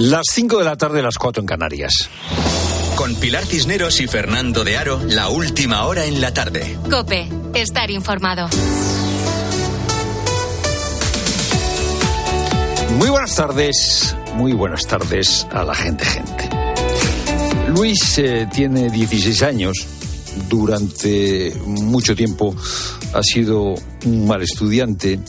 Las 0.00 0.28
5 0.32 0.60
de 0.60 0.64
la 0.64 0.76
tarde, 0.76 1.02
las 1.02 1.18
4 1.18 1.42
en 1.42 1.46
Canarias. 1.46 2.08
Con 2.96 3.14
Pilar 3.16 3.44
Cisneros 3.44 4.00
y 4.00 4.06
Fernando 4.06 4.64
de 4.64 4.78
Aro, 4.78 4.98
la 5.06 5.28
última 5.28 5.84
hora 5.84 6.06
en 6.06 6.22
la 6.22 6.32
tarde. 6.32 6.78
Cope, 6.90 7.28
estar 7.52 7.90
informado. 7.90 8.48
Muy 12.96 13.10
buenas 13.10 13.36
tardes, 13.36 14.16
muy 14.36 14.54
buenas 14.54 14.86
tardes 14.86 15.46
a 15.52 15.64
la 15.64 15.74
gente, 15.74 16.06
gente. 16.06 16.48
Luis 17.68 18.16
eh, 18.16 18.48
tiene 18.50 18.88
16 18.88 19.42
años. 19.42 19.86
Durante 20.48 21.54
mucho 21.66 22.16
tiempo 22.16 22.56
ha 23.12 23.22
sido 23.22 23.74
un 24.06 24.26
mal 24.26 24.40
estudiante 24.40 25.20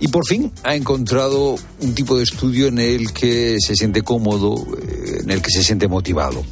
y 0.00 0.08
por 0.08 0.26
fin 0.26 0.50
ha 0.64 0.74
encontrado 0.74 1.56
un 1.80 1.94
tipo 1.94 2.16
de 2.16 2.24
estudio 2.24 2.68
en 2.68 2.78
el 2.78 3.12
que 3.12 3.58
se 3.60 3.76
siente 3.76 4.02
cómodo, 4.02 4.54
eh, 4.78 5.20
en 5.22 5.30
el 5.30 5.42
que 5.42 5.50
se 5.50 5.62
siente 5.62 5.86
motivado. 5.88 6.42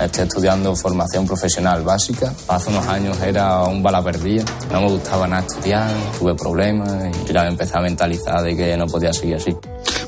Estoy 0.00 0.24
estudiando 0.24 0.74
formación 0.74 1.26
profesional 1.26 1.84
básica. 1.84 2.34
Hace 2.48 2.70
unos 2.70 2.86
años 2.88 3.20
era 3.20 3.62
un 3.64 3.84
bala 3.84 4.02
perdida. 4.02 4.44
No 4.72 4.80
me 4.80 4.88
gustaba 4.88 5.28
nada 5.28 5.46
estudiar, 5.46 5.92
tuve 6.18 6.34
problemas 6.34 6.90
y 7.24 7.32
ya 7.32 7.42
me 7.42 7.50
empecé 7.50 7.78
a 7.78 7.80
mentalizar 7.82 8.42
de 8.42 8.56
que 8.56 8.76
no 8.76 8.86
podía 8.86 9.12
seguir 9.12 9.36
así. 9.36 9.54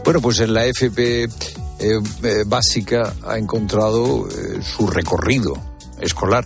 Bueno, 0.05 0.21
pues 0.21 0.41
en 0.41 0.53
la 0.53 0.65
FP 0.67 1.25
eh, 1.25 1.29
eh, 1.79 2.01
básica 2.45 3.15
ha 3.25 3.39
encontrado 3.39 4.27
su 4.63 4.89
recorrido 4.89 5.55
escolar. 6.01 6.45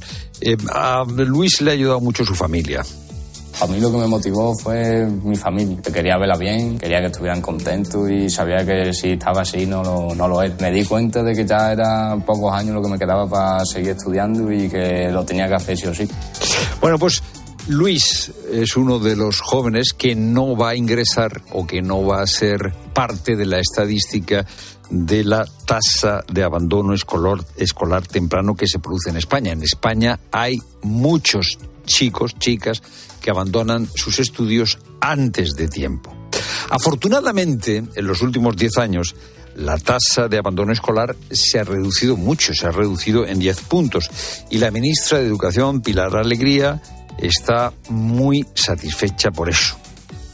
a 0.75 1.05
Luis 1.07 1.63
le 1.63 1.71
ha 1.71 1.75
ayudado 1.75 2.01
mucho 2.01 2.25
su 2.25 2.35
familia. 2.35 2.85
A 3.61 3.67
mí 3.67 3.81
lo 3.81 3.91
que 3.91 3.99
me 3.99 4.07
motivó 4.07 4.55
fue 4.55 5.05
mi 5.07 5.35
familia. 5.35 5.79
Quería 5.83 6.17
verla 6.17 6.37
bien, 6.37 6.79
quería 6.79 7.01
que 7.01 7.07
estuvieran 7.07 7.41
contentos 7.41 8.09
y 8.09 8.31
sabía 8.31 8.65
que 8.65 8.93
si 8.93 9.13
estaba 9.13 9.41
así 9.43 9.67
no 9.67 9.83
lo, 9.83 10.15
no 10.15 10.29
lo 10.29 10.41
era. 10.43 10.55
Me 10.61 10.71
di 10.71 10.85
cuenta 10.85 11.25
de 11.25 11.35
que 11.35 11.45
ya 11.45 11.73
eran 11.73 12.23
pocos 12.23 12.55
años 12.55 12.75
lo 12.75 12.83
que 12.83 12.89
me 12.89 12.99
quedaba 12.99 13.29
para 13.29 13.65
seguir 13.65 13.91
estudiando 13.91 14.53
y 14.53 14.69
que 14.69 15.11
lo 15.11 15.25
tenía 15.25 15.49
que 15.49 15.55
hacer 15.55 15.77
sí 15.77 15.87
o 15.89 15.95
sí. 15.95 16.09
Bueno, 16.81 16.99
pues 17.01 17.21
Luis 17.67 18.33
es 18.53 18.77
uno 18.77 19.01
de 19.01 19.17
los 19.17 19.41
jóvenes 19.41 19.93
que 19.93 20.15
no 20.15 20.57
va 20.57 20.71
a 20.71 20.75
ingresar 20.77 21.43
o 21.51 21.67
que 21.67 21.83
no 21.83 22.07
va 22.07 22.23
a 22.23 22.27
ser 22.29 22.73
parte 22.95 23.35
de 23.35 23.45
la 23.45 23.59
estadística 23.59 24.47
de 24.89 25.25
la 25.25 25.45
tasa 25.67 26.23
de 26.33 26.45
abandono 26.45 26.95
escolar, 26.95 27.45
escolar 27.57 28.07
temprano 28.07 28.55
que 28.55 28.69
se 28.69 28.79
produce 28.79 29.11
en 29.11 29.17
España. 29.17 29.53
En 29.53 29.63
España 29.63 30.19
hay 30.31 30.59
muchos 30.83 31.59
chicos, 31.89 32.35
chicas, 32.39 32.83
que 33.21 33.31
abandonan 33.31 33.89
sus 33.95 34.21
estudios 34.21 34.79
antes 35.01 35.57
de 35.57 35.67
tiempo. 35.67 36.15
Afortunadamente, 36.71 37.83
en 37.95 38.07
los 38.07 38.23
últimos 38.23 38.57
10 38.57 38.79
años, 38.79 39.17
la 39.57 39.77
tasa 39.77 40.29
de 40.29 40.39
abandono 40.39 40.73
escolar 40.73 41.17
se 41.31 41.59
ha 41.59 41.65
reducido 41.65 42.17
mucho, 42.17 42.55
se 42.55 42.67
ha 42.67 42.71
reducido 42.71 43.27
en 43.27 43.41
10 43.41 43.61
puntos. 43.63 44.09
Y 44.51 44.59
la 44.59 44.71
ministra 44.71 45.19
de 45.19 45.27
Educación, 45.27 45.81
Pilar 45.81 46.15
Alegría, 46.17 46.81
está 47.19 47.73
muy 47.89 48.47
satisfecha 48.55 49.31
por 49.31 49.51
eso. 49.51 49.77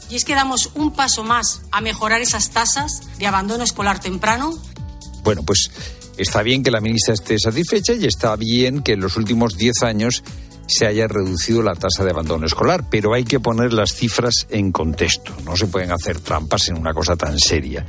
Y 0.09 0.15
es 0.15 0.25
que 0.25 0.35
damos 0.35 0.71
un 0.75 0.93
paso 0.93 1.23
más 1.23 1.61
a 1.71 1.81
mejorar 1.81 2.21
esas 2.21 2.51
tasas 2.51 3.01
de 3.17 3.25
abandono 3.25 3.63
escolar 3.63 3.99
temprano. 3.99 4.53
Bueno, 5.23 5.41
pues 5.43 5.71
está 6.17 6.43
bien 6.43 6.61
que 6.61 6.69
la 6.69 6.79
ministra 6.79 7.15
esté 7.15 7.39
satisfecha 7.39 7.93
y 7.93 8.05
está 8.05 8.35
bien 8.35 8.83
que 8.83 8.93
en 8.93 9.01
los 9.01 9.17
últimos 9.17 9.57
10 9.57 9.81
años 9.81 10.23
se 10.67 10.87
haya 10.87 11.07
reducido 11.07 11.61
la 11.61 11.75
tasa 11.75 12.03
de 12.03 12.11
abandono 12.11 12.45
escolar, 12.45 12.85
pero 12.89 13.13
hay 13.13 13.23
que 13.23 13.39
poner 13.39 13.73
las 13.73 13.93
cifras 13.93 14.47
en 14.49 14.71
contexto. 14.71 15.33
No 15.45 15.55
se 15.55 15.67
pueden 15.67 15.91
hacer 15.91 16.19
trampas 16.19 16.69
en 16.69 16.77
una 16.77 16.93
cosa 16.93 17.15
tan 17.15 17.39
seria. 17.39 17.85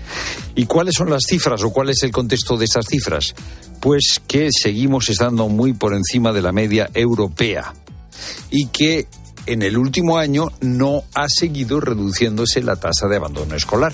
¿Y 0.54 0.66
cuáles 0.66 0.94
son 0.94 1.10
las 1.10 1.24
cifras 1.28 1.62
o 1.62 1.70
cuál 1.70 1.90
es 1.90 2.02
el 2.02 2.12
contexto 2.12 2.56
de 2.56 2.66
esas 2.66 2.86
cifras? 2.86 3.34
Pues 3.80 4.20
que 4.26 4.48
seguimos 4.50 5.08
estando 5.08 5.48
muy 5.48 5.72
por 5.72 5.94
encima 5.94 6.32
de 6.32 6.42
la 6.42 6.52
media 6.52 6.90
europea 6.94 7.74
y 8.50 8.66
que 8.66 9.06
en 9.46 9.62
el 9.62 9.78
último 9.78 10.18
año 10.18 10.48
no 10.60 11.04
ha 11.14 11.28
seguido 11.28 11.80
reduciéndose 11.80 12.62
la 12.62 12.76
tasa 12.76 13.06
de 13.08 13.16
abandono 13.16 13.54
escolar. 13.54 13.92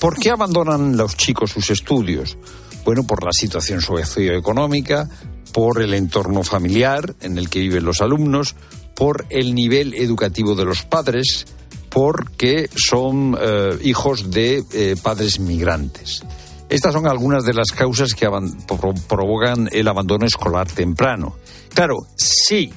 ¿Por 0.00 0.18
qué 0.18 0.30
abandonan 0.30 0.96
los 0.96 1.16
chicos 1.16 1.50
sus 1.50 1.70
estudios? 1.70 2.38
Bueno, 2.84 3.04
por 3.06 3.22
la 3.22 3.32
situación 3.32 3.82
socioeconómica, 3.82 5.08
por 5.52 5.82
el 5.82 5.94
entorno 5.94 6.42
familiar 6.42 7.14
en 7.20 7.38
el 7.38 7.48
que 7.48 7.60
viven 7.60 7.84
los 7.84 8.00
alumnos, 8.00 8.54
por 8.94 9.26
el 9.30 9.54
nivel 9.54 9.94
educativo 9.94 10.54
de 10.54 10.64
los 10.64 10.82
padres, 10.82 11.46
porque 11.88 12.68
son 12.74 13.36
eh, 13.40 13.78
hijos 13.82 14.30
de 14.30 14.64
eh, 14.72 14.96
padres 15.02 15.40
migrantes. 15.40 16.22
Estas 16.68 16.92
son 16.92 17.08
algunas 17.08 17.44
de 17.44 17.52
las 17.52 17.72
causas 17.72 18.14
que 18.14 18.28
provocan 19.08 19.68
el 19.72 19.88
abandono 19.88 20.24
escolar 20.24 20.68
temprano. 20.68 21.36
Claro, 21.74 21.96
si 22.16 22.72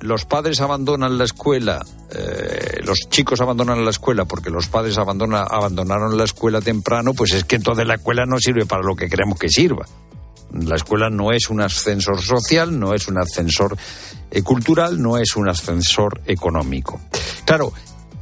los 0.00 0.26
padres 0.26 0.60
abandonan 0.60 1.16
la 1.16 1.24
escuela, 1.24 1.84
eh, 2.10 2.80
los 2.84 3.08
chicos 3.08 3.40
abandonan 3.40 3.84
la 3.84 3.90
escuela 3.90 4.26
porque 4.26 4.50
los 4.50 4.66
padres 4.66 4.98
abandonaron 4.98 6.16
la 6.16 6.24
escuela 6.24 6.60
temprano, 6.60 7.14
pues 7.14 7.32
es 7.32 7.44
que 7.44 7.56
entonces 7.56 7.86
la 7.86 7.94
escuela 7.94 8.24
no 8.26 8.38
sirve 8.38 8.66
para 8.66 8.82
lo 8.82 8.94
que 8.94 9.08
queremos 9.08 9.38
que 9.38 9.48
sirva. 9.48 9.86
La 10.52 10.76
escuela 10.76 11.10
no 11.10 11.32
es 11.32 11.50
un 11.50 11.60
ascensor 11.60 12.20
social, 12.20 12.78
no 12.78 12.94
es 12.94 13.08
un 13.08 13.18
ascensor 13.18 13.76
eh, 14.30 14.42
cultural, 14.42 15.00
no 15.00 15.18
es 15.18 15.36
un 15.36 15.48
ascensor 15.48 16.20
económico. 16.26 17.00
Claro, 17.44 17.72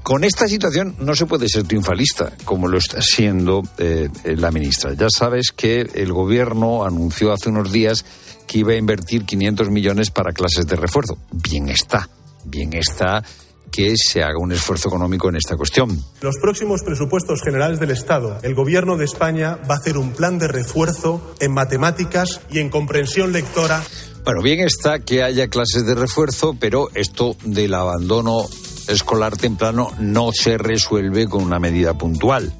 con 0.03 0.25
esta 0.25 0.49
situación 0.49 0.97
no 1.01 1.15
se 1.15 1.27
puede 1.27 1.49
ser 1.49 1.65
triunfalista, 1.65 2.33
como 2.45 2.67
lo 2.67 2.79
está 2.79 3.03
siendo 3.03 3.63
eh, 3.79 4.09
la 4.25 4.51
ministra. 4.51 4.95
Ya 4.95 5.09
sabes 5.11 5.53
que 5.55 5.81
el 5.81 6.13
gobierno 6.13 6.85
anunció 6.85 7.33
hace 7.33 7.51
unos 7.51 7.71
días 7.73 8.05
que 8.47 8.61
iba 8.61 8.73
a 8.73 8.77
invertir 8.77 9.25
500 9.25 9.71
millones 9.71 10.11
para 10.11 10.33
clases 10.33 10.67
de 10.67 10.77
refuerzo. 10.77 11.19
Bien 11.31 11.69
está, 11.69 12.09
bien 12.45 12.73
está 12.73 13.23
que 13.71 13.95
se 13.97 14.23
haga 14.23 14.39
un 14.39 14.53
esfuerzo 14.53 14.89
económico 14.89 15.29
en 15.29 15.37
esta 15.37 15.57
cuestión. 15.57 16.03
Los 16.21 16.37
próximos 16.39 16.83
presupuestos 16.83 17.43
generales 17.43 17.81
del 17.81 17.91
Estado, 17.91 18.39
el 18.43 18.55
Gobierno 18.55 18.97
de 18.97 19.05
España 19.05 19.59
va 19.69 19.75
a 19.75 19.79
hacer 19.79 19.97
un 19.97 20.13
plan 20.13 20.39
de 20.39 20.49
refuerzo 20.49 21.35
en 21.41 21.53
matemáticas 21.53 22.41
y 22.51 22.59
en 22.59 22.71
comprensión 22.71 23.33
lectora. 23.33 23.83
Bueno, 24.25 24.43
bien 24.43 24.61
está 24.61 24.99
que 24.99 25.23
haya 25.23 25.49
clases 25.49 25.87
de 25.87 25.95
refuerzo, 25.95 26.57
pero 26.59 26.89
esto 26.95 27.37
del 27.45 27.75
abandono 27.75 28.47
escolar 28.89 29.37
temprano 29.37 29.91
no 29.99 30.31
se 30.33 30.59
resuelve 30.59 31.27
con 31.29 31.45
una 31.45 31.59
medida 31.59 31.95
puntual. 31.95 32.53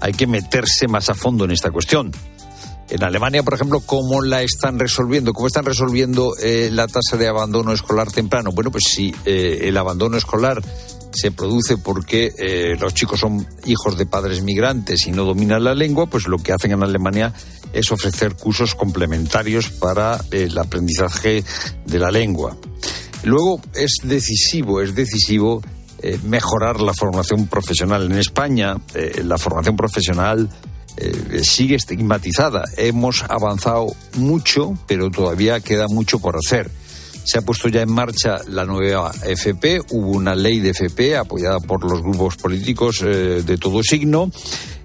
Hay 0.00 0.12
que 0.12 0.26
meterse 0.26 0.88
más 0.88 1.10
a 1.10 1.14
fondo 1.14 1.44
en 1.44 1.52
esta 1.52 1.70
cuestión. 1.70 2.12
En 2.90 3.02
Alemania, 3.02 3.42
por 3.42 3.54
ejemplo, 3.54 3.80
¿cómo 3.80 4.20
la 4.20 4.42
están 4.42 4.78
resolviendo? 4.78 5.32
¿Cómo 5.32 5.46
están 5.46 5.64
resolviendo 5.64 6.34
eh, 6.42 6.68
la 6.70 6.86
tasa 6.86 7.16
de 7.16 7.28
abandono 7.28 7.72
escolar 7.72 8.10
temprano? 8.10 8.52
Bueno, 8.52 8.70
pues 8.70 8.84
si 8.88 9.14
eh, 9.24 9.60
el 9.62 9.76
abandono 9.76 10.16
escolar 10.16 10.62
se 11.12 11.30
produce 11.30 11.78
porque 11.78 12.32
eh, 12.38 12.76
los 12.78 12.92
chicos 12.94 13.20
son 13.20 13.46
hijos 13.64 13.96
de 13.96 14.06
padres 14.06 14.42
migrantes 14.42 15.06
y 15.06 15.12
no 15.12 15.24
dominan 15.24 15.64
la 15.64 15.74
lengua, 15.74 16.06
pues 16.06 16.26
lo 16.26 16.38
que 16.38 16.52
hacen 16.52 16.72
en 16.72 16.82
Alemania 16.82 17.32
es 17.72 17.90
ofrecer 17.92 18.34
cursos 18.34 18.74
complementarios 18.74 19.70
para 19.70 20.20
el 20.30 20.56
aprendizaje 20.58 21.44
de 21.86 21.98
la 21.98 22.10
lengua. 22.10 22.56
Luego 23.24 23.60
es 23.74 24.00
decisivo, 24.02 24.80
es 24.80 24.94
decisivo 24.94 25.62
mejorar 26.24 26.80
la 26.80 26.92
formación 26.92 27.46
profesional. 27.46 28.10
En 28.10 28.18
España, 28.18 28.76
la 29.22 29.38
formación 29.38 29.76
profesional 29.76 30.50
eh, 30.96 31.40
sigue 31.42 31.76
estigmatizada. 31.76 32.64
Hemos 32.76 33.24
avanzado 33.28 33.86
mucho, 34.18 34.76
pero 34.86 35.10
todavía 35.10 35.60
queda 35.60 35.88
mucho 35.88 36.18
por 36.18 36.36
hacer. 36.36 36.70
Se 37.24 37.38
ha 37.38 37.42
puesto 37.42 37.68
ya 37.68 37.82
en 37.82 37.92
marcha 37.92 38.38
la 38.48 38.64
nueva 38.64 39.12
FP, 39.24 39.80
hubo 39.90 40.10
una 40.10 40.34
ley 40.34 40.58
de 40.58 40.70
FP 40.70 41.16
apoyada 41.16 41.60
por 41.60 41.88
los 41.88 42.02
grupos 42.02 42.36
políticos 42.36 43.02
eh, 43.02 43.42
de 43.44 43.56
todo 43.56 43.82
signo. 43.82 44.30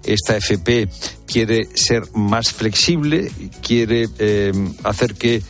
Esta 0.03 0.37
FP 0.37 0.87
quiere 1.25 1.67
ser 1.73 2.03
más 2.13 2.53
flexible, 2.53 3.29
quiere 3.61 4.07
eh, 4.19 4.53
hacer 4.83 5.15
que 5.15 5.41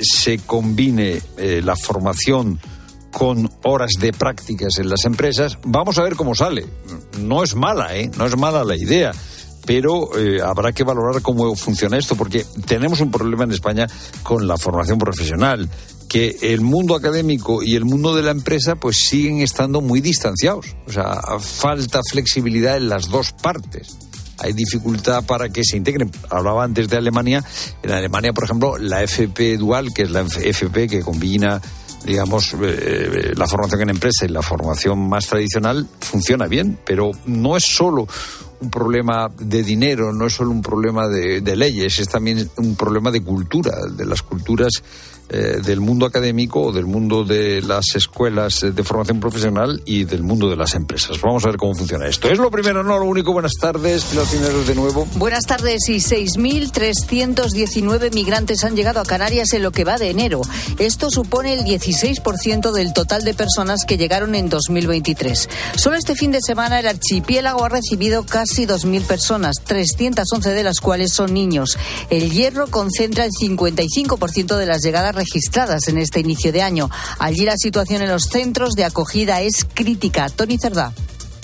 se 0.00 0.38
combine 0.38 1.22
la 1.38 1.76
formación 1.76 2.58
con 3.12 3.48
horas 3.62 3.92
de 4.00 4.12
prácticas 4.12 4.78
en 4.78 4.88
las 4.88 5.04
empresas. 5.04 5.56
Vamos 5.62 5.98
a 5.98 6.02
ver 6.02 6.16
cómo 6.16 6.34
sale. 6.34 6.66
No 7.20 7.44
es 7.44 7.54
mala, 7.54 7.94
¿eh? 7.96 8.10
No 8.18 8.26
es 8.26 8.36
mala 8.36 8.64
la 8.64 8.74
idea 8.76 9.12
pero 9.64 10.16
eh, 10.18 10.40
habrá 10.42 10.72
que 10.72 10.84
valorar 10.84 11.22
cómo 11.22 11.54
funciona 11.56 11.98
esto, 11.98 12.16
porque 12.16 12.44
tenemos 12.66 13.00
un 13.00 13.10
problema 13.10 13.44
en 13.44 13.52
España 13.52 13.86
con 14.22 14.46
la 14.46 14.56
formación 14.56 14.98
profesional, 14.98 15.68
que 16.08 16.36
el 16.42 16.60
mundo 16.60 16.94
académico 16.94 17.62
y 17.62 17.74
el 17.74 17.84
mundo 17.84 18.14
de 18.14 18.22
la 18.22 18.32
empresa 18.32 18.74
pues 18.76 18.98
siguen 18.98 19.40
estando 19.40 19.80
muy 19.80 20.00
distanciados. 20.00 20.76
O 20.86 20.92
sea, 20.92 21.20
falta 21.40 22.00
flexibilidad 22.10 22.76
en 22.76 22.88
las 22.88 23.08
dos 23.08 23.32
partes. 23.32 23.96
Hay 24.38 24.52
dificultad 24.52 25.24
para 25.24 25.48
que 25.50 25.62
se 25.64 25.76
integren. 25.76 26.10
Hablaba 26.28 26.64
antes 26.64 26.88
de 26.88 26.96
Alemania. 26.96 27.44
En 27.82 27.92
Alemania, 27.92 28.32
por 28.32 28.44
ejemplo, 28.44 28.76
la 28.76 29.02
FP 29.02 29.56
dual, 29.56 29.94
que 29.94 30.02
es 30.02 30.10
la 30.10 30.22
FP 30.22 30.88
que 30.88 31.00
combina 31.00 31.62
digamos, 32.04 32.54
eh, 32.62 33.32
la 33.36 33.46
formación 33.46 33.82
en 33.82 33.90
empresa 33.90 34.24
y 34.24 34.28
la 34.28 34.42
formación 34.42 35.08
más 35.08 35.26
tradicional 35.26 35.86
funciona 36.00 36.46
bien, 36.46 36.78
pero 36.84 37.10
no 37.26 37.56
es 37.56 37.64
solo 37.64 38.06
un 38.60 38.70
problema 38.70 39.28
de 39.38 39.62
dinero, 39.62 40.12
no 40.12 40.26
es 40.26 40.34
solo 40.34 40.50
un 40.50 40.62
problema 40.62 41.08
de 41.08 41.56
leyes, 41.56 41.98
es 41.98 42.08
también 42.08 42.48
un 42.56 42.76
problema 42.76 43.10
de 43.10 43.20
cultura, 43.20 43.72
de 43.90 44.06
las 44.06 44.22
culturas 44.22 44.82
eh, 45.32 45.60
del 45.64 45.80
mundo 45.80 46.04
académico 46.04 46.60
o 46.60 46.72
del 46.72 46.84
mundo 46.84 47.24
de 47.24 47.62
las 47.62 47.94
escuelas 47.94 48.60
de 48.60 48.84
formación 48.84 49.18
profesional 49.18 49.80
y 49.86 50.04
del 50.04 50.22
mundo 50.22 50.50
de 50.50 50.56
las 50.56 50.74
empresas. 50.74 51.18
Vamos 51.22 51.42
a 51.44 51.46
ver 51.48 51.56
cómo 51.56 51.74
funciona 51.74 52.06
esto. 52.06 52.28
Es 52.28 52.38
lo 52.38 52.50
primero, 52.50 52.84
no 52.84 52.98
lo 52.98 53.06
único. 53.06 53.32
Buenas 53.32 53.54
tardes, 53.58 54.04
Pilar 54.04 54.26
de 54.26 54.74
nuevo. 54.74 55.08
Buenas 55.14 55.46
tardes 55.46 55.88
y 55.88 55.96
6.319 55.96 58.14
migrantes 58.14 58.62
han 58.64 58.76
llegado 58.76 59.00
a 59.00 59.04
Canarias 59.04 59.54
en 59.54 59.62
lo 59.62 59.70
que 59.70 59.84
va 59.84 59.96
de 59.96 60.10
enero. 60.10 60.42
Esto 60.78 61.10
supone 61.10 61.54
el 61.54 61.64
16% 61.64 62.72
del 62.72 62.92
total 62.92 63.24
de 63.24 63.32
personas 63.32 63.86
que 63.86 63.96
llegaron 63.96 64.34
en 64.34 64.50
2023. 64.50 65.48
Solo 65.76 65.96
este 65.96 66.14
fin 66.14 66.32
de 66.32 66.42
semana 66.42 66.80
el 66.80 66.86
archipiélago 66.86 67.64
ha 67.64 67.70
recibido 67.70 68.26
casi 68.26 68.66
2.000 68.66 69.06
personas, 69.06 69.56
311 69.64 70.50
de 70.50 70.62
las 70.62 70.80
cuales 70.80 71.14
son 71.14 71.32
niños. 71.32 71.78
El 72.10 72.30
Hierro 72.30 72.66
concentra 72.66 73.24
el 73.24 73.30
55% 73.30 74.58
de 74.58 74.66
las 74.66 74.82
llegadas 74.82 75.21
registradas 75.22 75.86
en 75.88 75.98
este 75.98 76.20
inicio 76.20 76.52
de 76.52 76.62
año. 76.62 76.90
Allí 77.18 77.44
la 77.44 77.56
situación 77.56 78.02
en 78.02 78.08
los 78.08 78.24
centros 78.24 78.74
de 78.74 78.84
acogida 78.84 79.40
es 79.40 79.64
crítica. 79.72 80.28
Tony 80.28 80.58
Cerdá. 80.58 80.92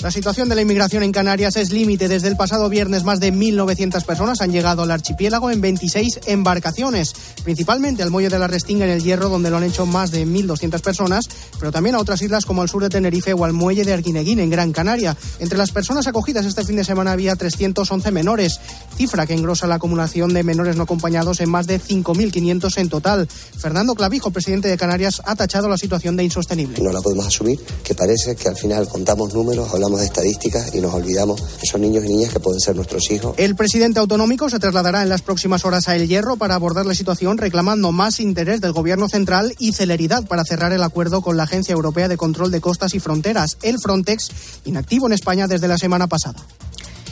La 0.01 0.13
situación 0.13 0.49
de 0.49 0.55
la 0.55 0.63
inmigración 0.63 1.03
en 1.03 1.11
Canarias 1.11 1.57
es 1.57 1.73
límite. 1.73 2.07
Desde 2.07 2.29
el 2.29 2.37
pasado 2.37 2.69
viernes, 2.69 3.03
más 3.03 3.19
de 3.19 3.33
1.900 3.33 4.05
personas 4.05 4.41
han 4.41 4.53
llegado 4.53 4.85
al 4.85 4.93
archipiélago 4.93 5.51
en 5.51 5.61
26 5.61 6.21
embarcaciones, 6.27 7.15
principalmente 7.43 8.05
al 8.05 8.11
muelle 8.13 8.29
de 8.29 8.39
la 8.39 8.47
Restinga 8.47 8.85
en 8.85 8.93
el 8.93 9.03
Hierro, 9.03 9.29
donde 9.29 9.51
lo 9.51 9.57
han 9.57 9.65
hecho 9.65 9.87
más 9.87 10.13
de 10.13 10.25
1.200 10.25 10.81
personas, 10.83 11.25
pero 11.59 11.73
también 11.73 11.97
a 11.97 11.99
otras 11.99 12.23
islas 12.23 12.47
como 12.47 12.63
al 12.63 12.69
sur 12.69 12.85
de 12.85 12.91
Tenerife 12.91 13.33
o 13.33 13.45
al 13.45 13.53
muelle 13.53 13.85
de 13.85 13.93
Arguineguín 13.93 14.39
en 14.39 14.51
Gran 14.51 14.71
Canaria. 14.71 15.17
Entre 15.41 15.59
las 15.59 15.73
personas 15.73 16.07
acogidas 16.07 16.47
este 16.47 16.65
fin 16.65 16.77
de 16.77 16.85
semana 16.85 17.11
había 17.11 17.35
311 17.35 18.13
menores, 18.13 18.61
cifra 18.97 19.27
que 19.27 19.35
engrosa 19.35 19.67
la 19.67 19.75
acumulación 19.75 20.33
de 20.33 20.45
menores 20.45 20.77
no 20.77 20.85
acompañados 20.85 21.41
en 21.41 21.51
más 21.51 21.67
de 21.67 21.81
5.500 21.81 22.79
en 22.79 22.89
total. 22.89 23.27
Fernando 23.27 23.97
Clavijo, 23.97 24.31
presidente 24.31 24.69
de 24.69 24.77
Canarias, 24.77 25.21
ha 25.25 25.35
tachado 25.35 25.69
la 25.69 25.77
situación 25.77 26.17
de 26.17 26.23
insostenible. 26.23 26.81
No 26.81 26.93
la 26.93 27.01
podemos 27.01 27.27
asumir, 27.27 27.59
que 27.83 27.97
parece 27.97 28.37
que 28.37 28.49
al 28.49 28.57
final 28.57 28.87
contamos 28.87 29.35
números, 29.35 29.69
hablamos 29.75 29.88
de 29.97 30.05
estadísticas 30.05 30.75
y 30.75 30.81
nos 30.81 30.93
olvidamos 30.93 31.41
que 31.41 31.67
son 31.67 31.81
niños 31.81 32.05
y 32.05 32.09
niñas 32.09 32.33
que 32.33 32.41
pueden 32.41 32.61
ser 32.61 32.77
nuestros 32.77 33.11
hijos. 33.11 33.35
El 33.39 33.57
presidente 33.57 34.01
autonómico 34.01 34.51
se 34.51 34.59
trasladará 34.59 35.03
en 35.03 35.09
las 35.09 35.23
próximas 35.23 35.65
horas 35.65 35.89
a 35.89 35.97
El 35.97 36.09
Hierro 36.09 36.37
para 36.37 36.55
abordar 36.55 36.87
la 36.87 36.95
situación 36.95 37.39
reclamando 37.39 37.93
más 37.93 38.21
interés 38.21 38.61
del 38.61 38.73
gobierno 38.73 39.09
central 39.09 39.55
y 39.59 39.73
celeridad 39.73 40.27
para 40.27 40.45
cerrar 40.45 40.73
el 40.73 40.83
acuerdo 40.83 41.23
con 41.23 41.37
la 41.37 41.45
Agencia 41.45 41.73
Europea 41.73 42.09
de 42.09 42.17
Control 42.17 42.51
de 42.51 42.61
Costas 42.61 42.95
y 42.95 43.01
Fronteras, 43.01 43.57
el 43.63 43.79
Frontex, 43.79 44.31
inactivo 44.65 45.07
en 45.07 45.13
España 45.13 45.47
desde 45.47 45.69
la 45.69 45.79
semana 45.79 46.07
pasada. 46.07 46.45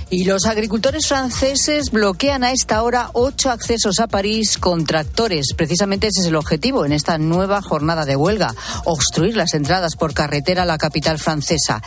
Y 0.09 0.23
los 0.23 0.47
agricultores 0.47 1.09
franceses 1.09 1.91
bloquean 1.91 2.45
a 2.45 2.53
esta 2.53 2.85
hora 2.85 3.11
ocho 3.13 3.51
accesos 3.51 3.99
a 3.99 4.07
París 4.07 4.57
con 4.57 4.85
tractores. 4.87 5.47
Precisamente 5.57 6.07
ese 6.07 6.21
es 6.21 6.27
el 6.29 6.37
objetivo 6.37 6.85
en 6.85 6.93
esta 6.93 7.19
nueva 7.19 7.61
jornada 7.61 8.05
de 8.05 8.15
huelga, 8.15 8.55
obstruir 8.85 9.37
las 9.37 9.53
entradas 9.55 9.97
por 9.97 10.15
carretera 10.15 10.63
a 10.63 10.67
la 10.67 10.79
capital 10.79 11.19
francesa. 11.19 11.83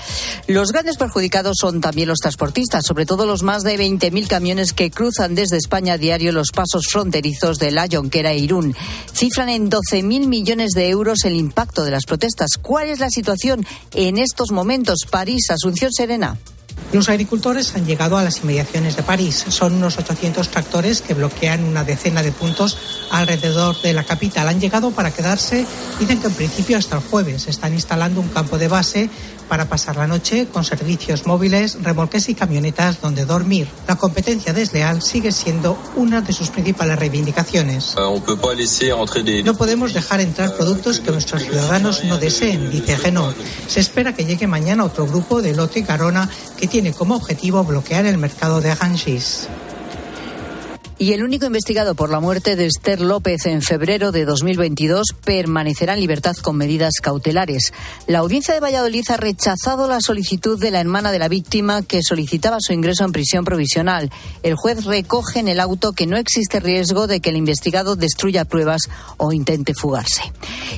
Los 0.48 0.74
grandes 0.74 0.98
perjudicados 0.98 1.56
son 1.62 1.80
también 1.80 2.10
los 2.10 2.20
transportistas, 2.20 2.86
sobre 2.86 3.06
todo 3.06 3.26
los 3.26 3.42
más 3.42 3.64
de 3.64 3.80
20.000 3.80 4.28
camiones 4.28 4.74
que 4.74 4.92
cruzan 4.92 5.34
desde 5.34 5.56
España 5.56 5.94
a 5.94 5.98
diario 5.98 6.34
los 6.34 6.52
pasos 6.52 6.88
fronterizos 6.92 7.58
de 7.58 7.72
La 7.72 7.88
Jonquera 7.90 8.34
e 8.34 8.40
Irún. 8.40 8.76
Cifran 9.14 9.48
en 9.48 9.72
12.000 9.72 10.28
millones 10.28 10.72
de 10.72 10.90
euros 10.90 11.24
el 11.24 11.36
impacto 11.36 11.86
de 11.86 11.92
las 11.92 12.04
protestas. 12.04 12.58
¿Cuál 12.62 12.90
es 12.90 13.00
la 13.00 13.10
situación 13.10 13.66
en 13.94 14.18
estos 14.18 14.52
momentos? 14.52 15.06
París, 15.10 15.50
Asunción 15.52 15.94
Serena. 15.94 16.38
Los 16.92 17.08
agricultores 17.08 17.76
han 17.76 17.86
llegado 17.86 18.18
a 18.18 18.24
las 18.24 18.40
inmediaciones 18.40 18.96
de 18.96 19.04
París. 19.04 19.46
Son 19.50 19.76
unos 19.76 20.00
800 20.00 20.50
tractores 20.50 21.02
que 21.02 21.14
bloquean 21.14 21.64
una 21.64 21.84
decena 21.84 22.24
de 22.24 22.32
puntos 22.32 22.78
alrededor 23.12 23.80
de 23.82 23.94
la 23.94 24.04
capital. 24.04 24.48
Han 24.48 24.60
llegado 24.60 24.90
para 24.92 25.12
quedarse, 25.12 25.66
dicen 26.00 26.20
que 26.20 26.28
en 26.28 26.34
principio 26.34 26.78
hasta 26.78 26.98
el 26.98 27.04
jueves. 27.04 27.48
Están 27.48 27.74
instalando 27.74 28.22
un 28.22 28.30
campo 28.30 28.58
de 28.58 28.68
base 28.68 29.10
para 29.50 29.66
pasar 29.66 29.98
la 29.98 30.08
noche 30.08 30.48
con 30.48 30.64
servicios 30.64 31.26
móviles, 31.26 31.78
remolques 31.84 32.30
y 32.30 32.36
camionetas 32.36 33.02
donde 33.02 33.26
dormir. 33.26 33.68
La 33.88 33.98
competencia 33.98 34.54
desleal 34.54 35.02
sigue 35.02 35.32
siendo 35.32 35.78
una 35.96 36.22
de 36.22 36.32
sus 36.32 36.50
principales 36.50 36.98
reivindicaciones. 36.98 37.96
No 39.44 39.54
podemos 39.56 39.94
dejar 39.94 40.22
entrar 40.22 40.56
productos 40.56 41.00
que 41.00 41.12
nuestros 41.12 41.44
ciudadanos 41.44 42.04
no 42.06 42.18
deseen, 42.18 42.70
dice 42.70 42.96
Renault. 42.96 43.36
Se 43.68 43.80
espera 43.80 44.14
que 44.14 44.26
llegue 44.26 44.48
mañana 44.48 44.86
otro 44.86 45.08
grupo 45.08 45.42
de 45.42 45.56
Lote 45.56 45.82
Garona 45.82 46.30
que 46.58 46.68
tiene 46.68 46.94
como 46.94 47.16
objetivo 47.16 47.64
bloquear 47.64 48.06
el 48.06 48.18
mercado 48.18 48.62
de 48.62 48.74
Ganges 48.76 49.50
y 51.00 51.14
el 51.14 51.24
único 51.24 51.46
investigado 51.46 51.96
por 51.96 52.10
la 52.10 52.20
muerte 52.20 52.58
de 52.58 52.66
Esther 52.66 53.00
López 53.00 53.46
en 53.46 53.62
febrero 53.62 54.12
de 54.12 54.26
2022 54.26 55.08
permanecerá 55.24 55.94
en 55.94 56.02
libertad 56.02 56.36
con 56.36 56.58
medidas 56.58 56.96
cautelares. 57.02 57.72
La 58.06 58.20
audiencia 58.20 58.54
de 58.54 58.60
Valladolid 58.60 59.06
ha 59.10 59.16
rechazado 59.16 59.88
la 59.88 60.02
solicitud 60.02 60.60
de 60.60 60.72
la 60.72 60.82
hermana 60.82 61.14
de 61.14 61.20
la 61.20 61.30
víctima 61.30 61.84
que 61.84 62.02
solicitaba 62.04 62.58
su 62.60 62.74
ingreso 62.74 63.06
en 63.06 63.14
prisión 63.14 63.46
provisional. 63.46 64.12
El 64.44 64.56
juez 64.56 64.84
recoge 64.84 65.40
en 65.40 65.48
el 65.48 65.62
auto 65.62 65.94
que 65.94 66.06
no 66.06 66.18
existe 66.18 66.60
riesgo 66.60 67.08
de 67.08 67.22
que 67.22 67.30
el 67.30 67.38
investigado 67.38 67.96
destruya 67.96 68.44
pruebas 68.44 68.82
o 69.16 69.32
intente 69.32 69.74
fugarse. 69.74 70.34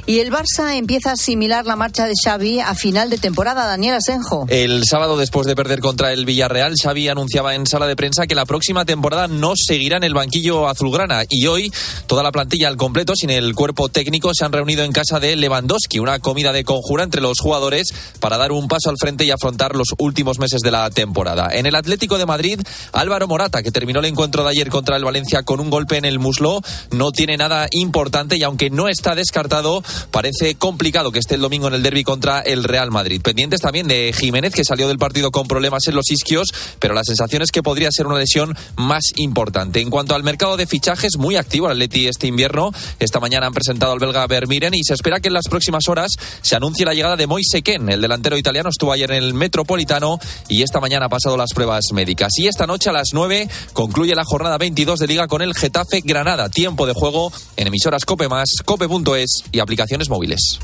Y 0.06 0.20
el 0.20 0.32
Barça 0.32 0.78
empieza 0.78 1.10
a 1.10 1.14
asimilar 1.14 1.66
la 1.66 1.76
marcha 1.76 2.06
de 2.06 2.14
Xavi 2.24 2.60
a 2.60 2.76
final 2.76 3.10
de 3.10 3.18
temporada. 3.18 3.66
Daniel 3.66 3.96
Asenjo. 3.96 4.46
El 4.50 4.84
sábado, 4.86 5.18
después 5.18 5.48
de 5.48 5.56
perder 5.56 5.80
contra 5.80 6.14
el 6.14 6.26
Villarreal, 6.26 6.76
Xavi 6.80 7.08
anunciaba 7.08 7.56
en 7.56 7.66
sala 7.66 7.88
de 7.88 7.96
prensa 7.96 8.28
que 8.28 8.36
la 8.36 8.46
próxima 8.46 8.86
temporada 8.86 9.28
no 9.28 9.54
seguirá 9.56 9.98
en 9.98 10.04
el 10.04 10.11
banquillo 10.14 10.68
azulgrana 10.68 11.24
y 11.30 11.48
hoy 11.48 11.72
toda 12.08 12.24
la 12.24 12.32
plantilla 12.32 12.68
al 12.68 12.78
completo 12.78 13.16
sin 13.16 13.30
el 13.30 13.56
cuerpo 13.56 13.90
técnico 13.90 14.34
se 14.34 14.46
han 14.46 14.52
reunido 14.52 14.84
en 14.84 14.92
casa 14.92 15.20
de 15.20 15.36
Lewandowski, 15.36 16.00
una 16.00 16.20
comida 16.20 16.52
de 16.52 16.64
conjura 16.64 17.04
entre 17.04 17.22
los 17.22 17.40
jugadores 17.40 17.94
para 18.20 18.38
dar 18.38 18.52
un 18.52 18.68
paso 18.68 18.90
al 18.90 18.98
frente 18.98 19.26
y 19.26 19.32
afrontar 19.32 19.76
los 19.76 19.90
últimos 19.98 20.40
meses 20.40 20.62
de 20.62 20.72
la 20.72 20.90
temporada. 20.90 21.50
En 21.52 21.66
el 21.66 21.76
Atlético 21.76 22.18
de 22.18 22.26
Madrid, 22.26 22.60
Álvaro 22.94 23.28
Morata, 23.28 23.64
que 23.64 23.72
terminó 23.72 24.00
el 24.00 24.06
encuentro 24.06 24.44
de 24.44 24.50
ayer 24.50 24.70
contra 24.70 24.98
el 24.98 25.04
Valencia 25.04 25.44
con 25.44 25.60
un 25.60 25.70
golpe 25.70 25.98
en 25.98 26.06
el 26.06 26.20
muslo, 26.20 26.62
no 26.92 27.12
tiene 27.12 27.38
nada 27.38 27.68
importante 27.72 28.38
y 28.38 28.44
aunque 28.44 28.70
no 28.70 28.88
está 28.88 29.16
descartado, 29.16 29.84
parece 30.12 30.56
complicado 30.56 31.12
que 31.12 31.20
esté 31.20 31.36
el 31.36 31.42
domingo 31.42 31.68
en 31.68 31.76
el 31.76 31.84
derby 31.84 32.04
contra 32.04 32.42
el 32.42 32.64
Real 32.64 32.92
Madrid. 32.92 33.22
Pendientes 33.22 33.62
también 33.62 33.88
de 33.88 34.14
Jiménez, 34.18 34.54
que 34.54 34.64
salió 34.64 34.88
del 34.88 34.98
partido 34.98 35.32
con 35.32 35.48
problemas 35.48 35.88
en 35.88 35.96
los 35.96 36.10
isquios, 36.12 36.54
pero 36.80 36.94
la 36.94 37.04
sensación 37.04 37.42
es 37.42 37.52
que 37.52 37.64
podría 37.64 37.90
ser 37.92 38.08
una 38.08 38.18
lesión 38.18 38.56
más 38.76 39.04
importante. 39.16 39.82
En 39.82 39.90
cuanto 39.90 40.01
al 40.10 40.24
mercado 40.24 40.58
de 40.58 40.66
fichajes, 40.66 41.18
muy 41.18 41.36
activo 41.36 41.68
el 41.68 41.74
Atleti 41.74 42.08
este 42.08 42.28
invierno. 42.28 42.72
Esta 43.00 43.20
mañana 43.20 43.46
han 43.46 43.54
presentado 43.54 43.94
al 43.94 44.00
belga 44.00 44.26
Vermiren 44.26 44.74
y 44.74 44.84
se 44.84 44.94
espera 44.94 45.20
que 45.20 45.28
en 45.28 45.36
las 45.36 45.48
próximas 45.48 45.88
horas 45.88 46.12
se 46.42 46.56
anuncie 46.56 46.86
la 46.86 46.94
llegada 46.94 47.16
de 47.16 47.28
Moise 47.28 47.62
Ken. 47.62 47.90
El 47.90 48.02
delantero 48.02 48.38
italiano 48.38 48.70
estuvo 48.70 48.92
ayer 48.92 49.12
en 49.12 49.24
el 49.24 49.34
Metropolitano 49.34 50.20
y 50.48 50.64
esta 50.64 50.80
mañana 50.80 51.06
ha 51.06 51.10
pasado 51.10 51.38
las 51.38 51.54
pruebas 51.54 51.86
médicas. 51.94 52.32
Y 52.38 52.48
esta 52.48 52.66
noche 52.66 52.90
a 52.90 52.94
las 52.94 53.10
9 53.14 53.48
concluye 53.74 54.16
la 54.16 54.26
jornada 54.26 54.58
22 54.58 55.00
de 55.00 55.08
Liga 55.08 55.28
con 55.28 55.42
el 55.42 55.54
Getafe 55.54 56.02
Granada. 56.04 56.50
Tiempo 56.50 56.88
de 56.88 56.94
juego 56.94 57.32
en 57.58 57.68
emisoras 57.68 58.06
Cope 58.06 58.28
Más, 58.28 58.50
Cope.es 58.66 59.44
y 59.52 59.60
aplicaciones 59.60 60.10
móviles. 60.10 60.60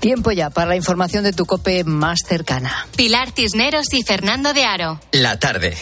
Tiempo 0.00 0.30
ya 0.30 0.50
para 0.50 0.68
la 0.68 0.76
información 0.76 1.24
de 1.24 1.32
tu 1.32 1.44
cope 1.44 1.82
más 1.84 2.20
cercana. 2.26 2.86
Pilar 2.96 3.32
Cisneros 3.34 3.92
y 3.92 4.02
Fernando 4.02 4.52
de 4.52 4.64
Aro. 4.64 5.00
La 5.12 5.38
tarde. 5.38 5.76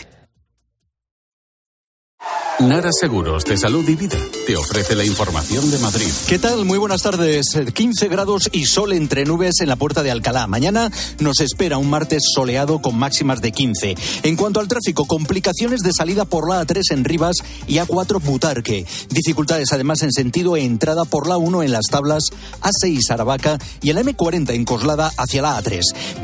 Nara 2.58 2.88
Seguros 2.90 3.44
de 3.44 3.58
Salud 3.58 3.86
y 3.86 3.94
Vida 3.96 4.16
te 4.46 4.56
ofrece 4.56 4.94
la 4.94 5.04
información 5.04 5.70
de 5.70 5.78
Madrid. 5.78 6.08
¿Qué 6.26 6.38
tal? 6.38 6.64
Muy 6.64 6.78
buenas 6.78 7.02
tardes. 7.02 7.44
15 7.74 8.08
grados 8.08 8.48
y 8.50 8.64
sol 8.64 8.94
entre 8.94 9.26
nubes 9.26 9.60
en 9.60 9.68
la 9.68 9.76
puerta 9.76 10.02
de 10.02 10.10
Alcalá. 10.10 10.46
Mañana 10.46 10.90
nos 11.18 11.40
espera 11.40 11.76
un 11.76 11.90
martes 11.90 12.22
soleado 12.34 12.80
con 12.80 12.98
máximas 12.98 13.42
de 13.42 13.52
15. 13.52 13.94
En 14.22 14.36
cuanto 14.36 14.60
al 14.60 14.68
tráfico, 14.68 15.04
complicaciones 15.04 15.80
de 15.80 15.92
salida 15.92 16.24
por 16.24 16.48
la 16.48 16.62
A3 16.62 16.92
en 16.92 17.04
Rivas 17.04 17.36
y 17.66 17.74
A4 17.74 18.22
Butarque. 18.22 18.86
Dificultades 19.10 19.72
además 19.74 20.02
en 20.02 20.12
sentido 20.12 20.56
entrada 20.56 21.04
por 21.04 21.28
la 21.28 21.36
1 21.36 21.62
en 21.62 21.72
las 21.72 21.86
tablas 21.90 22.24
A6 22.62 23.10
Aravaca 23.10 23.58
y 23.82 23.90
el 23.90 23.98
M40 23.98 24.54
en 24.54 24.64
Coslada 24.64 25.12
hacia 25.18 25.42
la 25.42 25.62
A3. 25.62 25.82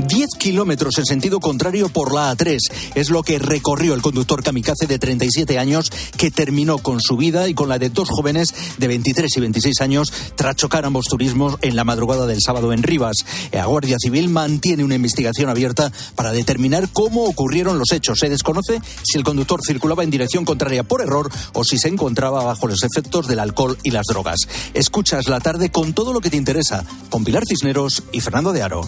10 0.09 0.29
kilómetros 0.39 0.97
en 0.97 1.05
sentido 1.05 1.41
contrario 1.41 1.91
por 1.91 2.15
la 2.15 2.35
A3 2.35 2.59
es 2.95 3.11
lo 3.11 3.23
que 3.23 3.39
recorrió 3.39 3.93
el 3.93 4.01
conductor 4.01 4.43
kamikaze 4.43 4.87
de 4.87 4.99
37 4.99 5.59
años 5.59 5.91
terminó 6.31 6.79
con 6.79 7.00
su 7.00 7.17
vida 7.17 7.49
y 7.49 7.55
con 7.55 7.69
la 7.69 7.79
de 7.79 7.91
dos 7.91 8.09
jóvenes 8.11 8.55
de 8.79 8.88
23 8.88 9.37
y 9.37 9.41
26 9.41 9.81
años 9.81 10.12
tras 10.37 10.57
chocar 10.57 10.85
ambos 10.85 11.07
turismos 11.07 11.57
en 11.62 11.76
la 11.76 11.85
madrugada 11.85 12.26
del 12.26 12.38
sábado 12.45 12.73
en 12.73 12.83
Rivas. 12.83 13.17
La 13.52 13.67
Guardia 13.67 13.97
Civil 13.99 14.29
mantiene 14.29 14.85
una 14.85 14.95
investigación 14.95 15.49
abierta 15.49 15.93
para 16.14 16.33
determinar 16.33 16.88
cómo 16.93 17.25
ocurrieron 17.25 17.79
los 17.79 17.93
hechos. 17.93 18.19
Se 18.19 18.29
desconoce 18.29 18.81
si 19.02 19.19
el 19.19 19.25
conductor 19.25 19.61
circulaba 19.67 20.05
en 20.05 20.11
dirección 20.11 20.45
contraria 20.45 20.83
por 20.83 21.02
error 21.02 21.31
o 21.52 21.64
si 21.64 21.79
se 21.79 21.88
encontraba 21.88 22.45
bajo 22.45 22.67
los 22.67 22.83
efectos 22.83 23.26
del 23.26 23.41
alcohol 23.41 23.79
y 23.83 23.91
las 23.91 24.07
drogas. 24.07 24.41
Escuchas 24.75 25.29
la 25.29 25.41
tarde 25.41 25.71
con 25.71 25.93
todo 25.93 26.12
lo 26.12 26.21
que 26.21 26.31
te 26.31 26.37
interesa, 26.37 26.85
con 27.11 27.25
Pilar 27.25 27.45
Cisneros 27.47 28.02
y 28.12 28.21
Fernando 28.21 28.52
de 28.52 28.62
Aro. 28.62 28.83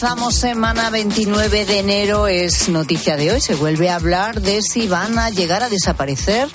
Empezamos 0.00 0.34
semana 0.34 0.88
29 0.88 1.66
de 1.66 1.78
enero, 1.78 2.26
es 2.26 2.70
noticia 2.70 3.18
de 3.18 3.32
hoy. 3.32 3.40
Se 3.42 3.54
vuelve 3.54 3.90
a 3.90 3.96
hablar 3.96 4.40
de 4.40 4.62
si 4.62 4.88
van 4.88 5.18
a 5.18 5.28
llegar 5.28 5.62
a 5.62 5.68
desaparecer 5.68 6.48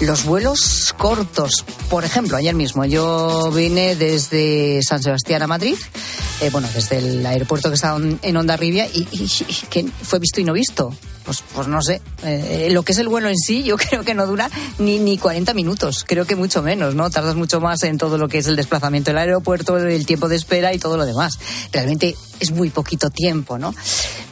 los 0.00 0.24
vuelos 0.24 0.94
cortos. 0.96 1.66
Por 1.90 2.06
ejemplo, 2.06 2.38
ayer 2.38 2.54
mismo 2.54 2.86
yo 2.86 3.50
vine 3.54 3.96
desde 3.96 4.80
San 4.82 5.02
Sebastián 5.02 5.42
a 5.42 5.46
Madrid, 5.46 5.76
eh, 6.40 6.48
bueno, 6.48 6.70
desde 6.72 6.96
el 6.96 7.26
aeropuerto 7.26 7.68
que 7.68 7.74
está 7.74 7.94
en 7.98 8.36
Ondarribia 8.38 8.86
y, 8.86 9.06
y, 9.10 9.24
y 9.46 9.66
que 9.68 9.84
fue 9.84 10.18
visto 10.18 10.40
y 10.40 10.44
no 10.44 10.54
visto 10.54 10.90
pues, 11.26 11.42
pues 11.52 11.68
no 11.68 11.82
sé, 11.82 12.00
eh, 12.22 12.68
lo 12.70 12.82
que 12.82 12.92
es 12.92 12.98
el 12.98 13.08
vuelo 13.08 13.28
en 13.28 13.36
sí 13.36 13.64
yo 13.64 13.76
creo 13.76 14.04
que 14.04 14.14
no 14.14 14.26
dura 14.26 14.48
ni, 14.78 14.98
ni 14.98 15.18
40 15.18 15.52
minutos, 15.52 16.04
creo 16.06 16.24
que 16.24 16.36
mucho 16.36 16.62
menos, 16.62 16.94
¿no? 16.94 17.10
Tardas 17.10 17.34
mucho 17.34 17.60
más 17.60 17.82
en 17.82 17.98
todo 17.98 18.16
lo 18.16 18.28
que 18.28 18.38
es 18.38 18.46
el 18.46 18.56
desplazamiento 18.56 19.10
del 19.10 19.18
aeropuerto, 19.18 19.76
el 19.76 20.06
tiempo 20.06 20.28
de 20.28 20.36
espera 20.36 20.72
y 20.72 20.78
todo 20.78 20.96
lo 20.96 21.04
demás. 21.04 21.38
Realmente 21.72 22.16
es 22.40 22.52
muy 22.52 22.70
poquito 22.70 23.10
tiempo, 23.10 23.58
¿no? 23.58 23.74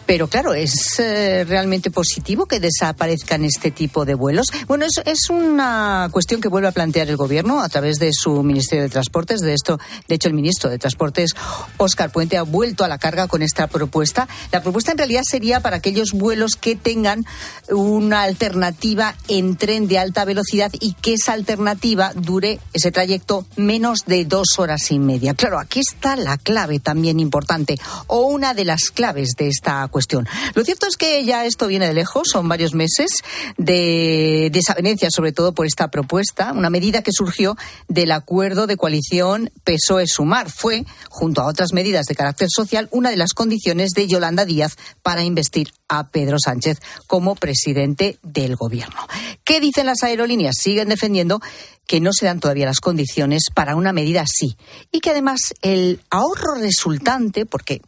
Pero 0.06 0.28
claro, 0.28 0.54
¿es 0.54 0.98
eh, 0.98 1.44
realmente 1.44 1.90
positivo 1.90 2.46
que 2.46 2.60
desaparezcan 2.60 3.44
este 3.44 3.70
tipo 3.70 4.04
de 4.04 4.14
vuelos? 4.14 4.48
Bueno, 4.66 4.84
es, 4.84 5.00
es, 5.04 5.30
una 5.30 6.08
cuestión 6.12 6.40
que 6.40 6.48
vuelve 6.48 6.68
a 6.68 6.72
plantear 6.72 7.08
el 7.08 7.16
Gobierno 7.16 7.60
a 7.60 7.68
través 7.68 7.96
de 7.98 8.12
su 8.12 8.42
Ministerio 8.42 8.84
de 8.84 8.90
Transportes. 8.90 9.40
De 9.40 9.54
esto, 9.54 9.78
de 10.06 10.14
hecho, 10.14 10.28
el 10.28 10.34
ministro 10.34 10.68
de 10.68 10.78
Transportes, 10.78 11.30
Óscar 11.78 12.10
Puente, 12.10 12.36
ha 12.36 12.42
vuelto 12.42 12.84
a 12.84 12.88
la 12.88 12.98
carga 12.98 13.28
con 13.28 13.42
esta 13.42 13.66
propuesta. 13.66 14.28
La 14.52 14.62
propuesta 14.62 14.92
en 14.92 14.98
realidad 14.98 15.22
sería 15.24 15.60
para 15.60 15.76
aquellos 15.76 16.12
vuelos 16.12 16.56
que 16.56 16.76
tengan 16.76 17.24
una 17.70 18.22
alternativa 18.22 19.16
en 19.28 19.56
tren 19.56 19.88
de 19.88 19.98
alta 19.98 20.24
velocidad 20.24 20.70
y 20.80 20.94
que 20.94 21.14
esa 21.14 21.32
alternativa 21.32 22.12
dure 22.14 22.60
ese 22.72 22.92
trayecto 22.92 23.46
menos 23.56 24.00
de 24.06 24.24
dos 24.24 24.58
horas 24.58 24.90
y 24.90 24.98
media. 24.98 25.34
Claro, 25.34 25.58
aquí 25.58 25.80
está 25.80 26.16
la 26.16 26.36
clave 26.36 26.78
también 26.78 27.20
importante, 27.20 27.78
o 28.06 28.26
una 28.26 28.54
de 28.54 28.64
las 28.64 28.90
claves 28.90 29.30
de 29.36 29.48
esta 29.48 29.88
cuestión. 29.94 30.26
Lo 30.54 30.64
cierto 30.64 30.88
es 30.88 30.96
que 30.96 31.24
ya 31.24 31.46
esto 31.46 31.68
viene 31.68 31.86
de 31.86 31.94
lejos, 31.94 32.26
son 32.32 32.48
varios 32.48 32.74
meses 32.74 33.12
de 33.58 34.50
desavenencia, 34.52 35.08
sobre 35.08 35.30
todo 35.30 35.54
por 35.54 35.66
esta 35.66 35.86
propuesta, 35.86 36.52
una 36.52 36.68
medida 36.68 37.02
que 37.02 37.12
surgió 37.12 37.56
del 37.86 38.10
acuerdo 38.10 38.66
de 38.66 38.76
coalición 38.76 39.52
PSOE-Sumar. 39.62 40.50
Fue, 40.50 40.84
junto 41.08 41.42
a 41.42 41.46
otras 41.46 41.72
medidas 41.72 42.06
de 42.06 42.16
carácter 42.16 42.48
social, 42.50 42.88
una 42.90 43.10
de 43.10 43.16
las 43.16 43.34
condiciones 43.34 43.90
de 43.90 44.08
Yolanda 44.08 44.44
Díaz 44.44 44.76
para 45.04 45.22
investir 45.22 45.68
a 45.88 46.08
Pedro 46.08 46.38
Sánchez 46.40 46.80
como 47.06 47.36
presidente 47.36 48.18
del 48.24 48.56
gobierno. 48.56 49.06
¿Qué 49.44 49.60
dicen 49.60 49.86
las 49.86 50.02
aerolíneas? 50.02 50.56
Siguen 50.60 50.88
defendiendo 50.88 51.40
que 51.86 52.00
no 52.00 52.10
se 52.12 52.26
dan 52.26 52.40
todavía 52.40 52.66
las 52.66 52.80
condiciones 52.80 53.44
para 53.54 53.76
una 53.76 53.92
medida 53.92 54.22
así 54.22 54.56
y 54.90 54.98
que 54.98 55.10
además 55.10 55.54
el 55.62 56.00
ahorro 56.10 56.56
resultante, 56.56 57.46
porque 57.46 57.80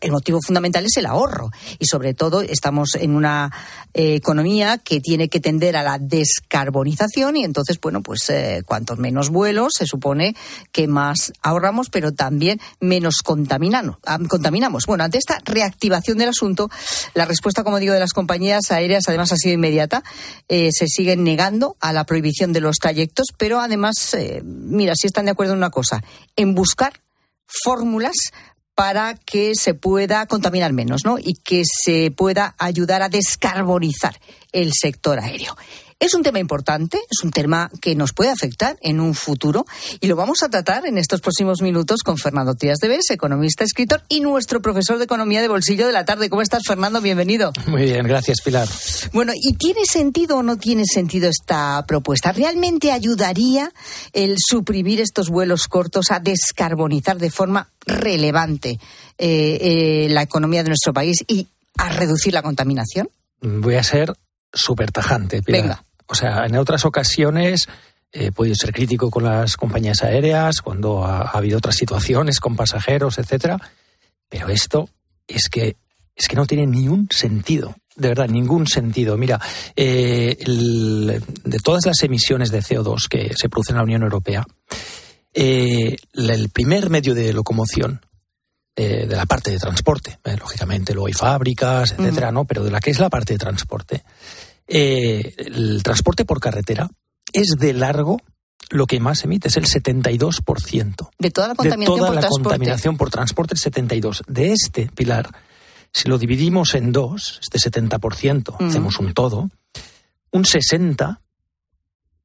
el 0.00 0.12
motivo 0.12 0.40
fundamental 0.44 0.84
es 0.84 0.96
el 0.96 1.06
ahorro. 1.06 1.50
Y 1.78 1.86
sobre 1.86 2.14
todo 2.14 2.40
estamos 2.40 2.94
en 2.94 3.14
una 3.14 3.50
eh, 3.94 4.14
economía 4.14 4.78
que 4.78 5.00
tiene 5.00 5.28
que 5.28 5.40
tender 5.40 5.76
a 5.76 5.82
la 5.82 5.98
descarbonización 5.98 7.36
y 7.36 7.44
entonces 7.44 7.80
bueno 7.80 8.02
pues 8.02 8.28
eh, 8.30 8.62
cuantos 8.64 8.98
menos 8.98 9.30
vuelos 9.30 9.72
se 9.76 9.86
supone 9.86 10.36
que 10.72 10.86
más 10.86 11.32
ahorramos 11.42 11.90
pero 11.90 12.12
también 12.12 12.60
menos 12.80 13.16
contaminamos 13.22 13.96
contaminamos. 14.28 14.86
Bueno 14.86 15.04
ante 15.04 15.18
esta 15.18 15.38
reactivación 15.44 16.18
del 16.18 16.30
asunto 16.30 16.70
la 17.14 17.24
respuesta 17.24 17.64
como 17.64 17.78
digo 17.78 17.94
de 17.94 18.00
las 18.00 18.12
compañías 18.12 18.70
aéreas 18.70 19.04
además 19.08 19.32
ha 19.32 19.36
sido 19.36 19.54
inmediata. 19.54 20.02
Eh, 20.48 20.70
se 20.72 20.86
siguen 20.86 21.24
negando 21.24 21.76
a 21.80 21.92
la 21.92 22.04
prohibición 22.04 22.52
de 22.52 22.60
los 22.60 22.76
trayectos 22.78 23.28
pero 23.36 23.60
además 23.60 24.16
mira 24.44 24.94
si 24.94 25.06
están 25.06 25.24
de 25.24 25.32
acuerdo 25.32 25.52
en 25.52 25.58
una 25.58 25.70
cosa 25.70 26.02
en 26.36 26.54
buscar 26.54 26.92
fórmulas 27.64 28.14
para 28.74 29.14
que 29.14 29.54
se 29.54 29.74
pueda 29.74 30.26
contaminar 30.26 30.72
menos, 30.72 31.04
¿no? 31.04 31.18
Y 31.18 31.34
que 31.34 31.62
se 31.64 32.10
pueda 32.10 32.54
ayudar 32.58 33.02
a 33.02 33.08
descarbonizar 33.08 34.18
el 34.52 34.72
sector 34.72 35.18
aéreo. 35.18 35.56
Es 36.00 36.14
un 36.14 36.22
tema 36.22 36.38
importante, 36.38 36.96
es 36.96 37.22
un 37.22 37.30
tema 37.30 37.70
que 37.82 37.94
nos 37.94 38.14
puede 38.14 38.30
afectar 38.30 38.78
en 38.80 39.00
un 39.00 39.12
futuro 39.12 39.66
y 40.00 40.06
lo 40.06 40.16
vamos 40.16 40.42
a 40.42 40.48
tratar 40.48 40.86
en 40.86 40.96
estos 40.96 41.20
próximos 41.20 41.60
minutos 41.60 42.00
con 42.02 42.16
Fernando 42.16 42.54
Tías 42.54 42.78
de 42.78 42.88
Bes, 42.88 43.10
economista, 43.10 43.64
escritor 43.64 44.02
y 44.08 44.20
nuestro 44.20 44.62
profesor 44.62 44.96
de 44.96 45.04
economía 45.04 45.42
de 45.42 45.48
bolsillo 45.48 45.86
de 45.86 45.92
la 45.92 46.06
tarde. 46.06 46.30
¿Cómo 46.30 46.40
estás, 46.40 46.62
Fernando? 46.66 47.02
Bienvenido. 47.02 47.52
Muy 47.66 47.82
bien, 47.82 48.06
gracias, 48.06 48.40
Pilar. 48.40 48.66
Bueno, 49.12 49.34
¿y 49.36 49.52
tiene 49.52 49.82
sentido 49.84 50.38
o 50.38 50.42
no 50.42 50.56
tiene 50.56 50.86
sentido 50.86 51.28
esta 51.28 51.84
propuesta? 51.86 52.32
¿Realmente 52.32 52.92
ayudaría 52.92 53.70
el 54.14 54.36
suprimir 54.38 55.02
estos 55.02 55.28
vuelos 55.28 55.68
cortos 55.68 56.10
a 56.12 56.18
descarbonizar 56.18 57.18
de 57.18 57.30
forma 57.30 57.68
relevante 57.84 58.80
eh, 59.18 59.58
eh, 59.60 60.06
la 60.08 60.22
economía 60.22 60.62
de 60.62 60.70
nuestro 60.70 60.94
país 60.94 61.18
y 61.28 61.46
a 61.76 61.90
reducir 61.90 62.32
la 62.32 62.40
contaminación? 62.40 63.10
Voy 63.42 63.74
a 63.74 63.82
ser 63.82 64.14
súper 64.50 64.92
tajante, 64.92 65.42
Pilar. 65.42 65.62
Venga. 65.62 65.89
O 66.10 66.14
sea, 66.14 66.44
en 66.46 66.56
otras 66.56 66.84
ocasiones 66.84 67.68
he 68.12 68.32
podido 68.32 68.56
ser 68.56 68.72
crítico 68.72 69.10
con 69.10 69.24
las 69.24 69.56
compañías 69.56 70.02
aéreas, 70.02 70.60
cuando 70.60 71.04
ha, 71.04 71.22
ha 71.22 71.38
habido 71.38 71.58
otras 71.58 71.76
situaciones 71.76 72.40
con 72.40 72.56
pasajeros, 72.56 73.18
etcétera. 73.18 73.58
Pero 74.28 74.48
esto 74.48 74.88
es 75.26 75.48
que 75.48 75.76
es 76.20 76.28
que 76.28 76.36
no 76.36 76.46
tiene 76.46 76.66
ni 76.66 76.86
un 76.88 77.08
sentido. 77.10 77.74
De 77.96 78.08
verdad, 78.08 78.28
ningún 78.28 78.66
sentido. 78.66 79.16
Mira, 79.16 79.40
eh, 79.74 80.36
el, 80.40 81.22
de 81.44 81.58
todas 81.58 81.86
las 81.86 82.02
emisiones 82.02 82.50
de 82.50 82.60
CO2 82.60 83.08
que 83.08 83.32
se 83.34 83.48
producen 83.48 83.74
en 83.74 83.78
la 83.78 83.84
Unión 83.84 84.02
Europea, 84.02 84.44
eh, 85.32 85.96
el 86.12 86.48
primer 86.50 86.90
medio 86.90 87.14
de 87.14 87.32
locomoción 87.32 88.00
eh, 88.76 89.06
de 89.06 89.16
la 89.16 89.26
parte 89.26 89.50
de 89.50 89.58
transporte, 89.58 90.18
eh, 90.24 90.36
lógicamente 90.36 90.92
luego 90.92 91.08
hay 91.08 91.12
fábricas, 91.12 91.92
etcétera, 91.92 92.32
¿no? 92.32 92.44
Pero 92.44 92.64
de 92.64 92.70
la 92.70 92.80
que 92.80 92.90
es 92.90 92.98
la 92.98 93.10
parte 93.10 93.34
de 93.34 93.38
transporte, 93.38 94.04
eh, 94.70 95.34
el 95.38 95.82
transporte 95.82 96.24
por 96.24 96.40
carretera 96.40 96.88
es 97.32 97.48
de 97.58 97.72
largo 97.74 98.18
lo 98.70 98.86
que 98.86 99.00
más 99.00 99.24
emite, 99.24 99.48
es 99.48 99.56
el 99.56 99.64
72%. 99.66 101.10
De 101.18 101.30
toda 101.30 101.48
la 101.48 101.54
contaminación 101.56 101.96
de 101.96 101.98
toda 101.98 102.06
por 102.08 102.14
la 102.14 102.20
transporte. 102.20 102.44
contaminación 102.44 102.96
por 102.96 103.10
transporte, 103.10 103.54
el 103.54 103.60
72%. 103.60 104.22
De 104.28 104.52
este, 104.52 104.86
Pilar, 104.94 105.28
si 105.92 106.08
lo 106.08 106.18
dividimos 106.18 106.74
en 106.74 106.92
dos, 106.92 107.40
este 107.42 107.58
70%, 107.58 108.56
Mm. 108.60 108.68
hacemos 108.68 108.98
un 109.00 109.12
todo, 109.12 109.50
un 110.30 110.44
60% 110.44 111.18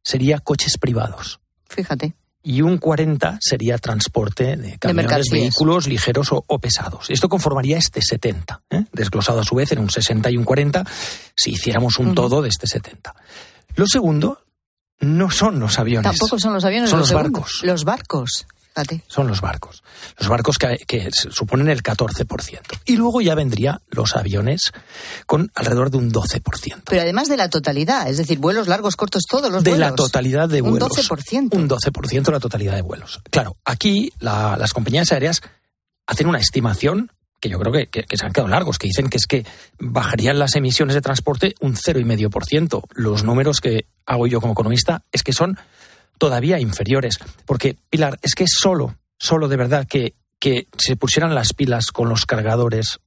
sería 0.03 0.37
coches 0.39 0.77
privados 0.79 1.39
Fíjate. 1.67 2.13
Y 2.45 2.61
un 2.61 2.77
40 2.77 3.39
sería 3.41 3.79
transporte 3.79 4.55
de 4.55 4.77
camiones, 4.77 5.05
mercancías. 5.05 5.31
vehículos 5.31 5.87
ligeros 5.87 6.31
o, 6.31 6.43
o 6.45 6.59
pesados. 6.59 7.09
Esto 7.09 7.27
conformaría 7.27 7.77
este 7.77 8.01
70, 8.03 8.61
¿eh? 8.69 8.85
desglosado 8.93 9.39
a 9.39 9.43
su 9.43 9.55
vez 9.55 9.71
en 9.71 9.79
un 9.79 9.89
60 9.89 10.29
y 10.29 10.37
un 10.37 10.43
40, 10.43 10.85
si 11.35 11.51
hiciéramos 11.51 11.97
un 11.97 12.13
todo 12.13 12.43
de 12.43 12.49
este 12.49 12.67
70. 12.67 13.15
Lo 13.75 13.87
segundo 13.87 14.43
no 14.99 15.31
son 15.31 15.59
los 15.59 15.79
aviones. 15.79 16.03
Tampoco 16.03 16.39
son 16.39 16.53
los 16.53 16.63
aviones. 16.63 16.91
Son 16.91 16.99
lo 16.99 17.03
los 17.03 17.13
barcos. 17.13 17.61
Los 17.63 17.83
barcos. 17.83 18.45
Son 19.07 19.27
los 19.27 19.41
barcos. 19.41 19.83
Los 20.19 20.27
barcos 20.27 20.57
que, 20.57 20.77
que 20.87 21.09
suponen 21.11 21.69
el 21.69 21.81
14%. 21.81 22.59
Y 22.85 22.97
luego 22.97 23.21
ya 23.21 23.33
vendría 23.35 23.81
los 23.89 24.15
aviones 24.15 24.71
con 25.25 25.51
alrededor 25.55 25.89
de 25.91 25.97
un 25.97 26.11
12%. 26.11 26.83
Pero 26.85 27.01
además 27.01 27.27
de 27.29 27.37
la 27.37 27.49
totalidad, 27.49 28.09
es 28.09 28.17
decir, 28.17 28.39
vuelos 28.39 28.67
largos, 28.67 28.95
cortos, 28.95 29.23
todos 29.29 29.51
los 29.51 29.63
de 29.63 29.71
vuelos. 29.71 29.89
la 29.91 29.95
totalidad 29.95 30.49
de 30.49 30.61
Un 30.61 30.71
vuelos. 30.71 30.89
12%. 30.89 31.49
Un 31.55 31.69
12% 31.69 32.23
de 32.25 32.31
la 32.31 32.39
totalidad 32.39 32.75
de 32.75 32.81
vuelos. 32.81 33.21
Claro, 33.31 33.57
aquí 33.65 34.11
la- 34.19 34.57
las 34.57 34.73
compañías 34.73 35.11
aéreas 35.11 35.41
hacen 36.07 36.27
una 36.27 36.39
estimación 36.39 37.11
que 37.41 37.49
yo 37.49 37.59
creo 37.59 37.71
que, 37.71 37.87
que- 37.87 38.03
que 38.03 38.17
se 38.17 38.25
han 38.25 38.31
quedado 38.33 38.47
largos, 38.49 38.77
que 38.79 38.87
dicen 38.87 39.09
que 39.09 39.17
es 39.17 39.25
que 39.27 39.45
bajarían 39.79 40.39
las 40.39 40.55
emisiones 40.55 40.95
de 40.95 41.01
transporte 41.01 41.53
un 41.59 41.75
0,5%. 41.75 42.83
Los 42.93 43.23
números 43.23 43.61
que 43.61 43.85
hago 44.05 44.25
yo 44.27 44.39
como 44.41 44.53
economista 44.53 45.03
es 45.11 45.21
que 45.23 45.33
son 45.33 45.57
todavía 46.17 46.59
inferiores. 46.59 47.19
Porque, 47.45 47.77
Pilar, 47.89 48.19
es 48.21 48.35
que 48.35 48.45
solo, 48.47 48.97
solo 49.17 49.47
de 49.47 49.57
verdad 49.57 49.87
que, 49.87 50.15
que 50.39 50.67
se 50.77 50.95
pusieran 50.95 51.35
las 51.35 51.53
pilas 51.53 51.87
con 51.87 52.09
los 52.09 52.25
cargadores 52.25 52.99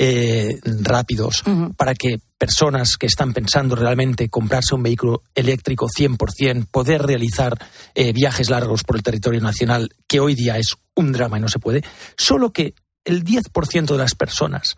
eh, 0.00 0.60
rápidos 0.62 1.42
para 1.76 1.92
que 1.92 2.20
personas 2.38 2.96
que 2.96 3.06
están 3.06 3.32
pensando 3.32 3.74
realmente 3.74 4.28
comprarse 4.28 4.76
un 4.76 4.84
vehículo 4.84 5.24
eléctrico 5.34 5.88
100%, 5.88 6.68
poder 6.70 7.02
realizar 7.02 7.58
eh, 7.96 8.12
viajes 8.12 8.48
largos 8.48 8.84
por 8.84 8.94
el 8.94 9.02
territorio 9.02 9.40
nacional, 9.40 9.90
que 10.06 10.20
hoy 10.20 10.36
día 10.36 10.56
es 10.56 10.76
un 10.94 11.10
drama 11.10 11.38
y 11.38 11.40
no 11.40 11.48
se 11.48 11.58
puede, 11.58 11.82
solo 12.16 12.52
que 12.52 12.74
el 13.04 13.24
10% 13.24 13.86
de 13.86 13.98
las 13.98 14.14
personas 14.14 14.76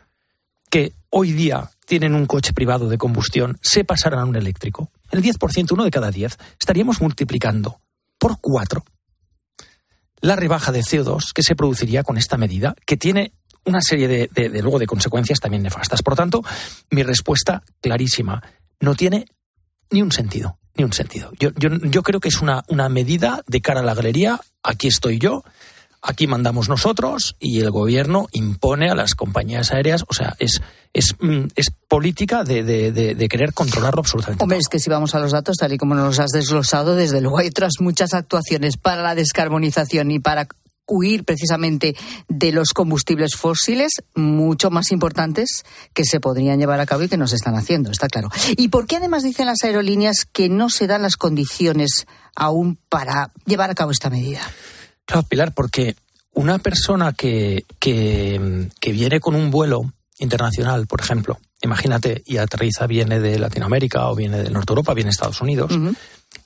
que 0.70 0.94
hoy 1.10 1.32
día 1.32 1.70
tienen 1.84 2.14
un 2.14 2.24
coche 2.24 2.54
privado 2.54 2.88
de 2.88 2.96
combustión 2.96 3.58
se 3.60 3.84
pasaran 3.84 4.20
a 4.20 4.24
un 4.24 4.36
eléctrico, 4.36 4.90
el 5.10 5.22
10%, 5.22 5.72
uno 5.72 5.84
de 5.84 5.90
cada 5.90 6.10
10, 6.10 6.38
estaríamos 6.58 7.00
multiplicando 7.00 7.80
por 8.18 8.38
cuatro 8.40 8.84
la 10.20 10.36
rebaja 10.36 10.72
de 10.72 10.80
CO2 10.80 11.32
que 11.34 11.42
se 11.42 11.56
produciría 11.56 12.02
con 12.02 12.18
esta 12.18 12.36
medida, 12.36 12.74
que 12.86 12.96
tiene 12.96 13.32
una 13.64 13.80
serie 13.80 14.08
de, 14.08 14.48
luego 14.60 14.78
de 14.78 14.86
consecuencias 14.86 15.40
también 15.40 15.62
nefastas. 15.62 16.02
Por 16.02 16.14
tanto, 16.14 16.42
mi 16.90 17.02
respuesta 17.02 17.62
clarísima, 17.80 18.42
no 18.80 18.94
tiene 18.94 19.26
ni 19.90 20.02
un 20.02 20.12
sentido, 20.12 20.58
ni 20.74 20.84
un 20.84 20.92
sentido. 20.92 21.30
Yo, 21.38 21.50
yo, 21.56 21.70
yo 21.70 22.02
creo 22.02 22.20
que 22.20 22.28
es 22.28 22.40
una, 22.40 22.64
una 22.68 22.88
medida 22.88 23.42
de 23.46 23.60
cara 23.60 23.80
a 23.80 23.84
la 23.84 23.94
galería, 23.94 24.40
aquí 24.62 24.88
estoy 24.88 25.18
yo, 25.18 25.44
aquí 26.02 26.26
mandamos 26.26 26.68
nosotros 26.68 27.36
y 27.38 27.60
el 27.60 27.70
gobierno 27.70 28.28
impone 28.32 28.90
a 28.90 28.94
las 28.94 29.14
compañías 29.14 29.72
aéreas, 29.72 30.04
o 30.08 30.14
sea, 30.14 30.34
es, 30.38 30.60
es, 30.92 31.14
mm, 31.20 31.48
es 31.54 31.70
política 31.88 32.44
de, 32.44 32.62
de, 32.64 33.28
querer 33.28 33.52
controlarlo 33.52 34.00
absolutamente. 34.00 34.42
Hombre, 34.42 34.58
es 34.58 34.68
que 34.68 34.78
si 34.78 34.90
vamos 34.90 35.14
a 35.14 35.20
los 35.20 35.32
datos, 35.32 35.56
tal 35.56 35.72
y 35.72 35.78
como 35.78 35.94
nos 35.94 36.18
has 36.18 36.30
desglosado, 36.30 36.96
desde 36.96 37.20
luego 37.20 37.38
hay 37.38 37.48
otras 37.48 37.74
muchas 37.80 38.14
actuaciones 38.14 38.76
para 38.76 39.02
la 39.02 39.14
descarbonización 39.14 40.10
y 40.10 40.18
para 40.18 40.48
huir 40.86 41.24
precisamente 41.24 41.94
de 42.28 42.52
los 42.52 42.70
combustibles 42.70 43.36
fósiles 43.36 44.02
mucho 44.14 44.70
más 44.70 44.90
importantes 44.90 45.62
que 45.94 46.04
se 46.04 46.18
podrían 46.18 46.58
llevar 46.58 46.80
a 46.80 46.86
cabo 46.86 47.04
y 47.04 47.08
que 47.08 47.16
no 47.16 47.28
se 47.28 47.36
están 47.36 47.54
haciendo, 47.54 47.90
está 47.92 48.08
claro. 48.08 48.28
¿Y 48.56 48.68
por 48.68 48.86
qué 48.86 48.96
además 48.96 49.22
dicen 49.22 49.46
las 49.46 49.62
aerolíneas 49.62 50.26
que 50.30 50.48
no 50.48 50.68
se 50.68 50.88
dan 50.88 51.02
las 51.02 51.16
condiciones 51.16 52.06
aún 52.34 52.78
para 52.88 53.30
llevar 53.46 53.70
a 53.70 53.74
cabo 53.74 53.92
esta 53.92 54.10
medida? 54.10 54.40
Claro, 55.10 55.26
Pilar, 55.28 55.52
porque 55.52 55.96
una 56.34 56.60
persona 56.60 57.12
que, 57.12 57.64
que, 57.80 58.92
viene 58.92 59.18
con 59.18 59.34
un 59.34 59.50
vuelo 59.50 59.92
internacional, 60.20 60.86
por 60.86 61.00
ejemplo, 61.00 61.40
imagínate, 61.60 62.22
y 62.24 62.36
aterriza, 62.36 62.86
viene 62.86 63.18
de 63.18 63.40
Latinoamérica 63.40 64.08
o 64.08 64.14
viene 64.14 64.40
de 64.40 64.50
Norte 64.50 64.70
Europa, 64.70 64.94
viene 64.94 65.08
de 65.08 65.10
Estados 65.10 65.40
Unidos, 65.40 65.72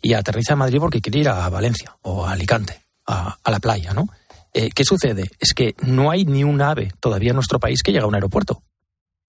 y 0.01 0.15
aterriza 0.15 0.55
en 0.55 0.61
Madrid 0.61 0.79
porque 0.81 1.03
quiere 1.03 1.19
ir 1.19 1.29
a 1.29 1.47
Valencia 1.51 1.95
o 2.01 2.25
a 2.27 2.33
Alicante, 2.33 2.81
a, 3.07 3.37
a 3.45 3.51
la 3.51 3.59
playa, 3.59 3.93
¿no? 3.93 4.09
Eh, 4.55 4.71
¿Qué 4.75 4.87
sucede? 4.87 5.31
Es 5.39 5.53
que 5.53 5.75
no 5.83 6.11
hay 6.11 6.25
ni 6.25 6.43
un 6.43 6.63
ave 6.63 6.91
todavía 7.01 7.33
en 7.33 7.37
nuestro 7.37 7.61
país 7.61 7.83
que 7.83 7.93
llegue 7.93 8.05
a 8.05 8.09
un 8.09 8.15
aeropuerto. 8.15 8.63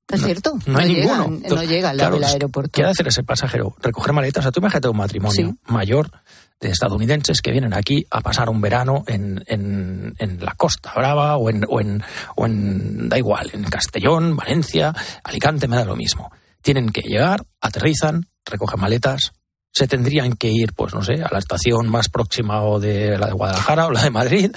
¿Es 0.07 0.23
cierto? 0.23 0.53
No, 0.67 0.77
hay 0.77 0.93
ninguno. 0.93 1.27
no 1.27 1.63
llega 1.63 1.89
al 1.89 1.99
aeropuerto. 1.99 2.71
¿Qué 2.71 2.83
hacer 2.83 3.07
ese 3.07 3.23
pasajero? 3.23 3.75
Recoger 3.81 4.13
maletas. 4.13 4.41
O 4.41 4.43
sea, 4.43 4.51
tú 4.51 4.59
imagínate 4.59 4.87
un 4.87 4.97
matrimonio 4.97 5.57
mayor 5.65 6.11
de 6.59 6.69
estadounidenses 6.69 7.41
que 7.41 7.51
vienen 7.51 7.73
aquí 7.73 8.05
a 8.09 8.21
pasar 8.21 8.49
un 8.49 8.61
verano 8.61 9.03
en, 9.07 9.43
en, 9.47 10.15
la 10.39 10.53
Costa 10.53 10.93
Brava 10.95 11.37
o 11.37 11.49
en, 11.49 11.65
o 11.67 11.81
en, 11.81 12.03
o 12.35 12.45
en, 12.45 13.09
da 13.09 13.17
igual, 13.17 13.49
en 13.53 13.63
Castellón, 13.63 14.35
Valencia, 14.35 14.93
Alicante, 15.23 15.67
me 15.67 15.75
da 15.75 15.85
lo 15.85 15.95
mismo. 15.95 16.31
Tienen 16.61 16.89
que 16.89 17.01
llegar, 17.01 17.43
aterrizan, 17.59 18.27
recogen 18.45 18.79
maletas, 18.79 19.33
se 19.71 19.87
tendrían 19.87 20.33
que 20.33 20.49
ir, 20.49 20.73
pues 20.73 20.93
no 20.93 21.03
sé, 21.03 21.21
a 21.21 21.29
la 21.31 21.39
estación 21.39 21.89
más 21.89 22.09
próxima 22.09 22.63
o 22.63 22.79
de 22.79 23.17
la 23.17 23.27
de 23.27 23.33
Guadalajara 23.33 23.87
o 23.87 23.91
la 23.91 24.03
de 24.03 24.09
Madrid, 24.09 24.51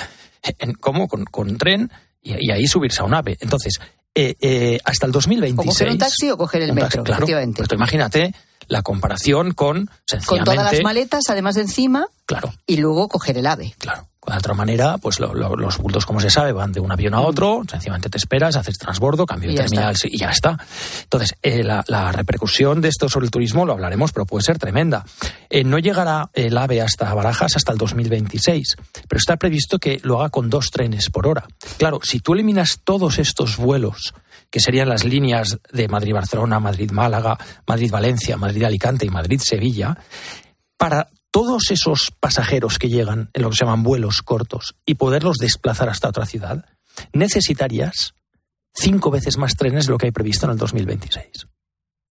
en, 0.59 0.75
¿cómo? 0.75 1.09
Con, 1.09 1.25
con 1.25 1.59
tren 1.59 1.91
y, 2.23 2.51
ahí 2.51 2.67
subirse 2.67 3.03
a 3.03 3.05
un 3.05 3.15
ave. 3.15 3.37
Entonces, 3.41 3.81
eh, 4.19 4.37
eh, 4.41 4.79
hasta 4.85 5.07
el 5.07 5.13
2026... 5.13 5.69
O 5.69 5.71
coger 5.71 5.91
un 5.91 5.99
taxi 5.99 6.31
o 6.31 6.37
coger 6.37 6.63
el 6.63 6.73
metro, 6.73 7.05
claro, 7.05 7.23
efectivamente. 7.23 7.63
Pues 7.63 7.73
imagínate 7.73 8.35
la 8.69 8.83
comparación 8.83 9.53
con, 9.53 9.91
Con 10.27 10.45
todas 10.45 10.73
las 10.73 10.83
maletas, 10.83 11.25
además 11.29 11.57
de 11.57 11.63
encima. 11.63 12.07
Claro. 12.27 12.53
Y 12.67 12.77
luego 12.77 13.09
coger 13.09 13.39
el 13.39 13.47
ave. 13.47 13.75
Claro. 13.79 14.07
De 14.27 14.37
otra 14.37 14.53
manera, 14.53 14.99
pues 14.99 15.21
los 15.21 15.79
bultos, 15.79 16.05
como 16.05 16.21
se 16.21 16.29
sabe, 16.29 16.53
van 16.53 16.71
de 16.73 16.81
un 16.81 16.93
avión 16.93 17.15
a 17.15 17.23
otro, 17.23 17.63
sencillamente 17.69 18.11
te 18.11 18.19
esperas, 18.19 18.57
haces 18.57 18.77
transbordo, 18.77 19.25
cambio 19.25 19.49
de 19.51 19.57
terminal 19.57 19.97
y 20.05 20.19
ya 20.19 20.31
está. 20.31 20.59
Entonces, 21.05 21.35
eh, 21.43 21.65
la, 21.65 22.13
repercusión 22.13 22.83
de 22.83 22.89
esto 22.89 23.09
sobre 23.09 23.25
el 23.25 23.31
turismo 23.31 23.65
lo 23.65 23.73
hablaremos, 23.73 24.13
pero 24.13 24.27
puede 24.27 24.45
ser 24.45 24.59
tremenda. 24.59 25.07
Eh, 25.49 25.65
no 25.65 25.79
llegará 25.79 26.29
el 26.35 26.59
AVE 26.59 26.83
hasta 26.83 27.13
Barajas 27.15 27.57
hasta 27.57 27.73
el 27.73 27.79
2026, 27.79 28.77
pero 29.09 29.19
está 29.19 29.39
previsto 29.39 29.79
que 29.79 29.99
lo 30.03 30.21
haga 30.21 30.29
con 30.29 30.51
dos 30.51 30.71
trenes 30.71 31.09
por 31.09 31.27
hora. 31.27 31.47
Claro, 31.79 32.01
si 32.03 32.21
tú 32.21 32.35
eliminas 32.35 32.81
todos 32.85 33.19
estos 33.19 33.57
vuelos, 33.57 34.13
que 34.51 34.61
serían 34.61 34.89
las 34.89 35.05
líneas 35.05 35.59
de 35.73 35.89
Madrid-Barcelona, 35.89 36.61
Madrid-Málaga, 36.61 37.39
Madrid-Valencia, 37.67 38.37
Madrid-Alicante 38.37 39.07
y 39.07 39.11
Madrid-Sevilla, 39.11 39.99
para 40.77 41.09
todos 41.31 41.71
esos 41.71 42.13
pasajeros 42.19 42.79
que 42.79 42.89
llegan 42.89 43.31
en 43.33 43.43
lo 43.43 43.51
que 43.51 43.57
se 43.57 43.65
llaman 43.65 43.83
vuelos 43.83 44.23
cortos 44.23 44.77
y 44.87 44.95
poderlos 44.95 45.37
desplazar 45.37 45.89
hasta 45.89 46.09
otra 46.09 46.27
ciudad, 46.27 46.65
necesitarías 47.13 48.15
cinco 48.75 49.11
veces 49.11 49.37
más 49.37 49.55
trenes 49.55 49.87
de 49.87 49.93
lo 49.93 49.99
que 49.99 50.07
hay 50.07 50.13
previsto 50.13 50.47
en 50.47 50.53
el 50.53 50.59
2026. 50.59 51.47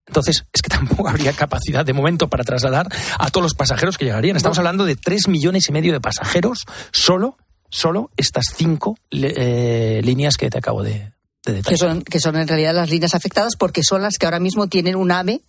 Entonces, 0.08 0.46
es 0.54 0.62
que 0.62 0.70
tampoco 0.70 1.08
habría 1.08 1.34
capacidad 1.34 1.86
de 1.86 1.94
momento 1.94 2.28
para 2.30 2.44
trasladar 2.44 2.88
a 3.18 3.30
todos 3.30 3.44
los 3.44 3.54
pasajeros 3.56 3.98
que 3.98 4.06
llegarían. 4.06 4.38
Estamos 4.38 4.58
hablando 4.58 4.86
de 4.86 4.96
tres 4.96 5.28
millones 5.28 5.68
y 5.70 5.72
medio 5.72 5.94
de 5.94 6.02
pasajeros 6.02 6.66
solo, 6.92 7.38
solo 7.70 8.12
estas 8.18 8.46
cinco 8.56 8.98
eh, 9.12 10.02
líneas 10.04 10.38
que 10.38 10.50
te 10.50 10.60
acabo 10.60 10.84
de, 10.84 11.15
que 11.46 11.78
son, 11.78 12.02
que 12.02 12.20
son 12.20 12.36
en 12.36 12.48
realidad 12.48 12.74
las 12.74 12.90
líneas 12.90 13.14
afectadas 13.14 13.56
porque 13.56 13.84
son 13.84 14.02
las 14.02 14.18
que 14.18 14.26
ahora 14.26 14.40
mismo 14.40 14.68
tienen 14.68 14.96
un 14.96 15.12
AVE 15.12 15.42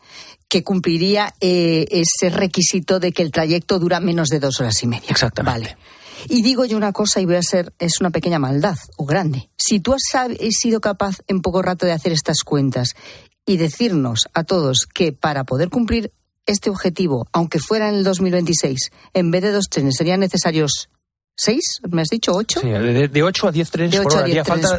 que 0.49 0.63
cumpliría 0.63 1.35
eh, 1.41 1.87
ese 1.91 2.29
requisito 2.31 3.01
de 3.01 3.13
que 3.13 3.23
el 3.23 3.31
trayecto 3.31 3.79
dura 3.79 4.01
menos 4.01 4.29
de 4.29 4.41
dos 4.41 4.61
horas 4.61 4.83
y 4.83 4.87
media. 4.87 5.09
Exactamente. 5.09 5.61
Vale. 5.61 5.79
Y 6.29 6.43
digo 6.43 6.65
yo 6.65 6.77
una 6.77 6.93
cosa 6.93 7.21
y 7.21 7.27
voy 7.27 7.37
a 7.37 7.43
ser, 7.43 7.73
es 7.79 8.01
una 8.01 8.11
pequeña 8.11 8.39
maldad 8.39 8.77
o 8.97 9.05
grande. 9.05 9.49
Si 9.57 9.81
tú 9.81 9.95
has 9.95 10.03
sido 10.51 10.81
capaz 10.81 11.17
en 11.29 11.41
poco 11.41 11.63
rato 11.63 11.87
de 11.87 11.93
hacer 11.93 12.13
estas 12.13 12.39
cuentas 12.45 12.95
y 13.45 13.57
decirnos 13.57 14.27
a 14.35 14.45
todos 14.45 14.87
que 14.93 15.13
para 15.13 15.45
poder 15.45 15.69
cumplir 15.71 16.13
este 16.47 16.71
objetivo, 16.71 17.27
aunque 17.33 17.59
fuera 17.59 17.89
en 17.89 17.97
el 17.97 18.05
2026, 18.05 18.91
en 19.15 19.31
vez 19.31 19.43
de 19.43 19.53
dos 19.53 19.69
trenes 19.69 19.97
serían 19.97 20.21
necesarios 20.21 20.89
¿Seis? 21.37 21.81
¿Me 21.91 22.01
has 22.01 22.09
dicho 22.09 22.33
ocho? 22.33 22.61
Sí, 22.61 22.69
de, 22.69 23.23
ocho 23.23 23.47
a 23.47 23.53
diez 23.53 23.71
trenes 23.71 23.95
por 24.01 24.13
hora. 24.13 24.23
Haría 24.23 24.45
falta 24.45 24.79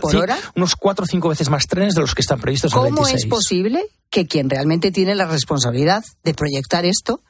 unos 0.56 0.76
cuatro 0.76 1.04
o 1.04 1.08
cinco 1.08 1.30
veces 1.30 1.50
más 1.50 1.68
trenes 1.68 1.94
de 1.94 2.02
los 2.02 2.16
que 2.16 2.22
están 2.22 2.40
previstos 2.40 2.74
en 2.74 2.80
el 2.80 2.96
¿Cómo 2.96 3.08
es 3.08 3.26
posible 3.28 3.86
que 4.10 4.26
quien 4.26 4.50
realmente 4.50 4.92
tiene 4.92 5.14
la 5.14 5.28
responsabilidad 5.28 6.04
de 6.24 6.34
proyectar 6.34 6.86
esto 6.86 7.22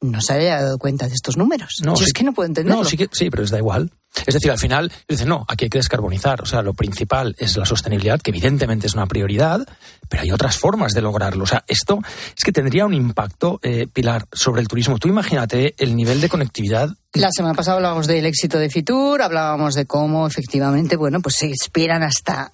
no 0.00 0.20
se 0.20 0.32
haya 0.32 0.60
dado 0.60 0.78
cuenta 0.78 1.06
de 1.06 1.14
estos 1.14 1.36
números? 1.36 1.76
No, 1.84 1.94
es 1.94 2.12
que 2.12 2.24
no 2.24 2.32
puedo 2.32 2.48
entenderlo. 2.48 2.82
No, 2.82 2.88
sí, 2.88 2.96
que, 2.96 3.08
sí, 3.12 3.30
pero 3.30 3.44
es 3.44 3.50
da 3.50 3.58
igual. 3.58 3.92
Es 4.26 4.34
decir, 4.34 4.50
al 4.50 4.58
final 4.58 4.92
dicen, 5.08 5.28
no, 5.28 5.46
aquí 5.48 5.66
hay 5.66 5.70
que 5.70 5.78
descarbonizar. 5.78 6.42
O 6.42 6.46
sea, 6.46 6.60
lo 6.60 6.74
principal 6.74 7.36
es 7.38 7.56
la 7.56 7.64
sostenibilidad, 7.64 8.20
que 8.20 8.30
evidentemente 8.30 8.88
es 8.88 8.94
una 8.94 9.06
prioridad, 9.06 9.66
pero 10.08 10.24
hay 10.24 10.32
otras 10.32 10.58
formas 10.58 10.92
de 10.92 11.02
lograrlo. 11.02 11.44
O 11.44 11.46
sea, 11.46 11.64
esto 11.68 12.00
es 12.36 12.42
que 12.42 12.50
tendría 12.50 12.84
un 12.84 12.94
impacto, 12.94 13.60
eh, 13.62 13.86
Pilar, 13.90 14.26
sobre 14.32 14.60
el 14.60 14.66
turismo. 14.66 14.98
Tú 14.98 15.06
imagínate 15.06 15.76
el 15.78 15.94
nivel 15.94 16.20
de 16.20 16.28
conectividad 16.28 16.90
la 17.14 17.28
semana 17.30 17.54
pasada 17.54 17.76
hablábamos 17.76 18.06
del 18.06 18.24
éxito 18.24 18.58
de 18.58 18.70
Fitur, 18.70 19.20
hablábamos 19.20 19.74
de 19.74 19.84
cómo 19.84 20.26
efectivamente, 20.26 20.96
bueno, 20.96 21.20
pues 21.20 21.36
se 21.36 21.50
esperan 21.50 22.02
hasta 22.02 22.50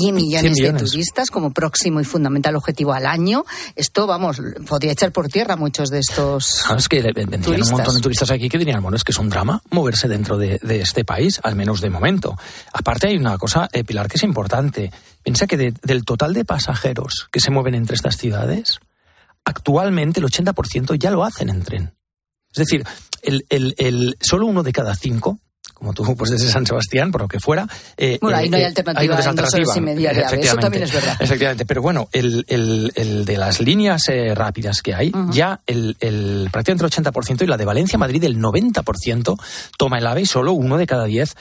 100 0.00 0.14
millones, 0.14 0.56
de 0.56 0.72
turistas 0.72 1.30
como 1.30 1.52
próximo 1.52 2.00
y 2.00 2.04
fundamental 2.04 2.56
objetivo 2.56 2.94
al 2.94 3.04
año. 3.04 3.44
Esto, 3.76 4.06
vamos, 4.06 4.40
podría 4.66 4.92
echar 4.92 5.12
por 5.12 5.28
tierra 5.28 5.56
muchos 5.56 5.90
de 5.90 5.98
estos. 5.98 6.46
¿Sabes 6.46 6.88
que 6.88 7.02
vendrían 7.02 7.62
un 7.62 7.70
montón 7.70 7.96
de 7.96 8.00
turistas 8.00 8.30
aquí 8.30 8.48
que 8.48 8.56
dirían, 8.56 8.82
bueno, 8.82 8.96
es 8.96 9.04
que 9.04 9.12
es 9.12 9.18
un 9.18 9.28
drama 9.28 9.62
moverse 9.70 10.08
dentro 10.08 10.38
de, 10.38 10.58
este 10.62 11.04
país, 11.04 11.40
al 11.42 11.54
menos 11.54 11.82
de 11.82 11.90
momento. 11.90 12.36
Aparte, 12.72 13.08
hay 13.08 13.16
una 13.16 13.36
cosa, 13.36 13.68
eh, 13.72 13.84
Pilar, 13.84 14.08
que 14.08 14.16
es 14.16 14.22
importante. 14.22 14.90
Piensa 15.22 15.46
que 15.46 15.72
del 15.72 16.04
total 16.04 16.32
de 16.32 16.46
pasajeros 16.46 17.28
que 17.30 17.40
se 17.40 17.50
mueven 17.50 17.74
entre 17.74 17.96
estas 17.96 18.16
ciudades, 18.16 18.80
actualmente 19.44 20.20
el 20.20 20.26
80% 20.26 20.94
ya 20.98 21.10
lo 21.10 21.24
hacen 21.24 21.50
en 21.50 21.62
tren. 21.62 21.97
Es 22.60 22.66
decir, 22.66 22.84
el, 23.22 23.44
el, 23.48 23.74
el, 23.78 24.16
solo 24.20 24.46
uno 24.46 24.62
de 24.62 24.72
cada 24.72 24.94
cinco 24.94 25.38
como 25.78 25.92
tú, 25.92 26.16
pues 26.16 26.32
desde 26.32 26.48
San 26.48 26.66
Sebastián, 26.66 27.12
por 27.12 27.20
lo 27.20 27.28
que 27.28 27.38
fuera. 27.38 27.68
Eh, 27.96 28.18
bueno, 28.20 28.36
ahí 28.36 28.50
no 28.50 28.56
hay 28.56 28.64
eh, 28.64 28.66
alternativa. 28.66 29.16
Hay 29.16 29.22
alternativa. 29.22 29.76
Y 29.76 29.80
media 29.80 30.10
Eso 30.10 30.56
también 30.56 30.82
es 30.82 30.92
verdad. 30.92 31.16
Efectivamente. 31.20 31.64
Pero 31.66 31.82
bueno, 31.82 32.08
el, 32.10 32.44
el, 32.48 32.92
el 32.96 33.24
de 33.24 33.36
las 33.36 33.60
líneas 33.60 34.02
eh, 34.08 34.34
rápidas 34.34 34.82
que 34.82 34.94
hay, 34.94 35.12
ya 35.30 35.60
el, 35.66 35.96
el 36.00 36.48
prácticamente 36.50 36.84
el 36.84 37.04
80% 37.04 37.42
y 37.42 37.46
la 37.46 37.56
de 37.56 37.64
Valencia-Madrid 37.64 38.24
el 38.24 38.38
90% 38.38 39.40
toma 39.76 39.98
el 39.98 40.06
AVE 40.08 40.22
y 40.22 40.26
solo 40.26 40.52
uno 40.52 40.78
de 40.78 40.86
cada 40.86 41.04
diez 41.04 41.36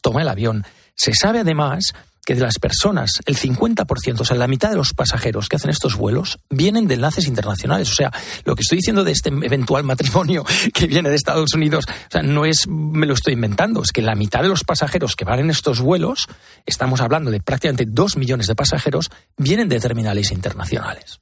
toma 0.00 0.22
el 0.22 0.28
avión. 0.28 0.64
Se 0.96 1.14
sabe 1.14 1.40
además 1.40 1.92
que 2.26 2.34
de 2.34 2.40
las 2.40 2.58
personas, 2.58 3.20
el 3.24 3.36
50%, 3.36 4.20
o 4.20 4.24
sea, 4.24 4.36
la 4.36 4.48
mitad 4.48 4.68
de 4.70 4.76
los 4.76 4.92
pasajeros 4.92 5.48
que 5.48 5.56
hacen 5.56 5.70
estos 5.70 5.94
vuelos 5.94 6.40
vienen 6.50 6.88
de 6.88 6.94
enlaces 6.94 7.28
internacionales. 7.28 7.88
O 7.92 7.94
sea, 7.94 8.12
lo 8.44 8.56
que 8.56 8.62
estoy 8.62 8.78
diciendo 8.78 9.04
de 9.04 9.12
este 9.12 9.28
eventual 9.28 9.84
matrimonio 9.84 10.44
que 10.74 10.88
viene 10.88 11.08
de 11.08 11.14
Estados 11.14 11.54
Unidos, 11.54 11.84
o 11.88 12.10
sea, 12.10 12.22
no 12.22 12.44
es, 12.44 12.66
me 12.66 13.06
lo 13.06 13.14
estoy 13.14 13.34
inventando, 13.34 13.80
es 13.80 13.92
que 13.92 14.02
la 14.02 14.16
mitad 14.16 14.42
de 14.42 14.48
los 14.48 14.64
pasajeros 14.64 15.14
que 15.14 15.24
van 15.24 15.38
en 15.38 15.50
estos 15.50 15.80
vuelos, 15.80 16.26
estamos 16.66 17.00
hablando 17.00 17.30
de 17.30 17.40
prácticamente 17.40 17.86
dos 17.86 18.16
millones 18.16 18.48
de 18.48 18.56
pasajeros, 18.56 19.08
vienen 19.36 19.68
de 19.68 19.78
terminales 19.78 20.32
internacionales. 20.32 21.20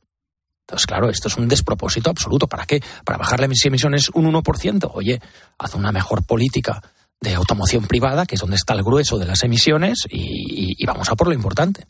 Entonces, 0.67 0.87
claro, 0.87 1.11
esto 1.11 1.29
es 1.29 1.37
un 1.37 1.49
despropósito 1.49 2.09
absoluto. 2.09 2.49
¿Para 2.49 2.65
qué? 2.65 2.83
Para 3.05 3.19
bajar 3.19 3.41
las 3.41 3.51
emisiones 3.67 4.09
un 4.15 4.33
1%. 4.33 4.91
Oye, 4.95 5.21
haz 5.59 5.75
una 5.75 5.93
mejor 5.93 6.25
política 6.25 6.81
de 7.21 7.35
automoción 7.35 7.87
privada, 7.87 8.27
que 8.27 8.35
es 8.35 8.41
donde 8.41 8.57
está 8.57 8.75
el 8.75 8.83
grueso 8.83 9.19
de 9.19 9.27
las 9.27 9.43
emisiones, 9.43 10.01
y, 10.11 10.85
vamos 10.87 11.09
a 11.09 11.17
por 11.17 11.29
lo 11.29 11.35
importante. 11.35 11.87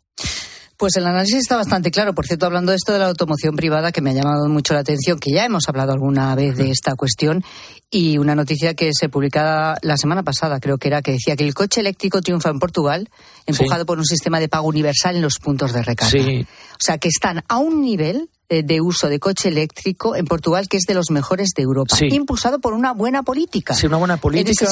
Pues 0.76 0.96
el 0.96 1.06
análisis 1.06 1.36
está 1.36 1.56
bastante 1.56 1.92
claro. 1.92 2.14
Por 2.14 2.26
cierto, 2.26 2.46
hablando 2.46 2.72
de 2.72 2.76
esto 2.76 2.92
de 2.92 2.98
la 2.98 3.06
automoción 3.06 3.54
privada, 3.54 3.92
que 3.92 4.00
me 4.00 4.10
ha 4.10 4.14
llamado 4.14 4.48
mucho 4.48 4.74
la 4.74 4.80
atención, 4.80 5.20
que 5.20 5.32
ya 5.32 5.44
hemos 5.44 5.68
hablado 5.68 5.92
alguna 5.92 6.34
vez 6.34 6.56
de 6.56 6.70
esta 6.70 6.96
cuestión, 6.96 7.44
y 7.90 8.18
una 8.18 8.34
noticia 8.34 8.74
que 8.74 8.90
se 8.92 9.08
publicaba 9.08 9.76
la 9.82 9.96
semana 9.96 10.24
pasada, 10.24 10.58
creo 10.58 10.78
que 10.78 10.88
era, 10.88 11.00
que 11.00 11.12
decía 11.12 11.36
que 11.36 11.44
el 11.44 11.54
coche 11.54 11.80
eléctrico 11.80 12.20
triunfa 12.22 12.50
en 12.50 12.58
Portugal, 12.58 13.08
empujado 13.46 13.86
por 13.86 13.98
un 13.98 14.04
sistema 14.04 14.40
de 14.40 14.48
pago 14.48 14.66
universal 14.66 15.14
en 15.14 15.22
los 15.22 15.38
puntos 15.38 15.72
de 15.72 15.82
recarga. 15.82 16.18
O 16.20 16.80
sea, 16.80 16.98
que 16.98 17.08
están 17.08 17.44
a 17.48 17.58
un 17.58 17.80
nivel 17.80 18.28
de 18.48 18.80
uso 18.80 19.08
de 19.08 19.18
coche 19.18 19.48
eléctrico 19.48 20.16
en 20.16 20.26
Portugal, 20.26 20.68
que 20.68 20.76
es 20.76 20.84
de 20.84 20.94
los 20.94 21.10
mejores 21.10 21.50
de 21.56 21.62
Europa, 21.62 21.96
impulsado 22.00 22.58
por 22.58 22.72
una 22.72 22.92
buena 22.92 23.22
política. 23.22 23.74
Sí, 23.74 23.86
una 23.86 23.96
buena 23.96 24.16
política 24.16 24.66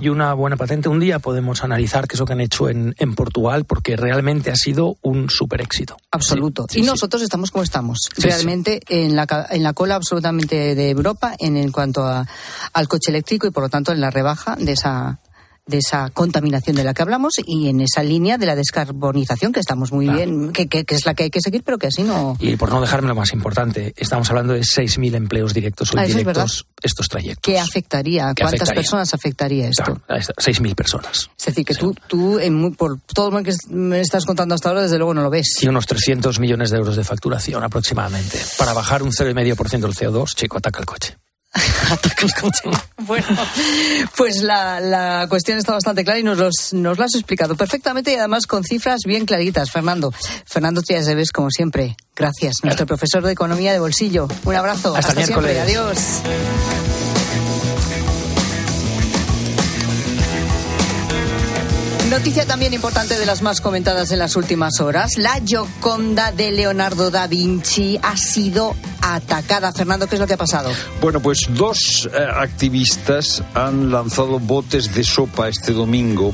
y 0.00 0.08
una 0.08 0.34
buena 0.34 0.56
patente. 0.56 0.88
Un 0.88 1.00
día 1.00 1.18
podemos 1.18 1.62
analizar 1.62 2.08
qué 2.08 2.16
es 2.16 2.20
lo 2.20 2.26
que 2.26 2.32
han 2.32 2.40
hecho 2.40 2.68
en, 2.68 2.94
en 2.98 3.14
Portugal, 3.14 3.64
porque 3.64 3.96
realmente 3.96 4.50
ha 4.50 4.56
sido 4.56 4.96
un 5.02 5.30
super 5.30 5.60
éxito. 5.60 5.96
Absoluto. 6.10 6.66
y 6.74 6.82
nosotros 6.82 7.22
estamos 7.22 7.50
como 7.50 7.62
estamos, 7.62 7.98
realmente 8.16 8.80
En, 8.88 9.14
la, 9.14 9.46
en 9.50 9.62
la 9.62 9.72
cola 9.72 9.94
absolutamente 9.94 10.74
de 10.74 10.90
Europa 10.90 11.34
en, 11.38 11.56
en 11.56 11.70
cuanto 11.70 12.04
a, 12.04 12.26
al 12.72 12.88
coche 12.88 13.10
eléctrico 13.10 13.46
y 13.46 13.50
por 13.50 13.62
lo 13.62 13.68
tanto 13.68 13.92
en 13.92 14.00
la 14.00 14.10
rebaja 14.10 14.56
de 14.56 14.72
esa 14.72 15.19
de 15.70 15.78
esa 15.78 16.10
contaminación 16.10 16.76
de 16.76 16.84
la 16.84 16.92
que 16.94 17.02
hablamos 17.02 17.34
y 17.46 17.68
en 17.68 17.80
esa 17.80 18.02
línea 18.02 18.38
de 18.38 18.46
la 18.46 18.54
descarbonización 18.54 19.52
que 19.52 19.60
estamos 19.60 19.92
muy 19.92 20.08
bien, 20.08 20.52
que, 20.52 20.84
es 20.86 21.06
la 21.06 21.14
que 21.14 21.24
hay 21.24 21.30
que 21.30 21.40
seguir, 21.40 21.62
pero 21.64 21.78
que 21.78 21.86
así 21.86 22.02
no. 22.02 22.36
Y 22.40 22.56
por 22.56 22.70
no 22.70 22.80
dejarme 22.80 23.08
lo 23.08 23.14
más 23.14 23.32
importante, 23.32 23.94
estamos 23.96 24.28
hablando 24.30 24.52
de 24.52 24.60
6.000 24.60 25.14
empleos 25.14 25.54
directos 25.54 25.94
o 25.94 25.98
ah, 25.98 26.06
indirectos 26.06 26.66
estos 26.82 27.08
trayectos. 27.08 27.42
¿Qué 27.42 27.58
afectaría? 27.58 28.34
¿Cuántas 28.38 28.70
personas 28.70 29.14
afectaría 29.14 29.68
esto? 29.68 30.00
6.000 30.08 30.74
personas. 30.74 31.30
Es 31.38 31.46
decir, 31.46 31.64
que 31.64 31.74
tú, 31.74 31.94
tú 32.06 32.38
por 32.76 32.98
todo 33.14 33.30
lo 33.30 33.42
que 33.42 33.52
me 33.68 34.00
estás 34.00 34.24
contando 34.26 34.54
hasta 34.54 34.68
ahora, 34.68 34.82
desde 34.82 34.98
luego 34.98 35.14
no 35.14 35.22
lo 35.22 35.30
ves. 35.30 35.62
Y 35.62 35.68
unos 35.68 35.86
300 35.86 36.38
millones 36.40 36.70
de 36.70 36.78
euros 36.78 36.96
de 36.96 37.04
facturación 37.04 37.62
aproximadamente. 37.62 38.38
Para 38.58 38.72
bajar 38.72 39.02
un 39.02 39.10
0,5% 39.10 39.80
del 39.80 39.94
CO2, 39.94 40.34
chico, 40.34 40.58
ataca 40.58 40.80
el 40.80 40.86
coche. 40.86 41.16
Bueno, 42.98 43.26
pues 44.16 44.42
la, 44.42 45.26
cuestión 45.28 45.58
está 45.58 45.72
bastante 45.72 46.04
clara 46.04 46.18
y 46.18 46.22
nos, 46.22 46.38
los, 46.38 46.72
nos 46.72 46.98
lo 46.98 47.04
has 47.04 47.14
explicado 47.14 47.56
perfectamente 47.56 48.12
y 48.12 48.16
además 48.16 48.46
con 48.46 48.62
cifras 48.64 49.00
bien 49.04 49.26
claritas, 49.26 49.70
Fernando. 49.70 50.12
Fernando 50.46 50.82
Trias 50.82 51.08
como 51.32 51.50
siempre. 51.50 51.96
Gracias, 52.14 52.56
nuestro 52.62 52.86
profesor 52.86 53.24
de 53.24 53.32
Economía 53.32 53.72
de 53.72 53.80
Bolsillo. 53.80 54.28
Un 54.44 54.54
abrazo. 54.54 54.94
Hasta, 54.94 55.12
Hasta 55.12 55.26
siempre. 55.26 55.58
Adiós. 55.60 56.22
Noticia 62.10 62.44
también 62.44 62.74
importante 62.74 63.16
de 63.16 63.24
las 63.24 63.40
más 63.40 63.60
comentadas 63.60 64.10
en 64.10 64.18
las 64.18 64.34
últimas 64.34 64.80
horas. 64.80 65.16
La 65.16 65.40
Gioconda 65.46 66.32
de 66.32 66.50
Leonardo 66.50 67.12
da 67.12 67.28
Vinci 67.28 68.00
ha 68.02 68.16
sido 68.16 68.74
atacada. 69.00 69.72
Fernando, 69.72 70.06
¿qué 70.06 70.16
es 70.16 70.20
lo 70.20 70.26
que 70.26 70.34
ha 70.34 70.38
pasado? 70.38 70.70
Bueno, 71.00 71.20
pues 71.20 71.48
dos 71.50 72.08
eh, 72.12 72.18
activistas 72.34 73.42
han 73.54 73.90
lanzado 73.90 74.38
botes 74.38 74.94
de 74.94 75.04
sopa 75.04 75.48
este 75.48 75.72
domingo 75.72 76.32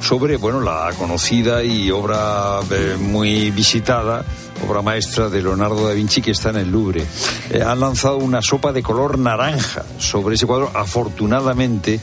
sobre, 0.00 0.36
bueno, 0.36 0.60
la 0.60 0.90
conocida 0.98 1.62
y 1.62 1.90
obra 1.90 2.60
eh, 2.70 2.96
muy 2.98 3.50
visitada 3.50 4.24
obra 4.66 4.82
maestra 4.82 5.28
de 5.28 5.42
Leonardo 5.42 5.86
da 5.86 5.94
Vinci 5.94 6.22
que 6.22 6.30
está 6.30 6.50
en 6.50 6.56
el 6.56 6.70
Louvre. 6.70 7.04
Eh, 7.50 7.62
han 7.62 7.80
lanzado 7.80 8.16
una 8.16 8.42
sopa 8.42 8.72
de 8.72 8.82
color 8.82 9.18
naranja 9.18 9.84
sobre 9.98 10.34
ese 10.34 10.46
cuadro. 10.46 10.70
Afortunadamente, 10.74 12.00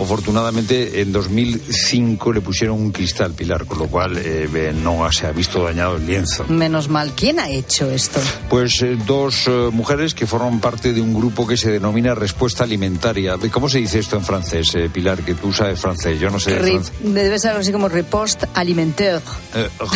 Afortunadamente, 0.00 1.00
en 1.00 1.12
2005 1.12 2.32
le 2.32 2.40
pusieron 2.40 2.80
un 2.80 2.90
cristal, 2.90 3.32
Pilar, 3.32 3.64
con 3.64 3.78
lo 3.78 3.86
cual 3.86 4.18
eh, 4.18 4.74
no 4.74 5.10
se 5.12 5.26
ha 5.26 5.32
visto 5.32 5.62
dañado 5.62 5.96
el 5.96 6.06
lienzo. 6.06 6.44
Menos 6.48 6.88
mal. 6.88 7.12
¿Quién 7.14 7.38
ha 7.38 7.48
hecho 7.48 7.90
esto? 7.90 8.20
Pues 8.48 8.82
eh, 8.82 8.98
dos 9.06 9.46
eh, 9.46 9.53
mujeres 9.72 10.14
que 10.14 10.26
forman 10.26 10.60
parte 10.60 10.92
de 10.92 11.00
un 11.00 11.14
grupo 11.14 11.46
que 11.46 11.56
se 11.56 11.70
denomina 11.70 12.14
Respuesta 12.14 12.64
Alimentaria. 12.64 13.36
¿Cómo 13.50 13.68
se 13.68 13.78
dice 13.78 13.98
esto 13.98 14.16
en 14.16 14.24
francés, 14.24 14.76
Pilar? 14.92 15.22
Que 15.22 15.34
tú 15.34 15.52
sabes 15.52 15.80
francés, 15.80 16.18
yo 16.20 16.30
no 16.30 16.38
sé 16.38 16.56
francés. 16.56 16.92
Debe 17.00 17.38
ser 17.38 17.50
algo 17.50 17.60
así 17.60 17.72
como 17.72 17.88
Riposte 17.88 18.46
Alimentaire. 18.54 19.20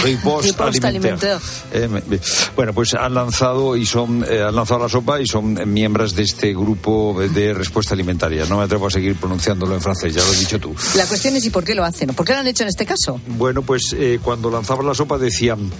riposte, 0.02 0.54
alimentaire. 0.86 1.38
bueno, 2.56 2.72
pues 2.72 2.94
han 2.94 3.14
lanzado 3.14 3.76
y 3.76 3.86
son 3.86 4.24
han 4.24 4.54
lanzado 4.54 4.80
la 4.80 4.88
sopa 4.88 5.20
y 5.20 5.26
son 5.26 5.72
miembros 5.72 6.14
de 6.14 6.22
este 6.22 6.52
grupo 6.52 7.20
de 7.20 7.54
Respuesta 7.54 7.94
Alimentaria. 7.94 8.44
No 8.46 8.58
me 8.58 8.64
atrevo 8.64 8.86
a 8.86 8.90
seguir 8.90 9.16
pronunciándolo 9.16 9.74
en 9.74 9.80
francés 9.80 10.14
ya 10.14 10.22
lo 10.22 10.30
has 10.30 10.38
dicho 10.38 10.58
tú. 10.58 10.74
La 10.94 11.06
cuestión 11.06 11.36
es 11.36 11.44
¿y 11.44 11.50
por 11.50 11.64
qué 11.64 11.74
lo 11.74 11.84
hacen? 11.84 12.08
¿Por 12.14 12.26
qué 12.26 12.32
lo 12.32 12.40
han 12.40 12.46
hecho 12.46 12.62
en 12.62 12.68
este 12.68 12.86
caso? 12.86 13.20
Bueno, 13.26 13.62
pues 13.62 13.94
eh, 13.96 14.20
cuando 14.22 14.50
lanzaban 14.50 14.86
la 14.86 14.94
sopa 14.94 15.18
decían, 15.18 15.70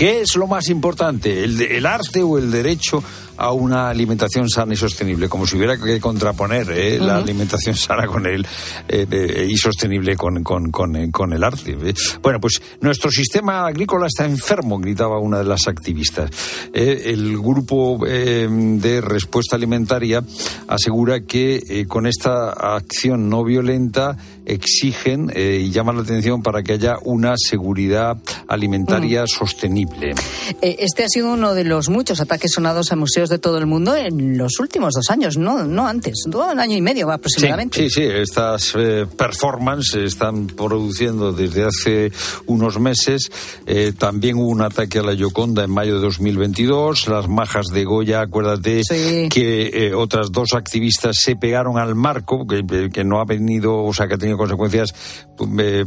¿qué 0.00 0.22
es 0.22 0.34
lo 0.34 0.46
más 0.46 0.70
importante? 0.70 1.44
¿El, 1.44 1.60
el 1.60 1.84
arte 1.84 2.22
o 2.22 2.38
el 2.38 2.50
derecho 2.50 3.04
a 3.40 3.52
una 3.52 3.88
alimentación 3.88 4.50
sana 4.50 4.74
y 4.74 4.76
sostenible, 4.76 5.28
como 5.28 5.46
si 5.46 5.56
hubiera 5.56 5.78
que 5.78 5.98
contraponer 5.98 6.70
eh, 6.70 6.98
la 7.00 7.16
alimentación 7.16 7.74
sana 7.74 8.06
con 8.06 8.26
el 8.26 8.46
eh, 8.86 9.06
eh, 9.10 9.46
y 9.48 9.56
sostenible 9.56 10.14
con, 10.14 10.44
con, 10.44 10.70
con, 10.70 11.32
el 11.32 11.42
arte. 11.42 11.74
Bueno, 12.20 12.38
pues 12.38 12.60
nuestro 12.82 13.10
sistema 13.10 13.66
agrícola 13.66 14.08
está 14.08 14.26
enfermo, 14.26 14.78
gritaba 14.78 15.18
una 15.18 15.38
de 15.38 15.44
las 15.44 15.68
activistas. 15.68 16.30
el 16.74 17.38
grupo 17.38 17.98
de 18.04 19.00
respuesta 19.00 19.56
alimentaria 19.56 20.22
asegura 20.68 21.20
que 21.20 21.86
con 21.88 22.06
esta 22.06 22.50
acción 22.50 23.30
no 23.30 23.42
violenta 23.42 24.18
exigen 24.44 25.32
y 25.34 25.70
llaman 25.70 25.96
la 25.96 26.02
atención 26.02 26.42
para 26.42 26.62
que 26.62 26.74
haya 26.74 26.96
una 27.04 27.34
seguridad 27.36 28.18
alimentaria 28.48 29.26
sostenible. 29.26 30.14
Este 30.60 31.04
ha 31.04 31.08
sido 31.08 31.32
uno 31.32 31.54
de 31.54 31.64
los 31.64 31.88
muchos 31.88 32.20
ataques 32.20 32.52
sonados 32.52 32.92
a 32.92 32.96
museos 32.96 33.29
de 33.30 33.38
todo 33.38 33.58
el 33.58 33.66
mundo 33.66 33.96
en 33.96 34.36
los 34.36 34.60
últimos 34.60 34.94
dos 34.94 35.08
años, 35.10 35.36
no, 35.38 35.64
no 35.64 35.86
antes, 35.86 36.26
un 36.26 36.60
año 36.60 36.76
y 36.76 36.82
medio 36.82 37.10
aproximadamente. 37.10 37.88
Sí, 37.88 37.90
sí, 37.90 38.02
estas 38.02 38.74
eh, 38.76 39.06
performances 39.16 40.02
están 40.02 40.48
produciendo 40.48 41.32
desde 41.32 41.64
hace 41.64 42.12
unos 42.46 42.78
meses. 42.78 43.30
Eh, 43.66 43.92
también 43.96 44.36
hubo 44.36 44.48
un 44.48 44.62
ataque 44.62 44.98
a 44.98 45.02
la 45.02 45.14
Yoconda 45.14 45.64
en 45.64 45.70
mayo 45.70 45.94
de 45.94 46.00
2022. 46.02 47.08
Las 47.08 47.28
majas 47.28 47.66
de 47.72 47.84
Goya, 47.84 48.20
acuérdate 48.20 48.82
que 49.30 49.70
eh, 49.72 49.94
otras 49.94 50.32
dos 50.32 50.52
activistas 50.52 51.16
se 51.16 51.36
pegaron 51.36 51.78
al 51.78 51.94
marco, 51.94 52.46
que, 52.46 52.90
que, 52.92 53.04
no 53.04 53.20
ha 53.20 53.24
venido, 53.24 53.82
o 53.82 53.94
sea, 53.94 54.08
que 54.08 54.14
ha 54.14 54.18
tenido 54.18 54.36
consecuencias 54.36 54.94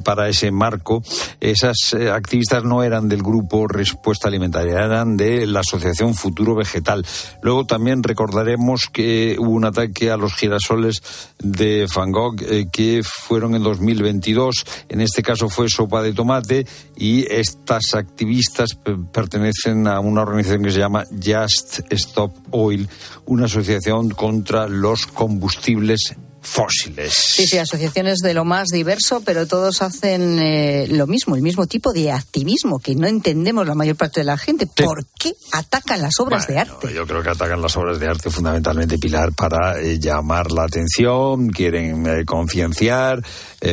para 0.04 0.30
ese 0.30 0.52
marco. 0.52 1.04
Esas 1.40 1.94
activistas 2.12 2.64
no 2.64 2.82
eran 2.84 3.08
del 3.08 3.22
grupo 3.22 3.68
Respuesta 3.68 4.28
Alimentaria, 4.28 4.80
eran 4.80 5.16
de 5.18 5.46
la 5.46 5.60
Asociación 5.60 6.16
Futuro 6.16 6.56
Vegetal. 6.56 7.06
Luego 7.42 7.66
también 7.66 8.04
recordaremos 8.04 8.88
que 8.92 9.36
hubo 9.40 9.52
un 9.52 9.66
ataque 9.66 10.12
a 10.12 10.18
los 10.18 10.34
girasoles 10.34 11.02
de 11.40 11.88
Van 11.94 12.12
Gogh 12.12 12.42
eh, 12.42 12.68
que 12.72 13.02
fueron 13.04 13.56
en 13.56 13.64
2022. 13.64 14.66
En 14.90 15.02
este 15.02 15.22
caso 15.22 15.50
fue 15.50 15.70
sopa 15.70 16.02
de 16.02 16.14
tomate 16.14 16.66
y 16.96 17.26
estas 17.32 17.96
activistas 17.96 18.78
pertenecen 19.12 19.88
a 19.88 20.00
una 20.00 20.22
organización 20.22 20.64
que 20.64 20.72
se 20.72 20.80
llama 20.80 21.06
Just 21.12 21.82
Stop 21.90 22.34
Oil, 22.52 22.88
una 23.26 23.46
asociación 23.46 24.10
contra 24.12 24.68
los 24.68 25.08
combustibles 25.08 26.16
fósiles. 26.44 27.14
Sí, 27.14 27.48
sí, 27.48 27.58
asociaciones 27.58 28.20
de 28.20 28.34
lo 28.34 28.46
más 28.46 28.68
diverso, 28.68 29.22
pero 29.26 29.48
todos 29.48 29.82
hacen 29.82 30.40
eh, 30.40 30.88
lo 30.90 31.08
mismo, 31.08 31.36
el 31.36 31.42
mismo 31.42 31.66
tipo 31.66 31.94
de 31.94 32.12
activismo 32.12 32.80
que 32.80 32.96
no 32.96 33.08
entendemos 33.08 33.66
la 33.66 33.76
mayor 33.76 33.96
parte 33.96 34.20
de 34.20 34.26
la 34.26 34.38
gente. 34.38 34.68
¿Por 34.68 35.06
qué 35.18 35.34
atacan 35.52 36.02
las 36.02 36.20
obras 36.20 36.48
de 36.48 36.60
arte? 36.60 36.94
Yo 36.94 37.08
creo 37.08 37.24
que 37.24 37.30
atacan 37.30 37.62
las 37.62 37.76
obras 37.78 38.00
de 38.00 38.08
arte 38.08 38.30
fundamentalmente, 38.30 38.98
Pilar, 38.98 39.34
para 39.34 39.80
eh, 39.80 40.00
llamar 40.00 40.52
la 40.52 40.64
atención, 40.64 41.50
quieren 41.50 42.06
eh, 42.06 42.26
concienciar, 42.26 43.24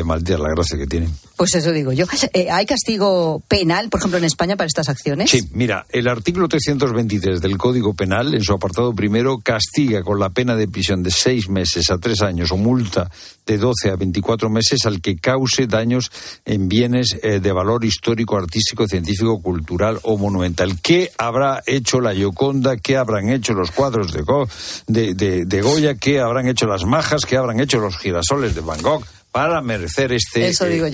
maldita 0.04 0.38
la 0.38 0.50
gracia 0.54 0.78
que 0.78 0.86
tienen. 0.86 1.12
Pues 1.40 1.54
eso 1.54 1.72
digo 1.72 1.90
yo. 1.94 2.04
Eh, 2.32 2.48
¿Hay 2.50 2.66
castigo 2.66 3.42
penal, 3.48 3.88
por 3.88 3.98
ejemplo, 3.98 4.18
en 4.18 4.24
España 4.24 4.54
para 4.54 4.66
estas 4.66 4.88
acciones? 4.88 5.30
Sí, 5.30 5.40
mira, 5.52 5.86
el 5.88 6.06
artículo 6.06 6.46
323 6.46 7.40
del 7.40 7.56
Código 7.56 7.94
Penal, 7.94 8.34
en 8.34 8.42
su 8.42 8.52
apartado 8.52 8.92
primero, 8.94 9.38
castiga 9.38 10.02
con 10.02 10.20
la 10.20 10.28
pena 10.28 10.54
de 10.54 10.68
prisión 10.68 11.02
de 11.02 11.10
seis 11.10 11.48
meses 11.48 11.90
a 11.90 11.98
tres 11.98 12.20
años 12.20 12.52
o 12.52 12.56
multa 12.56 13.10
de 13.46 13.58
12 13.58 13.90
a 13.90 13.96
24 13.96 14.50
meses 14.50 14.84
al 14.84 15.00
que 15.00 15.16
cause 15.16 15.66
daños 15.66 16.12
en 16.44 16.68
bienes 16.68 17.18
eh, 17.22 17.40
de 17.40 17.52
valor 17.52 17.84
histórico, 17.84 18.36
artístico, 18.36 18.86
científico, 18.86 19.40
cultural 19.40 19.98
o 20.02 20.18
monumental. 20.18 20.78
¿Qué 20.80 21.10
habrá 21.18 21.62
hecho 21.66 22.00
la 22.00 22.12
Yoconda? 22.12 22.76
¿Qué 22.76 22.96
habrán 22.96 23.30
hecho 23.30 23.54
los 23.54 23.70
cuadros 23.70 24.12
de, 24.12 25.14
de 25.14 25.62
Goya? 25.62 25.94
¿Qué 25.94 26.20
habrán 26.20 26.46
hecho 26.46 26.66
las 26.66 26.84
majas? 26.84 27.24
¿Qué 27.26 27.36
habrán 27.36 27.60
hecho 27.60 27.80
los 27.80 27.96
girasoles 27.96 28.54
de 28.54 28.60
Van 28.60 28.82
Gogh? 28.82 29.04
Para 29.32 29.60
merecer 29.62 30.12
este 30.12 30.52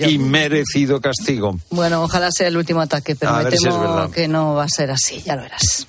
inmerecido 0.09 1.01
castigo. 1.01 1.59
Bueno, 1.71 2.03
ojalá 2.03 2.29
sea 2.31 2.47
el 2.47 2.57
último 2.57 2.81
ataque, 2.81 3.15
pero 3.15 3.31
A 3.31 3.41
me 3.41 3.51
si 3.51 3.63
temo 3.63 3.79
verdad. 3.79 4.11
que 4.11 4.27
no 4.27 4.53
va 4.53 4.65
a 4.65 4.69
ser 4.69 4.91
así, 4.91 5.21
ya 5.23 5.35
lo 5.35 5.41
verás. 5.41 5.87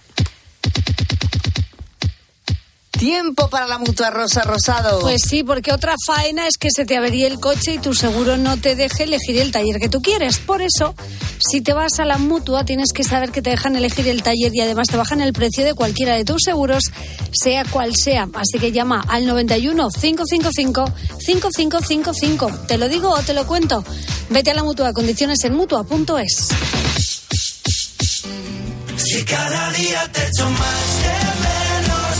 Tiempo 2.99 3.49
para 3.49 3.69
la 3.69 3.79
mutua 3.79 4.11
Rosa 4.11 4.43
Rosado. 4.43 4.99
Pues 4.99 5.23
sí, 5.25 5.45
porque 5.45 5.73
otra 5.73 5.95
faena 6.05 6.49
es 6.49 6.59
que 6.59 6.69
se 6.75 6.85
te 6.85 6.97
avería 6.97 7.29
el 7.29 7.39
coche 7.39 7.75
y 7.75 7.79
tu 7.79 7.95
seguro 7.95 8.37
no 8.37 8.57
te 8.57 8.75
deje 8.75 9.05
elegir 9.05 9.39
el 9.39 9.53
taller 9.53 9.79
que 9.79 9.89
tú 9.89 10.03
quieres. 10.03 10.41
Por 10.41 10.63
eso, 10.63 10.97
si 11.39 11.61
te 11.61 11.73
vas 11.75 12.01
a 12.01 12.05
la 12.05 12.19
mutua, 12.19 12.65
tienes 12.65 12.93
que 12.93 13.05
saber 13.05 13.31
que 13.31 13.41
te 13.41 13.51
dejan 13.51 13.77
elegir 13.77 14.09
el 14.09 14.25
taller 14.25 14.53
y 14.53 14.61
además 14.63 14.89
te 14.89 14.97
bajan 14.97 15.21
el 15.21 15.33
precio 15.33 15.65
de 15.65 15.75
cualquiera 15.75 16.17
de 16.17 16.25
tus 16.25 16.43
seguros, 16.43 16.83
sea 17.33 17.65
cual 17.65 17.95
sea. 17.95 18.29
Así 18.35 18.59
que 18.59 18.73
llama 18.73 19.05
al 19.07 19.27
91 19.27 19.91
555 19.91 20.93
5555. 21.21 22.51
¿Te 22.67 22.79
lo 22.79 22.89
digo 22.89 23.11
o 23.11 23.23
te 23.23 23.33
lo 23.33 23.47
cuento? 23.47 23.85
Vete 24.29 24.51
a 24.51 24.55
la 24.55 24.65
mutua, 24.65 24.93
condiciones 24.93 25.39
en 25.45 25.55
mutua.es. 25.55 26.49
Si 28.97 29.25
cada 29.25 29.71
día 29.71 30.11
te 30.13 30.27
echo 30.27 30.51
más 30.51 31.03
de 31.03 31.49
menos. 31.49 31.58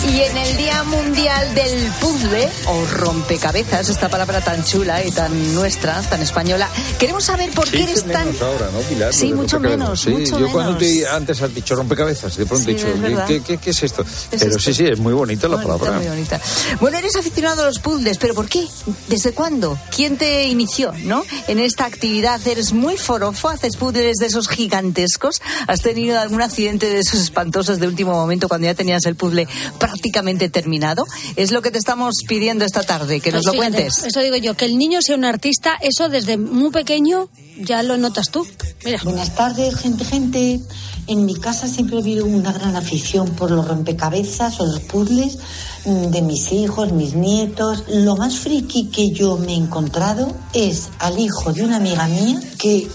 Y 0.07 0.21
en 0.23 0.37
el 0.37 0.57
Día 0.57 0.83
Mundial 0.85 1.55
del 1.55 1.91
Puzzle, 2.01 2.49
o 2.67 2.85
rompecabezas, 2.87 3.89
esta 3.91 4.09
palabra 4.09 4.41
tan 4.41 4.65
chula 4.65 5.05
y 5.05 5.11
tan 5.11 5.55
nuestra, 5.55 6.01
tan 6.03 6.23
española, 6.23 6.69
queremos 6.99 7.25
saber 7.25 7.51
por 7.51 7.65
qué 7.69 7.79
Sí, 7.79 7.83
eres 7.83 8.05
tan... 8.05 8.27
menos 8.27 8.41
ahora, 8.41 8.71
¿no, 8.73 8.79
Pilar? 8.81 9.13
Sí, 9.13 9.33
mucho 9.35 9.61
menos, 9.61 10.01
Sí, 10.01 10.11
mucho 10.11 10.39
yo 10.39 10.51
cuando 10.51 10.73
menos. 10.79 10.79
te, 11.03 11.09
antes 11.09 11.43
has 11.43 11.55
dicho 11.55 11.75
rompecabezas, 11.75 12.37
de 12.37 12.47
pronto 12.47 12.65
Sí, 12.65 12.71
he 12.71 12.75
dicho. 12.75 13.25
¿qué, 13.27 13.43
qué, 13.43 13.59
qué 13.59 13.71
es 13.71 13.83
esto? 13.83 14.03
es 14.03 14.27
Pero 14.31 14.47
esto? 14.57 14.59
sí, 14.61 14.75
sí, 14.75 14.87
es 14.87 14.99
muy 14.99 15.13
bonita 15.13 15.47
la 15.49 15.57
Bonita, 15.57 15.77
palabra. 15.79 15.99
muy 15.99 16.09
bonita. 16.09 16.41
Bueno, 16.81 16.99
eres 16.99 17.17
aficionado 17.17 17.63
a 17.63 17.67
los 17.67 17.79
puzzles, 17.81 18.19
pero 18.19 18.35
¿por 18.35 18.49
qué? 18.49 18.67
¿Desde 19.09 19.33
cuándo? 19.33 19.79
¿Quién 19.95 20.17
te 20.17 20.45
inició, 20.47 20.93
no? 21.05 21.23
En 21.49 21.59
esta 21.59 21.85
actividad 21.85 22.41
eres 22.47 22.73
muy 22.73 22.97
forofo, 22.97 23.51
haces 23.51 23.77
puzzles 23.77 24.17
de 24.17 24.27
esos 24.27 24.49
gigantescos. 24.49 25.43
¿Has 25.67 25.83
tenido 25.83 26.19
algún 26.19 26.41
accidente 26.41 26.89
de 26.89 27.01
esos 27.01 27.21
espantosos 27.21 27.79
de 27.79 27.87
último 27.89 28.13
momento 28.13 28.49
cuando 28.49 28.67
ya 28.67 28.75
tenías 28.75 29.05
el 29.07 29.17
puzzle 29.17 29.47
prácticamente 29.89 30.49
terminado? 30.49 31.07
Es 31.37 31.51
lo 31.51 31.63
que 31.63 31.71
te 31.71 31.79
estamos 31.79 32.15
pidiendo 32.27 32.65
esta 32.65 32.83
tarde, 32.83 33.21
que 33.21 33.33
nos 33.33 33.45
lo 33.45 33.53
Pues 33.53 33.67
Fíjate, 33.67 33.83
cuentes. 33.83 34.05
Eso 34.05 34.21
digo 34.21 34.37
yo, 34.37 34.55
que 34.55 34.67
el 34.67 34.77
niño 34.77 35.01
sea 35.03 35.17
un 35.17 35.25
artista, 35.25 35.77
eso 35.81 36.09
desde 36.09 36.37
muy 36.37 36.71
pequeño 36.71 37.29
ya 37.61 37.83
lo 37.83 37.97
notas 37.97 38.31
tú. 38.31 38.47
Mira. 38.85 39.01
Buenas 39.03 39.35
tardes, 39.35 39.77
gente, 39.77 40.05
gente. 40.05 40.61
En 41.07 41.25
mi 41.25 41.35
casa 41.35 41.67
siempre 41.67 41.97
ha 41.97 42.01
habido 42.01 42.27
una 42.27 42.53
gran 42.53 42.77
afición 42.77 43.31
por 43.31 43.51
los 43.51 43.67
rompecabezas 43.67 44.61
o 44.61 44.67
los 44.67 44.81
puzzles 44.81 45.39
mm, 45.87 46.11
de 46.11 46.23
mis 46.23 46.53
hijos, 46.53 46.93
mis 46.93 47.15
nietos. 47.15 47.85
Lo 47.89 48.17
más 48.17 48.37
friki 48.37 48.91
que 48.91 49.11
yo 49.11 49.39
me 49.39 49.53
he 49.53 49.57
encontrado 49.57 50.37
es 50.53 50.89
al 50.99 51.19
hijo 51.19 51.53
de 51.53 51.65
una 51.65 51.77
amiga 51.77 52.07
mía 52.07 52.41
que 52.59 52.87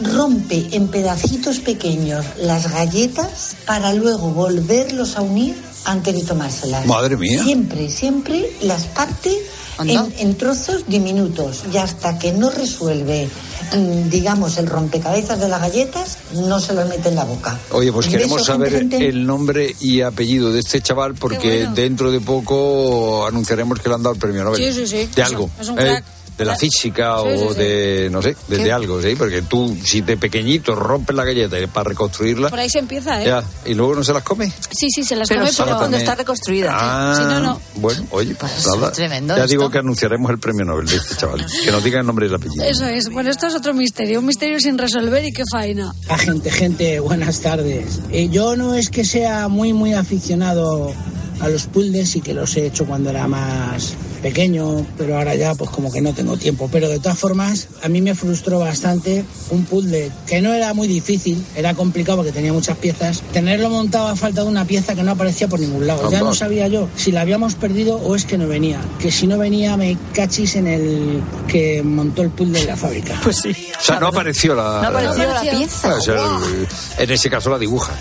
rompe 0.00 0.68
en 0.72 0.88
pedacitos 0.88 1.60
pequeños 1.60 2.24
las 2.38 2.72
galletas 2.72 3.56
para 3.66 3.92
luego 3.92 4.30
volverlos 4.30 5.16
a 5.16 5.22
unir 5.22 5.54
antes 5.84 6.14
de 6.14 6.22
tomárselas. 6.24 6.86
Madre 6.86 7.16
mía. 7.16 7.42
Siempre, 7.42 7.88
siempre 7.90 8.50
las 8.62 8.84
parte 8.86 9.36
en, 9.80 10.12
en 10.18 10.36
trozos 10.36 10.84
diminutos 10.86 11.62
y 11.72 11.78
hasta 11.78 12.18
que 12.18 12.32
no 12.32 12.50
resuelve, 12.50 13.28
mm, 13.74 14.10
digamos, 14.10 14.58
el 14.58 14.66
rompecabezas 14.66 15.40
de 15.40 15.48
las 15.48 15.60
galletas, 15.60 16.18
no 16.34 16.60
se 16.60 16.74
lo 16.74 16.84
mete 16.84 17.08
en 17.08 17.16
la 17.16 17.24
boca. 17.24 17.58
Oye, 17.72 17.90
pues 17.92 18.06
queremos 18.08 18.44
saber 18.44 18.72
gente, 18.72 19.08
el 19.08 19.24
nombre 19.26 19.74
y 19.80 20.02
apellido 20.02 20.52
de 20.52 20.60
este 20.60 20.82
chaval 20.82 21.14
porque 21.14 21.66
dentro 21.74 22.10
de 22.10 22.20
poco 22.20 23.26
anunciaremos 23.26 23.80
que 23.80 23.88
le 23.88 23.94
han 23.94 24.02
dado 24.02 24.14
el 24.14 24.20
premio 24.20 24.44
Nobel. 24.44 24.62
Sí, 24.62 24.72
sí, 24.72 24.86
sí. 24.86 25.08
De 25.14 25.22
Es 25.22 25.28
algo. 25.28 25.44
un- 25.44 25.50
es 25.60 25.68
un 25.68 25.78
¿eh? 25.78 26.02
De 26.40 26.46
la 26.46 26.56
física 26.56 27.16
Sí, 27.22 27.28
o 27.44 27.52
sí. 27.52 27.58
de, 27.58 28.08
no 28.10 28.22
sé, 28.22 28.36
de, 28.48 28.72
algo, 28.72 29.00
¿sí? 29.02 29.14
Porque 29.16 29.42
tú, 29.42 29.76
si 29.84 30.00
de 30.00 30.16
pequeñito 30.16 30.74
rompes 30.74 31.14
la 31.14 31.24
galleta 31.24 31.56
para 31.72 31.90
reconstruirla, 31.90 32.48
Por 32.48 32.58
ahí 32.58 32.70
se 32.70 32.78
empieza, 32.78 33.22
¿eh? 33.22 33.26
ya, 33.26 33.44
y 33.66 33.74
luego 33.74 33.94
no 33.94 34.02
se 34.04 34.12
las 34.12 34.22
come. 34.22 34.50
Sí, 34.70 34.88
sí, 34.94 35.04
se 35.04 35.16
las 35.16 35.28
Pero 35.28 35.42
come, 35.42 35.52
solo 35.52 35.66
pero 35.66 35.78
cuando 35.78 35.96
está 35.98 36.14
reconstruida. 36.14 36.70
Ah, 36.74 37.14
Si 37.16 37.22
no, 37.24 37.40
no. 37.40 37.60
Bueno, 37.76 38.06
oye, 38.10 38.34
nada. 38.40 38.86
es 38.88 38.92
tremendo 38.94 39.36
ya 39.36 39.42
esto. 39.44 39.50
digo 39.50 39.70
que 39.70 39.78
anunciaremos 39.78 40.30
el 40.30 40.38
premio 40.38 40.64
Nobel 40.64 40.86
de 40.86 40.96
este 40.96 41.14
chaval. 41.16 41.44
Que 41.64 41.70
nos 41.70 41.84
diga 41.84 42.00
el 42.00 42.06
nombre 42.06 42.26
y 42.26 42.28
el 42.30 42.34
apellido. 42.34 42.64
Eso 42.64 42.86
es. 42.86 43.10
Bueno, 43.10 43.30
esto 43.30 43.46
es 43.46 43.54
otro 43.54 43.74
misterio, 43.74 44.20
un 44.20 44.26
misterio 44.26 44.58
sin 44.60 44.78
resolver 44.78 45.24
y 45.24 45.32
qué 45.32 45.42
faena. 45.50 45.92
Gente, 46.18 46.50
gente, 46.50 47.00
buenas 47.00 47.40
tardes. 47.40 48.00
Eh, 48.10 48.28
yo 48.30 48.56
no 48.56 48.74
es 48.74 48.88
que 48.90 49.04
sea 49.04 49.48
muy, 49.48 49.72
muy 49.72 49.92
aficionado 49.92 50.92
a 51.40 51.48
los 51.48 51.66
puzzles 51.66 52.16
y 52.16 52.20
que 52.20 52.34
los 52.34 52.56
he 52.56 52.66
hecho 52.66 52.84
cuando 52.86 53.10
era 53.10 53.26
más 53.26 53.94
pequeño, 54.20 54.86
pero 54.96 55.16
ahora 55.18 55.34
ya 55.34 55.54
pues 55.54 55.70
como 55.70 55.90
que 55.92 56.00
no 56.00 56.12
tengo 56.12 56.36
tiempo. 56.36 56.68
Pero 56.70 56.88
de 56.88 56.98
todas 56.98 57.18
formas, 57.18 57.68
a 57.82 57.88
mí 57.88 58.00
me 58.00 58.14
frustró 58.14 58.58
bastante 58.60 59.24
un 59.50 59.64
puzzle 59.64 60.10
que 60.26 60.40
no 60.40 60.52
era 60.54 60.72
muy 60.74 60.88
difícil, 60.88 61.44
era 61.56 61.74
complicado 61.74 62.18
porque 62.18 62.32
tenía 62.32 62.52
muchas 62.52 62.76
piezas. 62.78 63.22
Tenerlo 63.32 63.70
montado 63.70 64.08
a 64.08 64.16
falta 64.16 64.42
de 64.42 64.48
una 64.48 64.64
pieza 64.64 64.94
que 64.94 65.02
no 65.02 65.12
aparecía 65.12 65.48
por 65.48 65.60
ningún 65.60 65.86
lado. 65.86 66.10
Ya 66.10 66.20
no 66.20 66.34
sabía 66.34 66.68
yo 66.68 66.88
si 66.96 67.12
la 67.12 67.22
habíamos 67.22 67.54
perdido 67.54 67.96
o 67.96 68.14
es 68.14 68.24
que 68.24 68.38
no 68.38 68.46
venía. 68.46 68.80
Que 68.98 69.10
si 69.10 69.26
no 69.26 69.38
venía 69.38 69.76
me 69.76 69.96
cachis 70.14 70.56
en 70.56 70.66
el 70.66 71.22
que 71.48 71.82
montó 71.82 72.22
el 72.22 72.30
puzzle 72.30 72.60
de 72.60 72.66
la 72.66 72.76
fábrica. 72.76 73.18
Pues 73.22 73.38
sí. 73.38 73.50
O 73.78 73.82
sea, 73.82 73.98
no 74.00 74.08
apareció 74.08 74.54
la. 74.54 74.80
No 74.82 74.88
apareció 74.88 75.26
la 75.26 75.40
pieza. 75.40 75.94
O 75.94 76.00
sea, 76.00 76.14
el- 76.14 76.68
en 76.98 77.10
ese 77.10 77.30
caso 77.30 77.50
la 77.50 77.58
dibuja. 77.58 77.92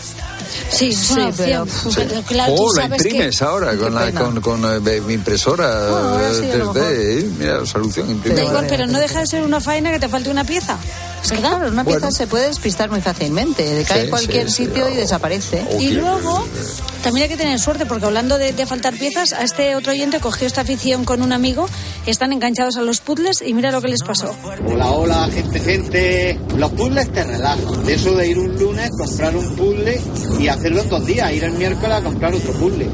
Sí, 0.72 0.90
es 0.90 1.10
una 1.12 1.32
Sí, 1.32 1.38
pero- 1.38 1.64
opción. 1.64 1.94
Pero 1.96 2.22
claro, 2.24 2.56
tú 2.56 2.64
oh, 2.64 2.74
la 2.76 2.82
sabes 2.84 3.02
que- 3.02 3.10
imprimes 3.10 3.42
ahora 3.42 3.76
con, 3.76 3.96
la, 3.96 4.12
con, 4.12 4.40
con, 4.42 4.88
eh, 4.88 5.02
mi 5.02 5.14
impresora 5.16 5.88
ahora 5.90 6.34
sí, 6.34 6.50
a 6.52 6.56
lo 6.58 6.74
3D. 6.74 7.20
¿eh? 7.20 7.30
Mira, 7.40 7.66
solución. 7.66 8.10
imprime. 8.12 8.36
Da 8.36 8.44
igual, 8.44 8.66
pero 8.70 8.86
no 8.88 9.00
deja 9.00 9.20
de 9.22 9.28
ser 9.28 9.44
una 9.44 9.60
faena 9.60 9.92
que 9.92 10.00
te 10.00 10.08
falte 10.08 10.30
una 10.30 10.44
pieza. 10.44 10.78
Es 11.24 11.32
que 11.32 11.38
claro, 11.38 11.68
una 11.68 11.84
pieza 11.84 12.00
Bueno. 12.00 12.16
se 12.16 12.28
puede 12.28 12.48
despistar 12.48 12.90
muy 12.90 13.02
fácilmente. 13.02 13.64
Decae 13.66 13.98
Sí, 14.00 14.04
en 14.06 14.10
cualquier 14.10 14.50
sí, 14.50 14.56
sí, 14.58 14.66
sitio 14.68 14.90
y 14.90 14.94
oh. 14.94 14.96
desaparece. 14.96 15.66
Y 15.80 15.90
luego, 15.92 16.46
también 17.04 17.24
hay 17.24 17.30
que 17.30 17.36
tener 17.38 17.60
suerte, 17.60 17.86
porque 17.86 18.06
hablando 18.06 18.38
de, 18.38 18.54
de 18.54 18.66
faltar 18.66 18.94
piezas, 18.94 19.34
a 19.34 19.44
este 19.44 19.76
otro 19.76 19.92
oyente 19.92 20.20
cogió 20.22 20.48
esta 20.48 20.62
afición 20.62 21.04
con 21.04 21.22
un 21.22 21.34
amigo, 21.34 21.68
están 22.06 22.32
enganchados 22.32 22.78
a 22.78 22.82
los 22.84 23.02
puzzles 23.02 23.42
y 23.46 23.54
mira 23.54 23.70
lo 23.72 23.82
que 23.82 23.90
les 23.90 24.02
pasó. 24.02 24.34
Hola, 24.66 24.92
hola, 24.92 25.30
gente, 25.34 25.60
gente. 25.60 26.40
Los 26.56 26.72
puzzles 26.72 27.12
te 27.12 27.24
relajan. 27.24 27.86
De 27.86 27.94
eso 27.96 28.14
de 28.16 28.28
ir 28.28 28.38
un 28.40 28.58
lunes, 28.58 28.90
comprar 28.98 29.36
un 29.36 29.56
puzzle 29.58 30.02
y 30.40 30.48
hacerlo 30.60 30.82
en 30.82 30.90
dos 30.90 31.06
días. 31.06 31.32
Ir 31.34 31.44
el 31.46 31.54
miércoles 31.54 31.92
a 31.92 32.04
comprar 32.04 32.34
otro 32.34 32.52
puzzle. 32.54 32.88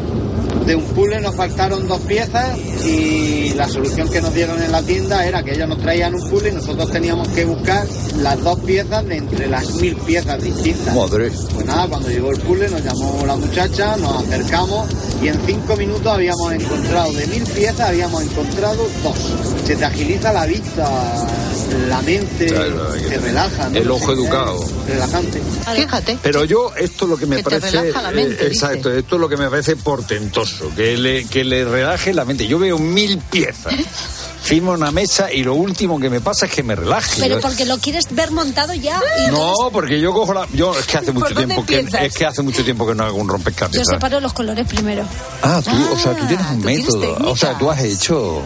De 0.66 0.76
un 0.76 0.84
puzzle 0.84 1.22
nos 1.22 1.36
faltaron 1.36 1.88
dos 1.88 2.00
piezas 2.02 2.58
y 2.86 3.54
la 3.54 3.68
solución 3.70 4.10
que 4.10 4.20
nos 4.20 4.34
dieron 4.34 4.62
en 4.62 4.72
la 4.72 4.82
tienda 4.82 5.26
era 5.26 5.44
que 5.44 5.52
ellos 5.54 5.70
nos 5.70 5.80
traían 5.80 6.16
un 6.16 6.28
puzzle 6.30 6.50
y 6.50 6.54
nosotros 6.54 6.90
teníamos 6.92 7.28
que 7.30 7.46
buscar 7.46 7.86
las 8.20 8.42
dos 8.44 8.60
piezas 8.62 9.06
de 9.06 9.18
entre 9.18 9.48
las 9.48 9.70
mil 9.76 9.96
piezas 9.98 10.42
distintas. 10.42 10.96
Madre. 10.96 11.32
Pues 11.54 11.66
nada, 11.66 11.88
cuando 11.88 12.10
llegó 12.10 12.32
el 12.32 12.40
puzzle 12.40 12.70
nos 12.70 12.84
llamó 12.84 13.24
la 13.28 13.36
muchacha, 13.36 13.96
nos 13.98 14.24
acercamos 14.24 14.90
y 15.22 15.28
en 15.28 15.40
cinco 15.46 15.76
minutos 15.76 16.08
habíamos 16.08 16.52
encontrado, 16.54 17.14
de 17.14 17.28
mil 17.28 17.44
piezas 17.44 17.90
habíamos 17.90 18.24
encontrado 18.24 18.88
dos. 19.04 19.18
Se 19.66 19.76
te 19.76 19.86
agiliza 19.86 20.34
la 20.34 20.46
vista, 20.48 20.90
la 21.90 22.02
mente, 22.02 22.48
te 22.48 23.18
relaja. 23.20 23.70
¿no? 23.70 23.78
El 23.78 23.92
ojo 23.92 24.14
educado. 24.14 24.66
Relajante. 24.88 25.42
Fíjate. 25.76 26.18
Pero 26.22 26.44
yo, 26.46 26.72
esto 26.76 27.06
es 27.06 27.10
lo 27.12 27.18
que 27.18 27.26
me 27.26 27.38
Que 27.38 27.44
te 27.44 27.60
parece. 27.60 27.82
relaja 27.82 28.02
la 28.02 28.12
mente, 28.12 28.44
eh, 28.46 28.48
exacto, 28.48 28.92
esto 28.92 29.16
es 29.16 29.22
lo 29.22 29.30
que 29.30 29.38
me 29.38 29.50
parece 29.50 29.76
portentoso. 29.76 30.55
Que 30.76 30.98
le, 30.98 31.26
que 31.26 31.44
le 31.44 31.66
relaje 31.66 32.14
la 32.14 32.26
mente. 32.26 32.48
Yo 32.48 32.60
veo 32.60 32.78
mil 32.78 33.18
piezas. 33.18 33.74
Firmo 34.46 34.74
una 34.74 34.92
mesa 34.92 35.34
y 35.34 35.42
lo 35.44 35.56
último 35.56 36.00
que 36.00 36.08
me 36.08 36.22
pasa 36.22 36.46
es 36.46 36.52
que 36.52 36.62
me 36.62 36.76
relaje. 36.76 37.20
Pero 37.20 37.36
Yo- 37.36 37.42
porque 37.42 37.66
lo 37.66 37.80
quieres 37.80 38.06
ver 38.12 38.30
montado 38.30 38.76
ya. 38.76 39.02
Y 39.28 39.32
No, 39.32 39.54
porque 39.74 40.00
yo 40.00 40.14
cojo 40.14 40.36
la. 40.36 40.48
Yo 40.54 40.78
es 40.78 40.86
que 40.86 40.98
hace 41.00 41.12
mucho 41.14 41.34
tiempo 41.34 41.66
que 41.66 41.80
es 42.00 42.14
que 42.14 42.26
hace 42.28 42.44
mucho 42.44 42.64
tiempo 42.64 42.86
que 42.86 42.94
no 42.94 43.06
hago 43.06 43.18
un 43.18 43.26
Yo 43.28 43.34
rompecabezas. 43.34 43.88
separo 43.90 44.20
los 44.20 44.34
colores 44.34 44.68
primero. 44.68 45.04
Ah, 45.42 45.62
tú, 45.64 45.72
o 45.94 45.98
sea, 45.98 46.16
tú 46.16 46.28
tienes 46.28 46.46
un 46.48 46.62
tú 46.62 46.68
tienes 46.68 46.86
método. 46.86 47.32
O 47.32 47.36
sea, 47.36 47.58
tú 47.58 47.72
has 47.72 47.82
hecho. 47.82 48.44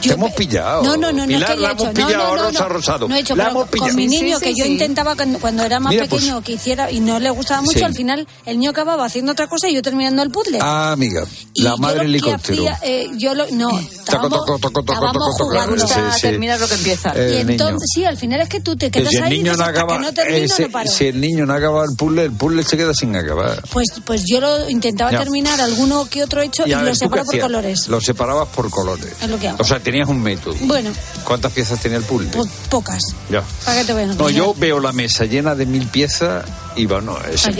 Te 0.00 0.12
hemos 0.12 0.32
pillado. 0.32 0.82
No, 0.82 0.96
no, 0.96 1.12
no, 1.12 1.18
no 1.18 1.22
es 1.24 1.28
Pilar, 1.28 1.54
que 1.54 1.56
la 1.60 1.70
hemos 1.70 1.82
hecho. 1.82 1.86
No, 2.00 2.06
pillado, 2.06 2.24
no, 2.28 2.36
no, 2.36 2.42
Rosa 2.48 2.62
no. 2.62 2.68
Rosado. 2.68 3.08
No 3.08 3.14
he 3.14 3.20
hecho, 3.20 3.36
la 3.36 3.48
hemos 3.48 3.68
pillado. 3.68 3.88
con 3.90 3.96
mi 3.96 4.06
niño, 4.06 4.38
que 4.40 4.54
yo 4.54 4.64
intentaba 4.64 5.14
cuando, 5.16 5.38
cuando 5.38 5.64
era 5.64 5.80
más 5.80 5.92
Mira, 5.92 6.06
pues- 6.06 6.22
pequeño 6.22 6.42
que 6.42 6.52
hiciera 6.52 6.90
y 6.90 7.00
no 7.00 7.18
le 7.18 7.30
gustaba 7.30 7.62
mucho, 7.62 7.78
Sí. 7.78 7.84
al 7.84 7.94
final 7.94 8.26
el 8.46 8.58
niño 8.58 8.70
acababa 8.70 9.04
haciendo 9.04 9.32
otra 9.32 9.46
cosa 9.48 9.68
y 9.68 9.74
yo 9.74 9.82
terminando 9.82 10.22
el 10.22 10.30
puzzle. 10.30 10.58
Ah, 10.62 10.92
amiga. 10.92 11.24
Y 11.54 11.62
La 11.62 11.70
yo 11.70 11.76
madre 11.78 12.04
helicóptero. 12.04 12.62
hacía, 12.68 12.78
eh, 12.82 13.10
yo 13.16 13.34
lo, 13.34 13.46
no, 13.50 13.70
estábamos, 14.08 14.38
toco, 14.46 14.58
toco, 14.58 14.70
toco, 14.82 14.92
estábamos 14.92 15.12
toco, 15.12 15.36
toco. 15.36 15.44
jugando. 15.50 15.86
Sí, 15.88 15.94
sí. 16.14 16.20
terminas 16.22 16.60
lo 16.60 16.68
que 16.68 16.74
empieza. 16.74 17.12
Eh, 17.14 17.28
y 17.28 17.36
niño. 17.44 17.50
entonces, 17.52 17.88
sí, 17.94 18.04
al 18.04 18.16
final 18.16 18.40
es 18.40 18.48
que 18.48 18.60
tú 18.60 18.76
te 18.76 18.90
Que 18.90 19.00
quedas 19.00 19.10
si 19.12 19.16
el 19.18 19.22
ahí 19.24 19.42
no 19.42 19.52
hasta 19.52 19.66
acaba, 19.66 19.94
que 19.94 20.02
no 20.02 20.12
termino, 20.12 20.44
ese- 20.44 20.62
no 20.64 20.70
paro. 20.70 20.90
si 20.90 21.06
el 21.06 21.20
niño 21.20 21.46
no 21.46 21.54
acaba 21.54 21.84
el 21.84 21.96
puzzle, 21.96 22.24
el 22.24 22.32
puzzle 22.32 22.62
se 22.64 22.76
queda 22.76 22.92
sin 22.94 23.14
acabar. 23.16 23.62
Pues, 23.72 23.88
pues 24.04 24.22
yo 24.26 24.40
lo 24.40 24.68
intentaba 24.68 25.10
Ya. 25.12 25.18
terminar 25.18 25.60
alguno 25.60 26.06
que 26.06 26.22
otro 26.22 26.40
hecho 26.42 26.64
y, 26.66 26.70
lo 26.70 26.82
ver, 26.82 26.92
¿tú 26.98 27.10
qué 27.10 27.18
separo 27.20 27.24
por 27.30 27.40
colores. 27.40 27.88
Lo 27.88 28.00
separabas 28.00 28.48
por 28.48 28.70
colores. 28.70 29.12
Es 29.22 29.28
lo 29.28 29.38
que 29.38 29.48
hago. 29.48 29.58
O 29.60 29.64
sea, 29.64 29.80
tenías 29.80 30.08
un 30.08 30.22
método. 30.22 30.54
Bueno, 30.62 30.90
¿Cuántas 31.24 31.52
piezas 31.52 31.78
tenía 31.80 31.98
el 31.98 32.04
puzzle? 32.04 32.28
pues 32.32 32.48
pocas. 32.70 33.00
ya. 33.30 33.42
¿Para 33.64 33.78
qué 33.80 33.84
te 33.86 33.92
voy 33.92 34.02
a 34.02 34.06
No, 34.06 34.30
yo 34.30 34.54
veo 34.56 34.80
la 34.80 34.92
mesa 34.92 35.24
llena 35.26 35.54
de 35.54 35.66
mil 35.66 35.86
piezas 35.88 36.44
y 36.78 36.86
bueno, 36.86 37.18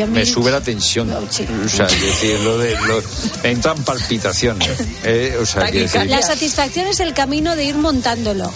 me 0.09 0.24
sube 0.24 0.50
la 0.50 0.61
tensión. 0.61 1.11
O 1.12 1.68
sea, 1.68 1.87
es 1.87 2.00
decir, 2.02 2.38
lo 2.40 2.57
de, 2.59 2.72
lo- 2.87 3.02
me 3.42 3.50
entran 3.50 3.83
palpitaciones. 3.85 4.70
eh, 5.04 5.37
o 5.40 5.44
sea, 5.46 5.70
que 5.70 5.81
decir, 5.81 6.07
La 6.07 6.22
satisfacción 6.22 6.87
es 6.87 7.00
el 7.00 7.12
camino 7.14 7.54
de 7.57 7.64
ir 7.64 7.74
montándolo. 7.76 8.52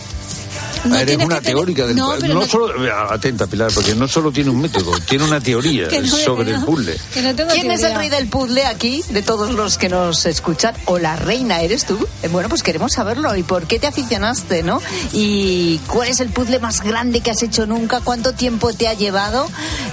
No 0.84 0.96
eres 0.96 1.16
una 1.16 1.40
tener- 1.40 1.42
teórica 1.42 1.86
del 1.86 1.96
No, 1.96 2.06
puzzle. 2.06 2.20
pero 2.22 2.34
No 2.34 2.40
no- 2.40 2.46
solo, 2.46 2.92
atenta, 3.10 3.46
Pilar, 3.46 3.70
porque 3.74 3.94
no 3.94 4.08
solo 4.08 4.32
tiene 4.32 4.50
un 4.50 4.60
método, 4.60 4.92
tiene 5.08 5.24
una 5.24 5.40
teoría 5.40 5.88
no, 6.02 6.16
sobre 6.16 6.52
el 6.52 6.60
puzzle. 6.64 6.96
que 7.14 7.22
no 7.22 7.34
tengo 7.34 7.50
¿Quién 7.52 7.70
es 7.70 7.82
el 7.82 7.94
rey 7.94 8.08
del 8.10 8.28
puzzle 8.28 8.64
aquí, 8.66 9.02
de 9.10 9.22
todos 9.22 9.52
los 9.54 9.78
que 9.78 9.88
nos 9.88 10.26
escuchan? 10.26 10.74
¿O 10.86 10.98
la 10.98 11.16
reina 11.16 11.60
eres 11.60 11.84
tú? 11.86 11.98
Eh, 12.22 12.28
Bueno, 12.28 12.48
pues 12.48 12.62
queremos 12.62 12.92
saberlo. 12.92 13.34
¿Y 13.36 13.42
por 13.42 13.66
qué 13.66 13.78
te 13.78 13.86
aficionaste, 13.86 14.62
no? 14.62 14.80
¿Y 15.12 15.78
cuál 15.86 16.08
es 16.08 16.20
el 16.20 16.28
puzzle 16.30 16.58
más 16.58 16.82
grande 16.82 17.20
que 17.20 17.30
has 17.30 17.42
hecho 17.42 17.66
nunca? 17.66 18.00
¿Cuánto 18.00 18.32
tiempo 18.32 18.72
te 18.72 18.88
ha 18.88 18.94
llevado? 18.94 19.46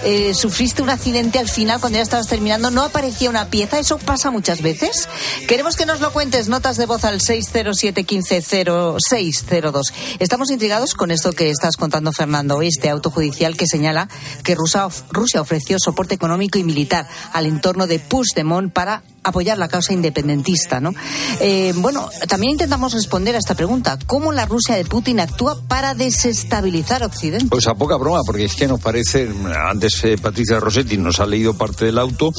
Eh, 0.04 0.34
¿Sufriste 0.34 0.82
un 0.82 0.90
accidente 0.90 1.40
al 1.40 1.50
final 1.50 1.80
cuando 1.80 1.98
ya 1.98 2.04
estabas 2.04 2.28
terminando? 2.28 2.72
¿No 2.72 2.84
aparecía 2.84 3.30
una 3.30 3.48
pieza? 3.50 3.80
¿Eso 3.80 3.98
pasa 3.98 4.32
muchas 4.32 4.62
veces? 4.62 5.08
Queremos 5.48 5.76
que 5.76 5.86
nos 5.86 6.00
lo 6.00 6.12
cuentes. 6.14 6.48
Notas 6.48 6.78
de 6.78 6.86
voz 6.86 7.04
al 7.04 7.20
607-150602. 7.20 9.92
Estamos 10.20 10.50
intrigados 10.52 10.79
con 10.88 11.12
esto 11.12 11.34
que 11.34 11.50
estás 11.50 11.76
contando, 11.76 12.12
Fernando. 12.14 12.62
Este 12.62 12.90
auto 12.90 13.12
judicial 13.12 13.58
que 13.58 13.68
señala 13.68 14.08
que 14.44 14.56
Rusia, 14.56 14.88
Rusia 15.12 15.42
ofreció 15.42 15.78
soporte 15.78 16.16
económico 16.16 16.58
y 16.58 16.64
militar 16.64 17.08
al 17.34 17.46
entorno 17.46 17.86
de 17.86 18.00
Puigdemont 18.00 18.72
para 18.72 19.04
apoyar 19.24 19.58
la 19.58 19.68
causa 19.68 19.92
independentista, 19.92 20.80
¿no? 20.80 20.94
Eh, 21.42 21.74
bueno, 21.76 22.10
también 22.28 22.54
intentamos 22.54 22.94
responder 22.94 23.36
a 23.36 23.40
esta 23.40 23.56
pregunta. 23.56 24.00
¿Cómo 24.08 24.32
la 24.32 24.46
Rusia 24.46 24.76
de 24.76 24.86
Putin 24.86 25.20
actúa 25.20 25.62
para 25.68 25.96
desestabilizar 25.96 27.04
Occidente? 27.04 27.48
Pues 27.50 27.68
a 27.68 27.76
poca 27.76 27.98
broma, 27.98 28.22
porque 28.26 28.46
es 28.46 28.56
que 28.56 28.68
nos 28.68 28.80
parece, 28.80 29.30
antes 29.68 30.02
eh, 30.06 30.18
Patricia 30.18 30.60
Rossetti 30.60 30.98
nos 30.98 31.20
ha 31.20 31.26
leído 31.26 31.56
parte 31.56 31.86
del 31.86 31.98
auto 31.98 32.32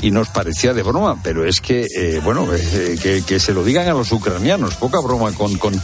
y 0.00 0.10
nos 0.10 0.28
parecía 0.28 0.74
de 0.74 0.82
broma, 0.82 1.18
pero 1.22 1.44
es 1.46 1.60
que, 1.60 1.86
eh, 1.94 2.20
bueno, 2.22 2.46
eh, 2.52 2.98
que, 3.00 3.22
que 3.22 3.40
se 3.40 3.52
lo 3.52 3.64
digan 3.64 3.88
a 3.88 3.92
los 3.92 4.12
ucranianos, 4.12 4.74
poca 4.74 5.00
broma 5.00 5.32
con, 5.32 5.56
con, 5.58 5.80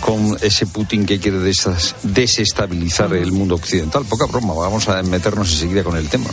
con 0.00 0.36
ese 0.40 0.66
Putin 0.66 1.06
que 1.06 1.20
quiere 1.20 1.38
desestabilizar 1.38 3.14
el 3.14 3.32
mundo 3.32 3.54
occidental, 3.54 4.04
poca 4.04 4.26
broma, 4.26 4.54
vamos 4.54 4.88
a 4.88 5.02
meternos 5.02 5.52
enseguida 5.52 5.84
con 5.84 5.96
el 5.96 6.08
tema. 6.08 6.30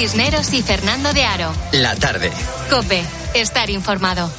Cisneros 0.00 0.54
y 0.54 0.62
Fernando 0.62 1.12
de 1.12 1.24
Aro. 1.26 1.52
La 1.72 1.94
tarde. 1.94 2.32
Cope, 2.70 3.04
estar 3.34 3.68
informado. 3.68 4.30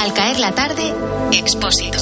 Al 0.00 0.14
caer 0.14 0.38
la 0.38 0.54
tarde, 0.54 0.94
Expósito. 1.32 1.98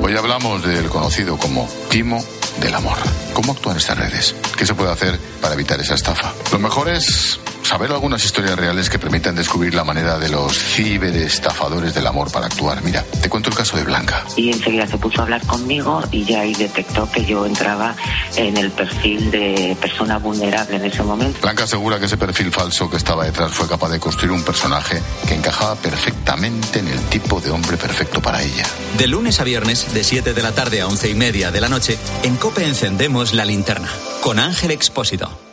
Hoy 0.00 0.16
hablamos 0.16 0.62
del 0.62 0.88
conocido 0.88 1.36
como 1.36 1.68
timo 1.90 2.24
del 2.60 2.76
amor. 2.76 2.96
¿Cómo 3.34 3.54
actúan 3.54 3.78
estas 3.78 3.98
redes? 3.98 4.36
¿Qué 4.56 4.64
se 4.64 4.74
puede 4.74 4.92
hacer 4.92 5.18
para 5.40 5.54
evitar 5.54 5.80
esa 5.80 5.96
estafa? 5.96 6.32
Lo 6.52 6.60
mejor 6.60 6.90
es 6.90 7.40
saber 7.66 7.90
algunas 7.90 8.24
historias 8.24 8.56
reales 8.56 8.88
que 8.88 8.98
permitan 8.98 9.34
descubrir 9.34 9.74
la 9.74 9.82
manera 9.82 10.18
de 10.18 10.28
los 10.28 10.56
ciberestafadores 10.56 11.92
del 11.94 12.06
amor 12.06 12.30
para 12.30 12.46
actuar. 12.46 12.80
Mira, 12.84 13.02
te 13.20 13.28
cuento 13.28 13.50
el 13.50 13.56
caso 13.56 13.76
de 13.76 13.82
Blanca. 13.82 14.24
y 14.36 14.52
enseguida 14.52 14.86
se 14.86 14.96
puso 14.98 15.20
a 15.20 15.24
hablar 15.24 15.44
conmigo 15.46 16.00
y 16.12 16.24
ya 16.24 16.42
ahí 16.42 16.54
detectó 16.54 17.10
que 17.10 17.24
yo 17.24 17.44
entraba 17.44 17.96
en 18.36 18.56
el 18.56 18.70
perfil 18.70 19.32
de 19.32 19.76
persona 19.80 20.18
vulnerable 20.18 20.76
en 20.76 20.84
ese 20.84 21.02
momento. 21.02 21.40
Blanca 21.42 21.64
asegura 21.64 21.98
que 21.98 22.04
ese 22.06 22.16
perfil 22.16 22.52
falso 22.52 22.88
que 22.88 22.98
estaba 22.98 23.24
detrás 23.24 23.52
fue 23.52 23.66
capaz 23.68 23.88
de 23.88 23.98
construir 23.98 24.30
un 24.30 24.44
personaje 24.44 25.02
que 25.26 25.34
encajaba 25.34 25.74
perfectamente 25.74 26.78
en 26.78 26.86
el 26.86 27.00
tipo 27.06 27.40
de 27.40 27.50
hombre 27.50 27.76
perfecto 27.76 28.22
para 28.22 28.42
ella. 28.42 28.64
De 28.96 29.08
lunes 29.08 29.40
a 29.40 29.44
viernes, 29.44 29.92
de 29.92 30.04
7 30.04 30.34
de 30.34 30.42
la 30.42 30.52
tarde 30.52 30.82
a 30.82 30.86
11 30.86 31.10
y 31.10 31.14
media 31.14 31.50
de 31.50 31.60
la 31.60 31.68
noche, 31.68 31.98
en 32.22 32.36
Cope 32.36 32.64
encendemos 32.64 33.34
la 33.34 33.44
linterna. 33.44 33.88
Con 34.22 34.38
Ángel 34.38 34.70
Expósito. 34.70 35.45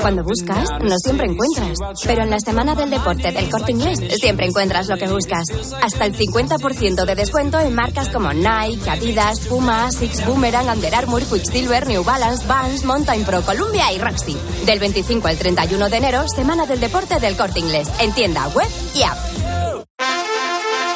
Cuando 0.00 0.24
buscas, 0.24 0.68
no 0.82 0.96
siempre 0.98 1.26
encuentras. 1.26 1.78
Pero 2.04 2.22
en 2.22 2.30
la 2.30 2.40
semana 2.40 2.74
del 2.74 2.90
deporte 2.90 3.30
del 3.30 3.48
corte 3.48 3.72
inglés, 3.72 4.00
siempre 4.18 4.46
encuentras 4.46 4.88
lo 4.88 4.96
que 4.96 5.06
buscas. 5.06 5.44
Hasta 5.80 6.06
el 6.06 6.16
50% 6.16 7.04
de 7.04 7.14
descuento 7.14 7.58
en 7.60 7.74
marcas 7.74 8.08
como 8.08 8.32
Nike, 8.32 8.90
Adidas, 8.90 9.40
Puma, 9.40 9.90
Six 9.90 10.26
Boomerang, 10.26 10.68
Under 10.68 10.94
Armour, 10.94 11.22
Quicksilver, 11.22 11.86
New 11.86 12.04
Balance, 12.04 12.46
Vans, 12.46 12.84
Mountain 12.84 13.24
Pro, 13.24 13.42
Columbia 13.42 13.92
y 13.92 13.98
Roxy. 13.98 14.36
Del 14.64 14.80
25 14.80 15.28
al 15.28 15.36
31 15.36 15.88
de 15.88 15.96
enero, 15.96 16.24
semana 16.28 16.66
del 16.66 16.80
deporte 16.80 17.20
del 17.20 17.36
corte 17.36 17.60
inglés. 17.60 17.88
En 18.00 18.12
tienda 18.12 18.48
web 18.48 18.68
y 18.94 19.02
app. 19.02 19.45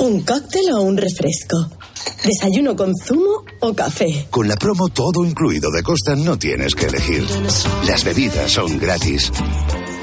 ¿Un 0.00 0.22
cóctel 0.22 0.70
o 0.74 0.82
un 0.82 0.96
refresco? 0.96 1.56
¿Desayuno 2.24 2.76
con 2.76 2.92
zumo 3.04 3.44
o 3.60 3.74
café? 3.74 4.28
Con 4.30 4.46
la 4.46 4.54
promo 4.54 4.88
todo 4.90 5.24
incluido 5.24 5.72
de 5.72 5.82
Costa 5.82 6.14
no 6.14 6.38
tienes 6.38 6.74
que 6.76 6.86
elegir. 6.86 7.26
Las 7.84 8.04
bebidas 8.04 8.52
son 8.52 8.78
gratis. 8.78 9.32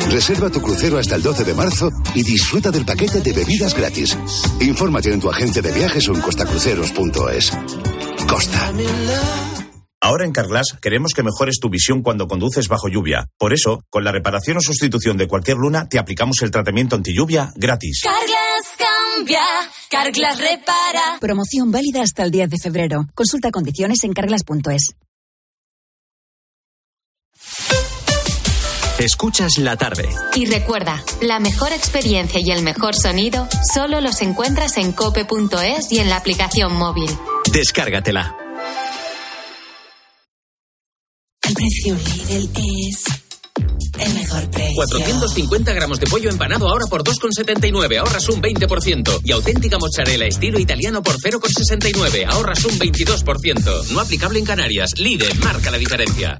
Reserva 0.10 0.50
tu 0.50 0.62
crucero 0.62 0.98
hasta 0.98 1.16
el 1.16 1.24
12 1.24 1.46
de 1.46 1.54
marzo 1.54 1.90
y 2.14 2.24
disfruta 2.24 2.72
del 2.72 2.86
paquete 2.86 3.22
de 3.22 3.32
bebidas 3.32 3.74
gratis. 3.74 4.18
Infórmate 4.60 5.14
en 5.14 5.22
tu 5.22 5.30
agente 5.30 5.62
de 5.62 5.72
viajes 5.72 6.10
o 6.10 6.14
en 6.14 6.22
costacruceros.es. 6.22 7.54
Costa. 8.28 8.74
Ahora 10.02 10.26
en 10.26 10.34
Carglass 10.34 10.76
queremos 10.82 11.14
que 11.16 11.24
mejores 11.24 11.58
tu 11.60 11.70
visión 11.70 12.04
cuando 12.04 12.28
conduces 12.28 12.68
bajo 12.68 12.90
lluvia. 12.90 13.28
Por 13.40 13.54
eso, 13.54 13.82
con 13.90 14.04
la 14.04 14.12
reparación 14.12 14.58
o 14.58 14.62
sustitución 14.62 15.16
de 15.16 15.28
cualquier 15.28 15.56
luna, 15.58 15.88
te 15.88 16.00
aplicamos 16.00 16.42
el 16.42 16.52
tratamiento 16.52 16.98
anti 16.98 17.16
lluvia 17.16 17.54
gratis. 17.56 18.02
Carglass 18.04 18.35
cambia, 19.16 19.42
Carglass 19.90 20.40
repara. 20.40 21.20
Promoción 21.20 21.72
válida 21.72 22.02
hasta 22.02 22.24
el 22.24 22.32
10 22.32 22.50
de 22.50 22.58
febrero. 22.58 23.08
Consulta 23.14 23.52
condiciones 23.52 24.04
en 24.04 24.14
carglass.es. 24.14 24.96
Escuchas 29.00 29.58
la 29.58 29.76
tarde. 29.76 30.08
Y 30.36 30.46
recuerda, 30.46 31.04
la 31.22 31.40
mejor 31.40 31.74
experiencia 31.74 32.40
y 32.40 32.52
el 32.52 32.64
mejor 32.64 32.96
sonido 32.96 33.48
solo 33.74 34.00
los 34.00 34.22
encuentras 34.22 34.78
en 34.78 34.94
cope.es 34.94 35.92
y 35.92 36.00
en 36.00 36.10
la 36.10 36.16
aplicación 36.16 36.74
móvil. 36.74 37.10
Descárgatela. 37.52 38.38
El 41.44 41.54
precio 41.54 41.96
Lidl 41.96 42.50
es 42.90 43.25
el 44.00 44.14
mejor 44.14 44.50
precio. 44.52 44.76
450 44.76 45.74
gramos 45.74 46.00
de 46.00 46.08
pollo 46.08 46.30
empanado 46.30 46.68
ahora 46.68 46.86
por 46.90 47.04
2,79, 47.04 48.00
ahorras 48.00 48.30
un 48.30 48.42
20%. 48.42 49.22
Y 49.24 49.32
auténtica 49.32 49.78
mozzarella 49.78 50.26
estilo 50.26 50.60
italiano 50.60 51.02
por 51.02 51.18
0,69, 51.18 52.26
ahorras 52.28 52.64
un 52.66 52.78
22%. 52.78 53.90
No 53.92 54.00
aplicable 54.00 54.40
en 54.40 54.46
Canarias. 54.46 54.92
Lidl 54.98 55.40
marca 55.40 55.72
la 55.72 55.78
diferencia. 55.78 56.40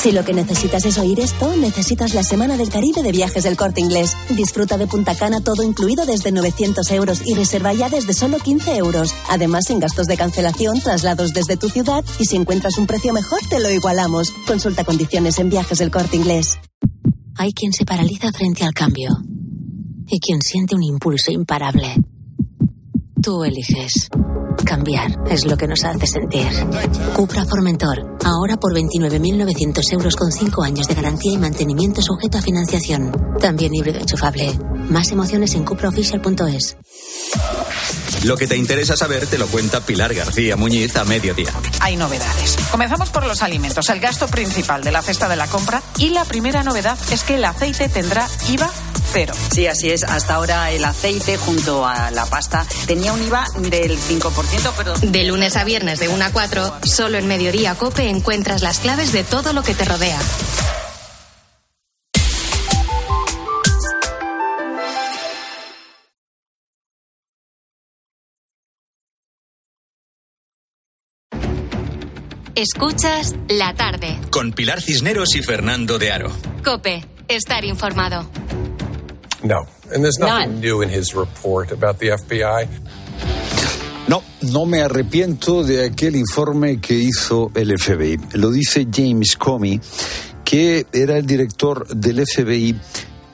Si 0.00 0.12
lo 0.12 0.24
que 0.24 0.32
necesitas 0.32 0.86
es 0.86 0.96
oír 0.96 1.20
esto, 1.20 1.54
necesitas 1.56 2.14
la 2.14 2.22
Semana 2.22 2.56
del 2.56 2.70
Caribe 2.70 3.02
de 3.02 3.12
Viajes 3.12 3.44
del 3.44 3.58
Corte 3.58 3.82
Inglés. 3.82 4.16
Disfruta 4.30 4.78
de 4.78 4.86
Punta 4.86 5.14
Cana 5.14 5.42
todo 5.42 5.62
incluido 5.62 6.06
desde 6.06 6.32
900 6.32 6.90
euros 6.92 7.20
y 7.26 7.34
reserva 7.34 7.74
ya 7.74 7.90
desde 7.90 8.14
solo 8.14 8.38
15 8.38 8.78
euros. 8.78 9.14
Además, 9.28 9.64
sin 9.66 9.78
gastos 9.78 10.06
de 10.06 10.16
cancelación, 10.16 10.80
traslados 10.80 11.34
desde 11.34 11.58
tu 11.58 11.68
ciudad 11.68 12.02
y 12.18 12.24
si 12.24 12.36
encuentras 12.36 12.78
un 12.78 12.86
precio 12.86 13.12
mejor, 13.12 13.40
te 13.50 13.60
lo 13.60 13.68
igualamos. 13.68 14.32
Consulta 14.46 14.84
condiciones 14.84 15.38
en 15.38 15.50
Viajes 15.50 15.76
del 15.76 15.90
Corte 15.90 16.16
Inglés. 16.16 16.58
Hay 17.36 17.52
quien 17.52 17.74
se 17.74 17.84
paraliza 17.84 18.32
frente 18.32 18.64
al 18.64 18.72
cambio 18.72 19.10
y 20.06 20.18
quien 20.18 20.40
siente 20.40 20.76
un 20.76 20.82
impulso 20.82 21.30
imparable. 21.30 21.94
Tú 23.20 23.44
eliges. 23.44 24.08
Cambiar 24.64 25.10
es 25.28 25.46
lo 25.46 25.56
que 25.56 25.66
nos 25.66 25.84
hace 25.84 26.06
sentir. 26.06 26.48
Cupra 27.14 27.44
Formentor. 27.44 28.16
Ahora 28.24 28.56
por 28.56 28.74
29.900 28.74 29.92
euros 29.92 30.16
con 30.16 30.30
5 30.30 30.62
años 30.62 30.86
de 30.86 30.94
garantía 30.94 31.32
y 31.32 31.38
mantenimiento 31.38 32.02
sujeto 32.02 32.38
a 32.38 32.42
financiación. 32.42 33.12
También 33.40 33.74
híbrido 33.74 33.98
enchufable. 33.98 34.52
Más 34.90 35.10
emociones 35.10 35.54
en 35.54 35.64
cupraofficial.es. 35.64 36.76
Lo 38.24 38.36
que 38.36 38.46
te 38.46 38.56
interesa 38.56 38.96
saber 38.96 39.26
te 39.26 39.38
lo 39.38 39.46
cuenta 39.46 39.80
Pilar 39.80 40.14
García 40.14 40.56
Muñiz 40.56 40.94
a 40.96 41.04
mediodía. 41.04 41.50
Hay 41.80 41.96
novedades. 41.96 42.56
Comenzamos 42.70 43.08
por 43.08 43.26
los 43.26 43.42
alimentos, 43.42 43.88
el 43.88 43.98
gasto 43.98 44.28
principal 44.28 44.84
de 44.84 44.92
la 44.92 45.00
cesta 45.00 45.28
de 45.28 45.36
la 45.36 45.46
compra. 45.46 45.82
Y 45.96 46.10
la 46.10 46.24
primera 46.24 46.62
novedad 46.62 46.98
es 47.10 47.24
que 47.24 47.36
el 47.36 47.44
aceite 47.44 47.88
tendrá 47.88 48.28
IVA 48.48 48.70
cero. 49.12 49.32
Sí, 49.52 49.66
así 49.66 49.90
es. 49.90 50.04
Hasta 50.04 50.34
ahora 50.34 50.70
el 50.70 50.84
aceite 50.84 51.36
junto 51.36 51.86
a 51.86 52.10
la 52.10 52.26
pasta 52.26 52.66
tenía 52.86 53.12
un 53.12 53.22
IVA 53.22 53.46
del 53.58 53.98
5%, 53.98 54.72
pero... 54.76 54.94
De 54.94 55.24
lunes 55.24 55.56
a 55.56 55.64
viernes 55.64 55.98
de 55.98 56.08
1 56.08 56.24
a 56.24 56.30
4, 56.30 56.78
solo 56.82 57.18
en 57.18 57.26
Mediodía 57.26 57.74
Cope 57.74 58.08
encuentras 58.08 58.62
las 58.62 58.80
claves 58.80 59.12
de 59.12 59.24
todo 59.24 59.52
lo 59.52 59.62
que 59.62 59.74
te 59.74 59.84
rodea. 59.84 60.18
Escuchas 72.60 73.34
la 73.48 73.72
tarde. 73.72 74.18
Con 74.30 74.52
Pilar 74.52 74.82
Cisneros 74.82 75.34
y 75.34 75.42
Fernando 75.42 75.98
de 75.98 76.12
Aro. 76.12 76.30
Cope, 76.62 77.02
estar 77.26 77.64
informado. 77.64 78.28
No, 79.42 79.66
and 79.94 80.04
there's 80.04 80.18
nothing 80.18 80.60
new 80.60 80.82
in 80.82 80.90
his 80.90 81.14
report 81.14 81.72
about 81.72 81.96
the 82.00 82.10
FBI. 82.10 82.68
No, 84.08 84.22
no 84.42 84.66
me 84.66 84.82
arrepiento 84.82 85.64
de 85.64 85.86
aquel 85.86 86.16
informe 86.16 86.82
que 86.82 86.92
hizo 86.92 87.50
el 87.54 87.78
FBI. 87.78 88.18
Lo 88.34 88.50
dice 88.50 88.86
James 88.92 89.38
Comey, 89.38 89.80
que 90.44 90.84
era 90.92 91.16
el 91.16 91.24
director 91.24 91.88
del 91.88 92.26
FBI 92.26 92.78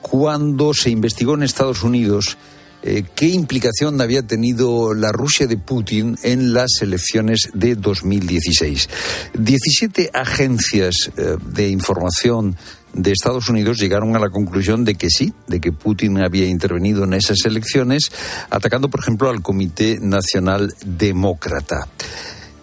cuando 0.01 0.73
se 0.73 0.89
investigó 0.89 1.33
en 1.33 1.43
Estados 1.43 1.83
Unidos 1.83 2.37
eh, 2.83 3.03
qué 3.15 3.27
implicación 3.27 3.99
había 4.01 4.21
tenido 4.21 4.93
la 4.93 5.11
Rusia 5.11 5.47
de 5.47 5.57
Putin 5.57 6.17
en 6.23 6.53
las 6.53 6.81
elecciones 6.81 7.49
de 7.53 7.75
2016. 7.75 8.89
17 9.33 10.11
agencias 10.13 11.11
eh, 11.17 11.35
de 11.43 11.69
información 11.69 12.55
de 12.93 13.11
Estados 13.11 13.49
Unidos 13.49 13.77
llegaron 13.77 14.15
a 14.15 14.19
la 14.19 14.29
conclusión 14.29 14.85
de 14.85 14.95
que 14.95 15.09
sí, 15.09 15.33
de 15.47 15.59
que 15.59 15.71
Putin 15.71 16.19
había 16.19 16.47
intervenido 16.47 17.03
en 17.03 17.13
esas 17.13 17.45
elecciones, 17.45 18.11
atacando, 18.49 18.89
por 18.89 19.01
ejemplo, 19.01 19.29
al 19.29 19.41
Comité 19.41 19.97
Nacional 19.99 20.73
Demócrata. 20.85 21.87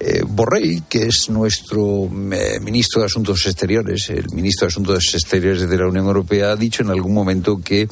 Eh, 0.07 0.23
Borrell, 0.29 0.83
que 0.87 1.07
es 1.07 1.31
nuestro 1.31 2.11
eh, 2.31 2.61
ministro 2.61 3.01
de 3.01 3.07
Asuntos 3.07 3.47
Exteriores, 3.47 4.11
el 4.11 4.29
ministro 4.35 4.67
de 4.67 4.73
Asuntos 4.73 5.15
Exteriores 5.15 5.67
de 5.67 5.79
la 5.79 5.87
Unión 5.87 6.05
Europea, 6.05 6.51
ha 6.51 6.57
dicho 6.57 6.83
en 6.83 6.91
algún 6.91 7.15
momento 7.15 7.57
que 7.65 7.89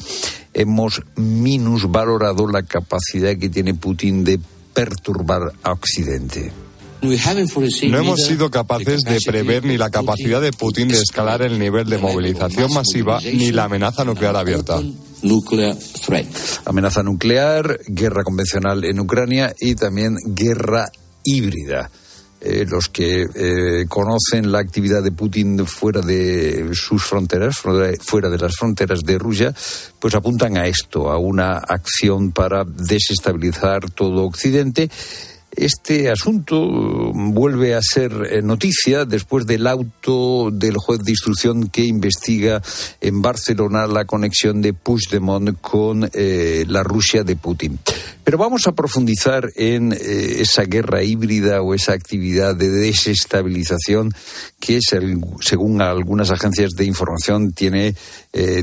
hemos 0.53 1.01
minusvalorado 1.15 2.47
la 2.47 2.61
capacidad 2.61 3.35
que 3.35 3.49
tiene 3.49 3.73
Putin 3.73 4.23
de 4.23 4.39
perturbar 4.75 5.53
a 5.63 5.71
Occidente. 5.71 6.51
No 7.89 7.97
hemos 7.97 8.21
sido 8.21 8.51
capaces 8.51 9.01
de 9.01 9.17
prever 9.25 9.65
ni 9.65 9.77
la 9.77 9.89
capacidad 9.89 10.39
de 10.39 10.51
Putin 10.51 10.89
de 10.89 10.99
escalar 10.99 11.41
el 11.41 11.57
nivel 11.57 11.89
de 11.89 11.97
movilización 11.97 12.71
masiva 12.71 13.19
ni 13.21 13.51
la 13.51 13.63
amenaza 13.63 14.05
nuclear 14.05 14.35
abierta. 14.35 14.79
Amenaza 16.65 17.01
nuclear, 17.01 17.79
guerra 17.87 18.23
convencional 18.23 18.85
en 18.85 18.99
Ucrania 18.99 19.55
y 19.59 19.73
también 19.73 20.15
guerra 20.27 20.91
híbrida. 21.23 21.89
Eh, 22.45 22.65
los 22.69 22.89
que 22.89 23.25
eh, 23.35 23.85
conocen 23.87 24.51
la 24.51 24.59
actividad 24.59 25.01
de 25.01 25.13
Putin 25.13 25.65
fuera 25.65 26.01
de 26.01 26.71
sus 26.73 27.01
fronteras, 27.01 27.55
fuera 28.01 28.29
de 28.29 28.37
las 28.37 28.57
fronteras 28.57 28.99
de 28.99 29.17
Rusia, 29.17 29.55
pues 29.97 30.13
apuntan 30.13 30.57
a 30.57 30.67
esto, 30.67 31.09
a 31.09 31.17
una 31.17 31.53
acción 31.53 32.33
para 32.33 32.65
desestabilizar 32.65 33.89
todo 33.91 34.25
Occidente 34.25 34.89
este 35.55 36.09
asunto 36.09 37.11
vuelve 37.13 37.75
a 37.75 37.79
ser 37.83 38.11
eh, 38.27 38.41
noticia 38.41 39.05
después 39.05 39.45
del 39.45 39.67
auto 39.67 40.49
del 40.51 40.77
juez 40.77 40.99
de 41.03 41.11
instrucción 41.11 41.69
que 41.69 41.85
investiga 41.85 42.59
en 42.99 43.21
Barcelona 43.21 43.85
la 43.85 44.05
conexión 44.05 44.63
de 44.63 44.73
Puigdemont 44.73 45.61
con 45.61 46.09
la 46.11 46.83
Rusia 46.83 47.23
de 47.23 47.35
Putin. 47.35 47.77
Pero 48.23 48.37
vamos 48.37 48.67
a 48.67 48.71
profundizar 48.71 49.49
en 49.55 49.93
eh, 49.93 50.41
esa 50.41 50.63
guerra 50.63 51.03
híbrida 51.03 51.61
o 51.61 51.73
esa 51.73 51.93
actividad 51.93 52.55
de 52.55 52.69
desestabilización 52.69 54.13
que, 54.59 54.79
según 54.81 55.81
algunas 55.81 56.31
agencias 56.31 56.71
de 56.71 56.85
información, 56.85 57.51
tiene, 57.51 57.95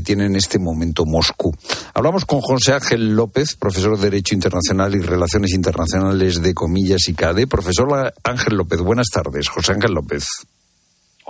tiene 0.03 0.25
en 0.25 0.35
este 0.35 0.57
momento 0.57 1.05
Moscú. 1.05 1.55
Hablamos 1.93 2.25
con 2.25 2.41
José 2.41 2.73
Ángel 2.73 3.15
López, 3.15 3.55
profesor 3.55 3.97
de 3.97 4.09
Derecho 4.09 4.33
Internacional 4.33 4.95
y 4.95 4.99
Relaciones 4.99 5.51
Internacionales 5.53 6.41
de 6.41 6.53
Comillas 6.53 7.07
y 7.07 7.13
CADE. 7.13 7.47
Profesor 7.47 8.13
Ángel 8.23 8.55
López, 8.55 8.79
buenas 8.79 9.07
tardes. 9.13 9.47
José 9.47 9.73
Ángel 9.73 9.93
López. 9.93 10.25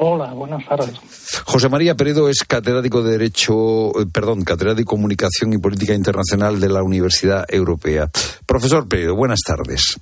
Hola, 0.03 0.33
buenas 0.33 0.65
tardes. 0.65 0.95
José 1.45 1.69
María 1.69 1.93
Peredo 1.93 2.27
es 2.27 2.39
catedrático 2.39 3.03
de 3.03 3.11
Derecho, 3.11 3.91
eh, 4.01 4.07
perdón, 4.11 4.43
catedrático 4.43 4.79
de 4.79 4.95
Comunicación 4.95 5.53
y 5.53 5.59
Política 5.59 5.93
Internacional 5.93 6.59
de 6.59 6.69
la 6.69 6.81
Universidad 6.81 7.45
Europea. 7.47 8.09
Profesor 8.47 8.87
Peredo, 8.87 9.15
buenas 9.15 9.41
tardes. 9.45 9.99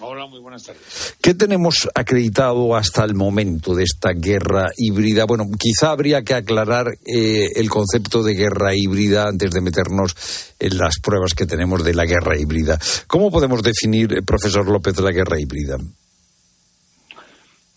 Hola, 0.00 0.26
muy 0.26 0.40
buenas 0.40 0.62
tardes. 0.62 1.16
¿Qué 1.20 1.34
tenemos 1.34 1.86
acreditado 1.94 2.74
hasta 2.74 3.04
el 3.04 3.14
momento 3.14 3.74
de 3.74 3.84
esta 3.84 4.12
guerra 4.14 4.70
híbrida? 4.74 5.26
Bueno, 5.26 5.44
quizá 5.58 5.90
habría 5.90 6.22
que 6.22 6.32
aclarar 6.32 6.86
eh, 7.04 7.50
el 7.56 7.68
concepto 7.68 8.22
de 8.22 8.32
guerra 8.32 8.74
híbrida 8.74 9.28
antes 9.28 9.50
de 9.50 9.60
meternos 9.60 10.16
en 10.58 10.78
las 10.78 10.98
pruebas 10.98 11.34
que 11.34 11.44
tenemos 11.44 11.84
de 11.84 11.92
la 11.92 12.06
guerra 12.06 12.38
híbrida. 12.38 12.78
¿Cómo 13.06 13.30
podemos 13.30 13.62
definir, 13.62 14.14
eh, 14.14 14.22
profesor 14.22 14.66
López, 14.66 14.98
la 14.98 15.12
guerra 15.12 15.38
híbrida? 15.38 15.76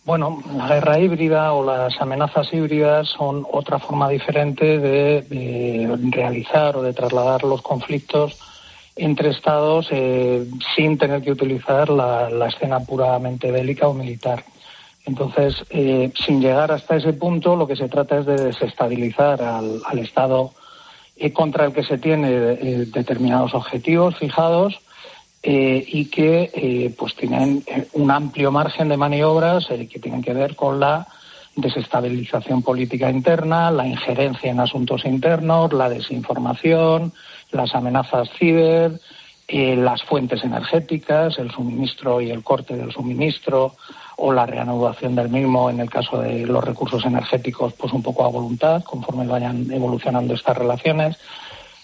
Bueno, 0.09 0.41
la 0.55 0.67
guerra 0.67 0.97
híbrida 0.97 1.53
o 1.53 1.63
las 1.63 2.01
amenazas 2.01 2.51
híbridas 2.51 3.07
son 3.09 3.45
otra 3.51 3.77
forma 3.77 4.09
diferente 4.09 4.79
de 4.79 5.95
realizar 6.09 6.75
o 6.77 6.81
de 6.81 6.93
trasladar 6.93 7.43
los 7.43 7.61
conflictos 7.61 8.35
entre 8.95 9.29
Estados 9.29 9.87
eh, 9.91 10.47
sin 10.75 10.97
tener 10.97 11.21
que 11.21 11.31
utilizar 11.31 11.89
la, 11.89 12.47
escena 12.47 12.79
puramente 12.79 13.51
bélica 13.51 13.87
o 13.87 13.93
militar. 13.93 14.43
Entonces, 15.05 15.63
eh, 15.69 16.11
sin 16.25 16.41
llegar 16.41 16.71
hasta 16.71 16.95
ese 16.95 17.13
punto, 17.13 17.55
lo 17.55 17.67
que 17.67 17.75
se 17.75 17.87
trata 17.87 18.17
es 18.17 18.25
de 18.25 18.45
desestabilizar 18.45 19.43
al, 19.43 19.99
Estado 19.99 20.53
eh, 21.17 21.31
contra 21.31 21.65
el 21.65 21.71
que 21.71 21.83
se 21.83 21.99
tiene 21.99 22.31
determinados 22.31 23.53
objetivos 23.53 24.17
fijados 24.17 24.81
y 25.41 26.05
que 26.05 26.93
pues 26.97 27.15
tienen 27.15 27.63
un 27.93 28.11
amplio 28.11 28.51
margen 28.51 28.89
de 28.89 28.97
maniobras 28.97 29.67
que 29.67 29.99
tienen 29.99 30.21
que 30.21 30.33
ver 30.33 30.55
con 30.55 30.79
la 30.79 31.07
desestabilización 31.55 32.61
política 32.61 33.09
interna, 33.09 33.71
la 33.71 33.87
injerencia 33.87 34.51
en 34.51 34.59
asuntos 34.59 35.05
internos, 35.05 35.73
la 35.73 35.89
desinformación, 35.89 37.13
las 37.51 37.73
amenazas 37.75 38.29
ciber, 38.37 38.99
eh, 39.47 39.75
las 39.75 40.03
fuentes 40.03 40.43
energéticas, 40.43 41.39
el 41.39 41.51
suministro 41.51 42.21
y 42.21 42.29
el 42.29 42.43
corte 42.43 42.75
del 42.75 42.91
suministro 42.91 43.75
o 44.17 44.31
la 44.31 44.45
reanudación 44.45 45.15
del 45.15 45.29
mismo 45.29 45.69
en 45.69 45.79
el 45.79 45.89
caso 45.89 46.21
de 46.21 46.45
los 46.45 46.63
recursos 46.63 47.03
energéticos, 47.05 47.73
pues 47.73 47.91
un 47.93 48.03
poco 48.03 48.25
a 48.25 48.29
voluntad, 48.29 48.83
conforme 48.83 49.25
vayan 49.25 49.71
evolucionando 49.71 50.33
estas 50.33 50.57
relaciones. 50.57 51.17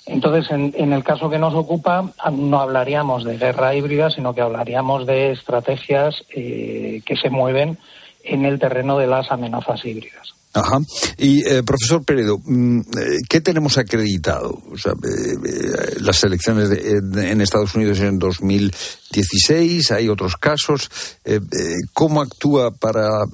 Entonces, 0.05 0.51
en, 0.51 0.93
el 0.93 1.03
caso 1.03 1.29
que 1.29 1.39
nos 1.39 1.55
ocupa, 1.55 2.11
no 2.31 2.59
hablaríamos 2.59 3.23
de 3.23 3.37
guerra 3.37 3.73
híbrida, 3.73 4.11
sino 4.11 4.35
que 4.35 4.41
hablaríamos 4.41 5.07
de 5.07 5.31
estrategias 5.31 6.15
eh, 6.29 7.01
que 7.05 7.15
se 7.15 7.29
mueven 7.29 7.79
en 8.23 8.45
el 8.45 8.59
terreno 8.59 8.97
de 8.97 9.07
las 9.07 9.31
amenazas 9.31 9.83
híbridas. 9.83 10.35
Ajá. 10.55 10.79
Y, 11.17 11.45
eh, 11.45 11.63
profesor 11.63 12.05
Peredo, 12.05 12.39
mm, 12.41 12.79
eh, 12.79 12.83
¿qué 13.27 13.41
tenemos 13.41 13.77
acreditado? 13.77 14.57
Eh, 14.73 15.99
las 15.99 16.23
elecciones 16.23 16.69
en 16.71 17.41
Estados 17.41 17.75
Unidos 17.75 17.99
en 17.99 18.17
2016, 18.17 19.91
hay 19.91 20.07
otros 20.07 20.37
casos. 20.37 20.89
¿Cómo 21.93 22.21
actúa 22.21 22.71
para 22.71 23.25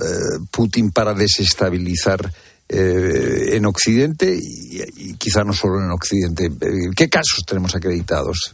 Putin 0.50 0.92
para 0.92 1.14
desestabilizar 1.14 2.34
en 2.74 3.66
Occidente 3.66 4.38
y, 4.40 5.16
quizá 5.16 5.44
no 5.44 5.54
solo 5.54 5.80
en 5.80 5.92
Occidente. 5.92 6.50
¿Qué 6.96 7.10
casos 7.10 7.44
tenemos 7.46 7.76
acreditados? 7.76 8.54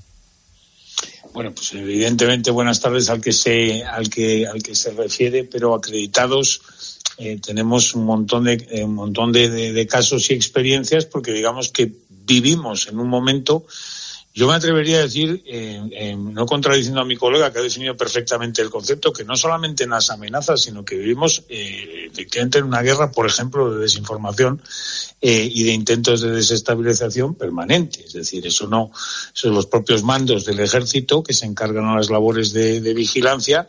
Bueno, 1.34 1.54
pues 1.54 1.74
evidentemente 1.74 2.50
buenas 2.50 2.80
tardes 2.80 3.10
al 3.10 3.22
que 3.22 3.32
se, 3.32 3.84
al 3.84 4.10
que, 4.10 4.48
al 4.48 4.64
que 4.64 4.74
se 4.74 4.92
refiere, 4.92 5.44
pero 5.44 5.76
acreditados 5.76 6.62
tenemos 7.42 7.96
un 7.96 8.06
montón 8.06 8.44
de 8.44 8.84
un 8.84 8.94
montón 8.94 9.32
de, 9.32 9.88
casos 9.88 10.30
y 10.30 10.34
experiencias 10.34 11.06
porque 11.06 11.32
digamos 11.32 11.70
que 11.70 11.92
vivimos 12.26 12.88
en 12.88 13.00
un 13.00 13.08
momento 13.08 13.66
yo 14.38 14.48
me 14.48 14.54
atrevería 14.54 15.00
a 15.00 15.02
decir, 15.02 15.42
eh, 15.48 15.82
eh, 15.94 16.16
no 16.16 16.46
contradiciendo 16.46 17.02
a 17.02 17.06
mi 17.06 17.16
colega 17.16 17.52
que 17.52 17.58
ha 17.58 17.64
definido 17.64 17.98
perfectamente 17.98 18.62
el 18.62 18.70
concepto, 18.70 19.12
que 19.12 19.24
no 19.24 19.36
solamente 19.36 19.86
en 19.86 19.90
las 19.90 20.12
amenazas, 20.12 20.62
sino 20.62 20.86
que 20.86 20.96
vivimos 20.96 21.44
eh, 21.50 22.10
efectivamente 22.12 22.60
en 22.60 22.66
una 22.66 22.84
guerra, 22.84 23.12
por 23.12 23.26
ejemplo, 23.26 23.74
de 23.74 23.82
desinformación 23.82 24.62
y 25.20 25.64
de 25.64 25.72
intentos 25.72 26.22
de 26.22 26.32
desestabilización 26.32 27.36
permanente. 27.36 28.04
Es 28.06 28.14
decir, 28.14 28.46
eso 28.46 28.68
no, 28.68 28.92
son 29.34 29.56
los 29.56 29.66
propios 29.66 30.04
mandos 30.04 30.46
del 30.46 30.60
ejército 30.60 31.24
que 31.24 31.34
se 31.34 31.46
encargan 31.46 31.86
a 31.86 31.96
las 31.96 32.10
labores 32.10 32.54
de, 32.54 32.94
vigilancia 32.94 33.68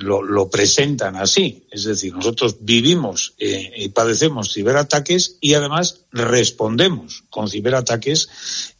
lo, 0.00 0.22
lo, 0.22 0.50
presentan 0.50 1.16
así. 1.16 1.64
Es 1.70 1.84
decir, 1.84 2.12
nosotros 2.12 2.56
vivimos 2.60 3.34
y 3.38 3.88
padecemos 3.90 4.52
ciberataques 4.52 5.36
y 5.40 5.54
además 5.54 6.00
respondemos 6.12 7.24
con 7.30 7.48
ciberataques 7.48 8.28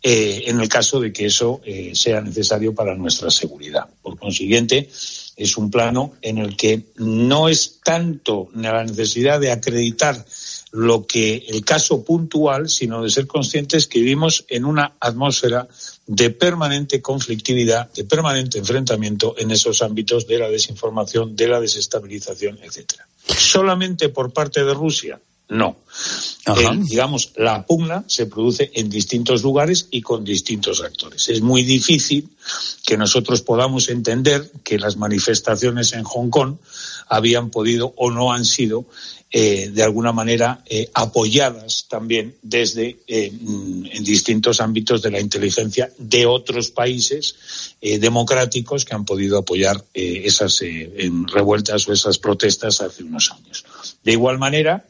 en 0.02 0.60
el 0.60 0.68
caso 0.68 1.00
de 1.00 1.12
que 1.12 1.26
eso 1.26 1.60
eh, 1.64 1.92
sea 1.94 2.20
necesario 2.20 2.74
para 2.74 2.94
nuestra 2.94 3.30
seguridad. 3.30 3.88
Por 4.02 4.18
consiguiente, 4.18 4.88
es 5.36 5.56
un 5.56 5.70
plano 5.70 6.14
en 6.22 6.38
el 6.38 6.56
que 6.56 6.86
no 6.96 7.48
es 7.48 7.80
tanto 7.82 8.48
la 8.54 8.84
necesidad 8.84 9.40
de 9.40 9.52
acreditar 9.52 10.24
lo 10.72 11.06
que 11.06 11.44
el 11.48 11.64
caso 11.64 12.02
puntual, 12.02 12.68
sino 12.68 13.02
de 13.02 13.10
ser 13.10 13.26
conscientes 13.26 13.86
que 13.86 14.00
vivimos 14.00 14.44
en 14.48 14.64
una 14.64 14.94
atmósfera 14.98 15.68
de 16.06 16.30
permanente 16.30 17.02
conflictividad, 17.02 17.92
de 17.92 18.04
permanente 18.04 18.58
enfrentamiento 18.58 19.34
en 19.38 19.50
esos 19.50 19.82
ámbitos 19.82 20.26
de 20.26 20.38
la 20.38 20.48
desinformación, 20.48 21.36
de 21.36 21.48
la 21.48 21.60
desestabilización, 21.60 22.58
etcétera. 22.62 23.06
Solamente 23.26 24.08
por 24.08 24.32
parte 24.32 24.64
de 24.64 24.72
Rusia 24.72 25.20
no. 25.48 25.76
digamos, 26.88 27.32
la 27.36 27.66
pugna 27.66 28.04
se 28.06 28.26
produce 28.26 28.70
en 28.74 28.88
distintos 28.88 29.42
lugares 29.42 29.88
y 29.90 30.00
con 30.00 30.24
distintos 30.24 30.80
actores. 30.80 31.28
Es 31.28 31.42
muy 31.42 31.62
difícil 31.62 32.30
que 32.84 32.96
nosotros 32.96 33.42
podamos 33.42 33.88
entender 33.88 34.50
que 34.64 34.78
las 34.78 34.96
manifestaciones 34.96 35.92
en 35.92 36.04
Hong 36.04 36.30
Kong 36.30 36.56
habían 37.08 37.50
podido 37.50 37.92
o 37.96 38.10
no 38.10 38.32
han 38.32 38.44
sido 38.44 38.86
eh, 39.34 39.70
de 39.72 39.82
alguna 39.82 40.12
manera 40.12 40.62
eh, 40.66 40.90
apoyadas 40.92 41.86
también 41.88 42.36
desde 42.42 42.98
eh, 43.06 43.32
mm, 43.32 43.86
en 43.90 44.04
distintos 44.04 44.60
ámbitos 44.60 45.00
de 45.00 45.10
la 45.10 45.20
inteligencia 45.20 45.90
de 45.96 46.26
otros 46.26 46.70
países 46.70 47.34
democráticos 47.80 48.84
que 48.84 48.94
han 48.94 49.04
podido 49.04 49.38
apoyar 49.38 49.82
esas 49.92 50.62
revueltas 51.32 51.88
o 51.88 51.92
esas 51.92 52.18
protestas 52.18 52.80
hace 52.80 53.02
unos 53.02 53.32
años. 53.32 53.64
De 54.04 54.12
igual 54.12 54.38
manera, 54.38 54.86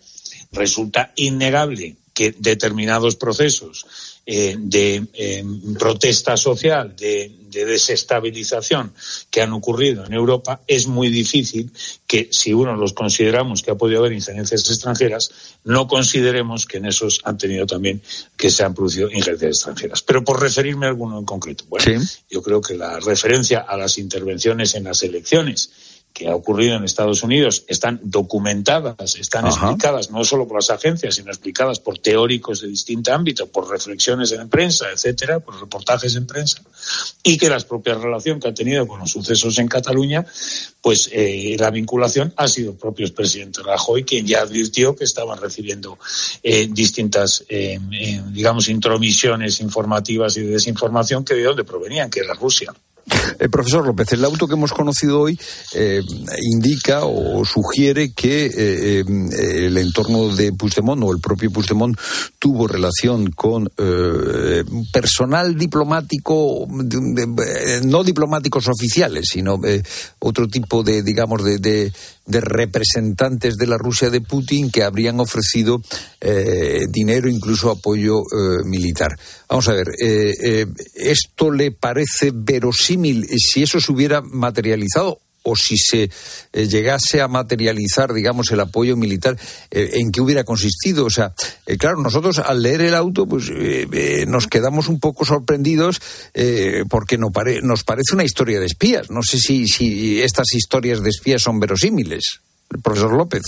resulta 0.53 1.13
innegable 1.17 1.97
que 2.15 2.35
determinados 2.39 3.17
procesos 3.17 3.87
eh, 4.25 4.55
de 4.57 5.05
eh, 5.15 5.45
protesta 5.79 6.37
social, 6.37 6.95
de, 6.97 7.33
desestabilización 7.53 8.95
que 9.31 9.43
han 9.43 9.53
ocurrido 9.53 10.07
en 10.07 10.15
Europa, 10.15 10.63
es 10.67 10.87
muy 10.87 11.11
difícil 11.11 11.71
que, 12.07 12.29
si 12.31 12.55
uno 12.55 12.77
los 12.77 12.95
consideramos 12.95 13.61
que 13.61 13.73
ha 13.73 13.75
podido 13.75 13.99
haber 13.99 14.13
injerencias 14.13 14.71
extranjeras, 14.71 15.31
no 15.65 15.87
consideremos 15.87 16.65
que 16.65 16.79
en 16.79 16.87
esos 16.87 17.21
han 17.25 17.37
tenido 17.37 17.67
también 17.67 18.01
que 18.39 18.51
se 18.51 18.65
han 18.65 18.75
producido 18.75 19.11
injerencias 19.11 19.57
extranjeras. 19.57 20.01
Pero 20.01 20.25
por 20.25 20.41
referirme 20.41 20.87
a 20.87 20.91
alguno 20.91 21.19
en 21.19 21.27
concreto, 21.27 21.65
bueno, 21.69 22.03
yo 22.31 22.43
creo 22.43 22.63
que 22.63 22.75
la 22.75 23.01
referencia 23.01 23.59
a 23.59 23.77
las 23.77 23.99
intervenciones 23.99 24.75
en 24.75 24.85
las 24.85 25.03
elecciones 25.03 25.71
que 26.13 26.29
ha 26.29 26.35
ocurrido 26.35 26.77
en 26.77 26.85
Estados 26.85 27.23
Unidos 27.23 27.65
están 27.69 28.01
documentadas, 28.03 29.17
están 29.17 29.47
explicadas 29.47 30.11
no 30.11 30.25
solo 30.25 30.47
por 30.47 30.59
las 30.59 30.71
agencias, 30.71 31.15
sino 31.15 31.31
explicadas 31.31 31.81
por 31.81 31.99
teóricos 31.99 32.61
de 32.61 32.69
distinto 32.69 33.13
ámbito, 33.13 33.47
por 33.47 33.71
reflexiones 33.71 34.33
en 34.33 34.49
prensa, 34.49 34.87
etcétera, 34.93 35.41
por 35.41 35.59
reportajes 35.59 36.15
en 36.17 36.27
prensa, 36.27 36.63
y 37.23 37.39
que 37.39 37.49
la 37.49 37.59
propia 37.61 37.95
relación 37.95 38.41
que 38.41 38.49
ha 38.49 38.55
tenido 38.55 38.87
con 38.87 39.01
los 39.01 39.11
sucesos 39.11 39.59
en 39.59 39.69
Cataluña, 39.69 40.27
pues 40.81 41.09
eh, 41.13 41.57
la 41.59 41.71
vinculación 41.71 42.33
ha 42.37 42.49
sido 42.49 42.73
el 42.73 42.77
propio 42.77 43.13
presidente 43.15 43.63
Rajoy 43.63 44.05
quien 44.05 44.27
ya 44.27 44.43
advirtió 44.43 44.95
que 44.95 45.05
estaban 45.05 45.41
recibiendo 45.41 45.99
eh, 46.43 46.69
distintas, 46.71 47.45
eh, 47.49 47.79
digamos, 48.31 48.69
intromisiones 48.69 49.61
informativas 49.61 50.37
y 50.37 50.43
de 50.43 50.53
desinformación 50.53 51.25
que 51.25 51.35
de 51.35 51.45
dónde 51.45 51.65
provenían, 51.65 52.11
que 52.11 52.21
era 52.21 52.35
Rusia. 52.35 52.75
Eh, 53.39 53.49
profesor 53.49 53.87
López, 53.87 54.12
el 54.12 54.25
auto 54.25 54.47
que 54.47 54.55
hemos 54.55 54.73
conocido 54.73 55.20
hoy 55.20 55.39
eh, 55.75 56.03
indica 56.53 57.05
o 57.05 57.45
sugiere 57.45 58.12
que 58.12 58.51
eh, 58.55 59.05
el 59.66 59.77
entorno 59.79 60.35
de 60.35 60.53
Puigdemont 60.53 61.03
o 61.03 61.12
el 61.12 61.20
propio 61.20 61.51
Puigdemont 61.51 61.99
tuvo 62.39 62.66
relación 62.66 63.31
con 63.31 63.70
personal 64.93 65.57
diplomático, 65.57 66.66
no 67.85 68.05
diplomáticos 68.05 68.68
oficiales, 68.68 69.27
sino 69.31 69.61
otro 70.18 70.49
tipo 70.49 70.83
de, 70.83 71.03
digamos, 71.03 71.43
de 71.43 71.93
de 72.25 72.41
representantes 72.41 73.57
de 73.57 73.66
la 73.66 73.79
Rusia 73.79 74.09
de 74.09 74.20
Putin 74.20 74.70
que 74.70 74.85
habrían 74.85 75.18
ofrecido 75.18 75.83
eh, 76.20 76.87
dinero, 76.89 77.29
incluso 77.29 77.70
apoyo 77.70 78.20
eh, 78.20 78.64
militar. 78.64 79.18
Vamos 79.49 79.68
a 79.68 79.73
ver, 79.73 79.89
eh, 80.01 80.66
¿esto 80.95 81.51
le 81.51 81.73
parece 81.73 82.31
verosímil 82.33 83.12
si 83.15 83.63
eso 83.63 83.81
se 83.81 83.93
hubiera 83.93 84.21
materializado 84.21 85.19
o 85.45 85.57
si 85.57 85.77
se 85.77 86.11
eh, 86.53 86.67
llegase 86.69 87.21
a 87.21 87.29
materializar, 87.29 88.13
digamos, 88.13 88.51
el 88.51 88.61
apoyo 88.61 88.97
militar, 88.97 89.37
eh, 89.71 89.91
¿en 89.95 90.13
qué 90.13 90.21
hubiera 90.21 90.45
consistido? 90.45 91.05
O 91.07 91.11
sea, 91.11 91.33
eh, 91.67 91.77
claro, 91.77 92.01
nosotros 92.01 92.39
al 92.39 92.63
leer 92.63 92.83
el 92.83 92.95
auto, 92.95 93.27
pues 93.27 93.51
nos 94.27 94.47
quedamos 94.47 94.89
un 94.89 95.01
poco 95.01 95.25
sorprendidos 95.25 96.01
porque 96.89 97.19
nos, 97.19 97.31
nos 97.63 97.85
parece 97.85 98.15
una 98.15 98.25
historia 98.25 98.61
de 98.61 98.67
espías. 98.67 99.11
No 99.11 99.23
sé 99.23 99.39
si, 99.39 99.67
si 99.67 100.23
estas 100.23 100.55
historias 100.55 101.03
de 101.03 101.11
espías 101.11 101.43
son 101.43 101.61
verosímiles. 101.61 102.41
Profesor 102.83 103.13
López. 103.13 103.43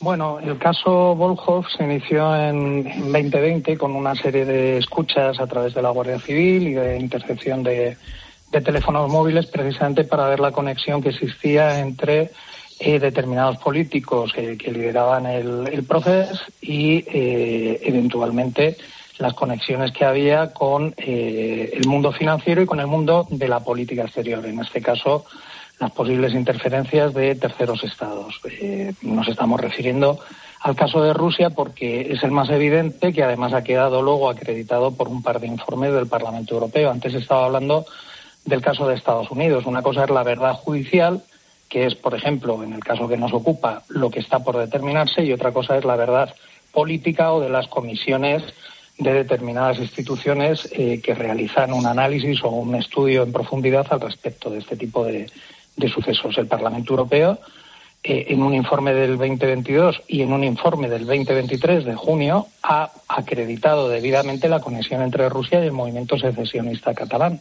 Bueno, 0.00 0.38
el 0.40 0.58
caso 0.58 1.14
Volhov 1.14 1.66
se 1.76 1.84
inició 1.84 2.34
en 2.34 2.84
2020 3.12 3.76
con 3.76 3.94
una 3.94 4.14
serie 4.14 4.46
de 4.46 4.78
escuchas 4.78 5.38
a 5.38 5.46
través 5.46 5.74
de 5.74 5.82
la 5.82 5.90
Guardia 5.90 6.18
Civil 6.18 6.68
y 6.68 6.72
de 6.72 6.98
intercepción 6.98 7.62
de 7.62 7.98
de 8.50 8.60
teléfonos 8.60 9.10
móviles 9.10 9.46
precisamente 9.46 10.04
para 10.04 10.28
ver 10.28 10.40
la 10.40 10.52
conexión 10.52 11.02
que 11.02 11.10
existía 11.10 11.80
entre 11.80 12.30
eh, 12.78 12.98
determinados 12.98 13.58
políticos 13.58 14.32
que 14.32 14.72
lideraban 14.72 15.26
el, 15.26 15.84
proceso 15.86 16.40
y 16.60 17.04
eh, 17.06 17.78
eventualmente 17.82 18.76
las 19.18 19.34
conexiones 19.34 19.92
que 19.92 20.06
había 20.06 20.52
con 20.54 20.94
eh, 20.96 21.72
el 21.74 21.86
mundo 21.86 22.10
financiero 22.10 22.62
y 22.62 22.66
con 22.66 22.80
el 22.80 22.86
mundo 22.86 23.26
de 23.30 23.48
la 23.48 23.60
política 23.60 24.04
exterior. 24.04 24.44
En 24.46 24.58
este 24.60 24.80
caso, 24.80 25.26
las 25.78 25.90
posibles 25.90 26.32
interferencias 26.32 27.12
de 27.12 27.34
terceros 27.34 27.84
estados. 27.84 28.40
nos 29.02 29.28
estamos 29.28 29.60
refiriendo 29.60 30.18
al 30.60 30.74
caso 30.74 31.02
de 31.02 31.12
Rusia 31.12 31.50
porque 31.50 32.12
es 32.12 32.22
el 32.22 32.30
más 32.30 32.48
evidente 32.50 33.12
que 33.12 33.22
además 33.22 33.52
ha 33.52 33.62
quedado 33.62 34.02
luego 34.02 34.30
acreditado 34.30 34.92
por 34.92 35.08
un 35.08 35.22
par 35.22 35.40
de 35.40 35.46
informes 35.46 35.92
del 35.92 36.06
Parlamento 36.06 36.54
Europeo. 36.54 36.90
Antes 36.90 37.14
estaba 37.14 37.44
hablando 37.44 37.84
del 38.44 38.62
caso 38.62 38.86
de 38.86 38.94
Estados 38.94 39.30
Unidos. 39.30 39.66
Una 39.66 39.82
cosa 39.82 40.04
es 40.04 40.10
la 40.10 40.22
verdad 40.22 40.54
judicial, 40.54 41.22
que 41.68 41.86
es, 41.86 41.94
por 41.94 42.14
ejemplo, 42.14 42.62
en 42.62 42.72
el 42.72 42.82
caso 42.82 43.08
que 43.08 43.16
nos 43.16 43.32
ocupa, 43.32 43.82
lo 43.88 44.10
que 44.10 44.20
está 44.20 44.40
por 44.40 44.56
determinarse, 44.56 45.24
y 45.24 45.32
otra 45.32 45.52
cosa 45.52 45.76
es 45.76 45.84
la 45.84 45.96
verdad 45.96 46.34
política 46.72 47.32
o 47.32 47.40
de 47.40 47.48
las 47.48 47.68
comisiones 47.68 48.42
de 49.00 49.14
determinadas 49.14 49.78
instituciones 49.78 50.68
eh, 50.72 51.00
que 51.02 51.14
realizan 51.14 51.72
un 51.72 51.86
análisis 51.86 52.44
o 52.44 52.50
un 52.50 52.74
estudio 52.74 53.22
en 53.22 53.32
profundidad 53.32 53.86
al 53.90 54.00
respecto 54.00 54.50
de 54.50 54.58
este 54.58 54.76
tipo 54.76 55.04
de, 55.04 55.26
sucesos. 55.88 56.36
El 56.36 56.46
Parlamento 56.46 56.92
Europeo, 56.92 57.38
eh, 58.02 58.26
en 58.28 58.42
un 58.42 58.52
informe 58.52 58.92
del 58.92 59.16
2022 59.16 60.02
y 60.08 60.20
en 60.20 60.34
un 60.34 60.44
informe 60.44 60.90
del 60.90 61.06
2023 61.06 61.86
de 61.86 61.94
junio, 61.94 62.48
ha 62.62 62.90
acreditado 63.08 63.88
debidamente 63.88 64.50
la 64.50 64.60
conexión 64.60 65.00
entre 65.00 65.30
Rusia 65.30 65.62
y 65.62 65.66
el 65.68 65.72
movimiento 65.72 66.18
secesionista 66.18 66.92
catalán. 66.92 67.40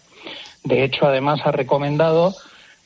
De 0.64 0.84
hecho, 0.84 1.06
además 1.06 1.42
ha 1.46 1.52
recomendado 1.52 2.36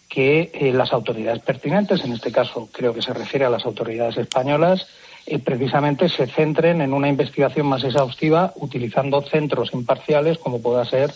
que 0.10 0.52
eh, 0.54 0.72
las 0.72 0.94
autoridades 0.94 1.42
pertinentes, 1.42 2.04
en 2.04 2.14
este 2.14 2.32
caso 2.32 2.70
creo 2.72 2.94
que 2.94 3.02
se 3.02 3.14
refiere 3.14 3.46
a 3.46 3.50
las 3.50 3.66
autoridades 3.66 4.18
españolas, 4.18 4.88
eh, 5.26 5.40
precisamente 5.40 6.10
se 6.10 6.28
centren 6.28 6.82
en 6.82 6.94
una 6.94 7.08
investigación 7.08 7.66
más 7.66 7.84
exhaustiva 7.84 8.54
utilizando 8.58 9.22
centros 9.22 9.74
imparciales 9.74 10.38
como 10.38 10.62
pueda 10.62 10.86
ser 10.86 11.12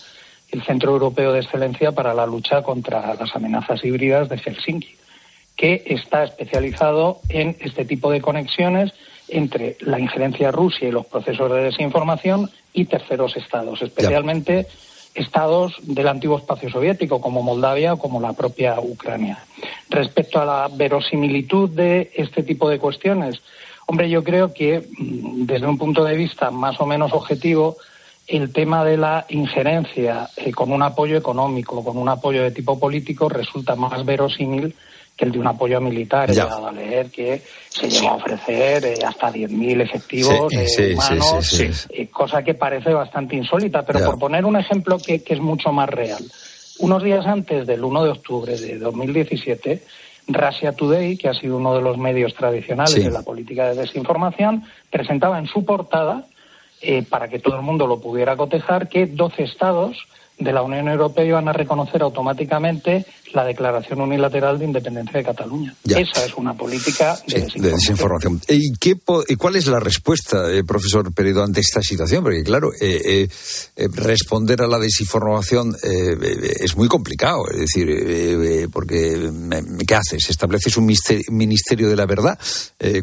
el 0.51 0.63
Centro 0.63 0.93
Europeo 0.93 1.33
de 1.33 1.41
Excelencia 1.41 1.91
para 1.91 2.13
la 2.13 2.25
lucha 2.25 2.63
contra 2.63 3.13
las 3.13 3.35
amenazas 3.35 3.83
híbridas 3.83 4.29
de 4.29 4.37
Helsinki, 4.37 4.95
que 5.55 5.83
está 5.85 6.23
especializado 6.23 7.19
en 7.29 7.57
este 7.59 7.85
tipo 7.85 8.09
de 8.09 8.21
conexiones 8.21 8.93
entre 9.27 9.75
la 9.81 9.99
injerencia 9.99 10.51
Rusia 10.51 10.87
y 10.87 10.91
los 10.91 11.05
procesos 11.05 11.51
de 11.51 11.63
desinformación 11.63 12.49
y 12.73 12.85
terceros 12.85 13.35
estados, 13.35 13.81
especialmente 13.81 14.67
estados 15.17 15.75
del 15.81 16.07
antiguo 16.07 16.37
espacio 16.37 16.69
soviético, 16.69 17.19
como 17.19 17.41
Moldavia 17.41 17.93
o 17.93 17.97
como 17.97 18.21
la 18.21 18.33
propia 18.33 18.79
Ucrania. 18.79 19.39
Respecto 19.89 20.39
a 20.39 20.45
la 20.45 20.69
verosimilitud 20.71 21.69
de 21.69 22.11
este 22.15 22.43
tipo 22.43 22.69
de 22.69 22.79
cuestiones, 22.79 23.41
hombre, 23.87 24.09
yo 24.09 24.23
creo 24.23 24.53
que 24.53 24.87
mm, 24.97 25.45
desde 25.45 25.67
un 25.67 25.77
punto 25.77 26.03
de 26.03 26.15
vista 26.15 26.51
más 26.51 26.79
o 26.79 26.85
menos 26.85 27.13
objetivo, 27.13 27.77
el 28.27 28.51
tema 28.51 28.83
de 28.83 28.97
la 28.97 29.25
injerencia 29.29 30.29
eh, 30.37 30.51
con 30.51 30.71
un 30.71 30.83
apoyo 30.83 31.17
económico, 31.17 31.83
con 31.83 31.97
un 31.97 32.09
apoyo 32.09 32.43
de 32.43 32.51
tipo 32.51 32.77
político, 32.79 33.29
resulta 33.29 33.75
más 33.75 34.05
verosímil 34.05 34.75
que 35.17 35.25
el 35.25 35.31
de 35.31 35.39
un 35.39 35.47
apoyo 35.47 35.81
militar. 35.81 36.29
He 36.29 36.33
llegado 36.33 36.67
a 36.67 36.71
leer 36.71 37.09
que 37.09 37.41
se 37.67 37.89
llegó 37.89 38.09
a 38.09 38.15
ofrecer 38.15 38.85
eh, 38.85 38.99
hasta 39.05 39.33
10.000 39.33 39.81
efectivos 39.81 40.53
eh, 40.53 40.93
humanos, 40.93 41.59
eh, 41.89 42.07
cosa 42.07 42.43
que 42.43 42.53
parece 42.53 42.93
bastante 42.93 43.35
insólita. 43.35 43.83
Pero 43.83 44.05
por 44.05 44.19
poner 44.19 44.45
un 44.45 44.55
ejemplo 44.55 44.97
que, 44.99 45.23
es 45.25 45.39
mucho 45.39 45.73
más 45.73 45.89
real, 45.89 46.23
unos 46.79 47.03
días 47.03 47.25
antes 47.25 47.65
del 47.65 47.83
1 47.83 48.03
de 48.03 48.09
octubre 48.11 48.55
de 48.55 48.77
2017, 48.77 49.83
Russia 50.27 50.73
Today, 50.73 51.17
que 51.17 51.29
ha 51.29 51.33
sido 51.33 51.57
uno 51.57 51.73
de 51.75 51.81
los 51.81 51.97
medios 51.97 52.35
tradicionales 52.35 53.03
de 53.03 53.09
la 53.09 53.23
política 53.23 53.69
de 53.69 53.81
desinformación, 53.81 54.63
presentaba 54.91 55.39
en 55.39 55.47
su 55.47 55.65
portada, 55.65 56.25
para 57.09 57.27
que 57.27 57.39
todo 57.39 57.55
el 57.55 57.63
mundo 57.63 57.87
lo 57.87 57.99
pudiera 57.99 58.37
cotejar, 58.37 58.87
que 58.87 59.07
12 59.07 59.43
estados 59.43 59.97
de 60.37 60.53
la 60.53 60.61
Unión 60.61 60.87
Europea 60.87 61.25
iban 61.25 61.47
a 61.47 61.53
reconocer 61.53 62.03
automáticamente 62.03 63.05
la 63.33 63.43
declaración 63.45 64.01
unilateral 64.01 64.57
de 64.59 64.65
independencia 64.65 65.17
de 65.17 65.23
Cataluña. 65.23 65.75
Esa 65.85 66.25
es 66.25 66.33
una 66.35 66.53
política 66.53 67.17
de, 67.27 67.47
desinformación. 67.55 68.41
¿Y, 68.47 68.73
qué, 68.79 68.95
cuál 69.37 69.55
es 69.55 69.67
la 69.67 69.79
respuesta, 69.79 70.51
eh, 70.51 70.63
profesor 70.63 71.13
Peredo, 71.13 71.43
ante 71.43 71.61
esta 71.61 71.81
situación? 71.81 72.23
Porque, 72.23 72.43
claro, 72.43 72.71
eh, 72.79 73.27
eh, 73.75 73.87
responder 73.93 74.61
a 74.61 74.67
la 74.67 74.79
desinformación 74.79 75.75
es 75.83 76.75
muy 76.75 76.87
complicado. 76.87 77.43
Es 77.51 77.59
decir, 77.59 78.69
porque 78.71 79.31
¿qué 79.85 79.95
haces? 79.95 80.29
¿Estableces 80.29 80.77
un 80.77 80.85
ministerio 81.29 81.89
de 81.89 81.95
la 81.95 82.05
verdad? 82.05 82.37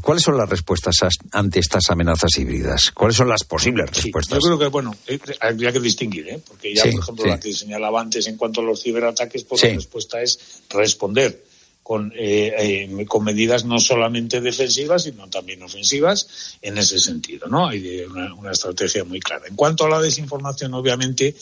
¿Cuáles 0.03 0.23
son 0.23 0.37
las 0.37 0.49
respuestas 0.49 0.97
ante 1.33 1.61
estas 1.61 1.91
amenazas 1.91 2.37
híbridas? 2.39 2.91
¿Cuáles 2.93 3.17
son 3.17 3.29
las 3.29 3.45
posibles 3.45 3.91
respuestas? 3.91 4.39
yo 4.43 4.57
creo 4.57 4.59
que, 4.59 4.69
bueno, 4.69 4.95
habría 5.41 5.73
que 5.73 5.81
distinguir, 5.81 6.41
porque 6.47 6.75
ya, 6.75 6.83
por 6.85 7.01
ejemplo, 7.01 7.27
la 7.27 7.41
que 7.41 7.53
señalaba 7.53 8.01
antes 8.01 8.27
en 8.27 8.37
cuanto 8.37 8.61
a 8.61 8.65
los 8.65 8.83
ciberataques, 8.83 9.45
pues 9.45 9.63
la 9.63 9.71
respuesta 9.71 10.14
es 10.23 10.63
responder 10.71 11.45
con, 11.85 12.11
eh, 12.17 12.89
eh, 12.99 13.07
con 13.07 13.23
medidas 13.25 13.67
no 13.67 13.79
solamente 13.79 14.41
defensivas, 14.41 15.03
sino 15.03 15.29
también 15.29 15.63
ofensivas 15.63 16.57
en 16.63 16.79
ese 16.79 16.99
sentido, 16.99 17.47
¿no? 17.47 17.69
Hay 17.69 18.01
una, 18.39 18.51
estrategia 18.53 19.05
muy 19.05 19.21
clara. 19.21 19.47
En 19.47 19.55
cuanto 19.55 19.85
a 19.85 19.91
la 19.91 20.01
desinformación, 20.01 20.73
obviamente, 20.73 21.35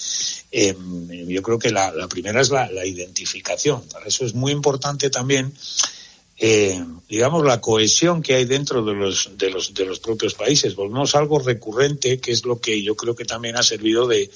em, 0.50 1.08
yo 1.28 1.42
creo 1.42 1.60
que 1.60 1.70
la, 1.70 1.92
primera 2.08 2.40
es 2.40 2.50
la, 2.50 2.84
identificación. 2.84 3.82
Para 3.82 4.06
eso 4.06 4.26
es 4.26 4.34
muy 4.34 4.50
importante 4.50 5.10
también, 5.10 5.52
eh, 6.38 6.84
digamos, 7.08 7.44
la 7.44 7.60
cohesión 7.60 8.20
que 8.20 8.34
hay 8.34 8.44
dentro 8.44 8.84
de 8.84 8.94
los, 8.94 9.30
de, 9.38 9.48
los, 9.48 9.72
de 9.72 9.84
los 9.84 10.00
propios 10.00 10.34
países. 10.34 10.74
Volvemos 10.74 11.14
a 11.14 11.20
algo 11.20 11.38
recurrente, 11.38 12.18
que 12.18 12.32
es 12.32 12.44
lo 12.44 12.60
que 12.60 12.82
yo 12.82 12.96
creo 12.96 13.14
que 13.14 13.24
también 13.24 13.56
ha 13.56 13.62
servido 13.62 14.08
de, 14.08 14.28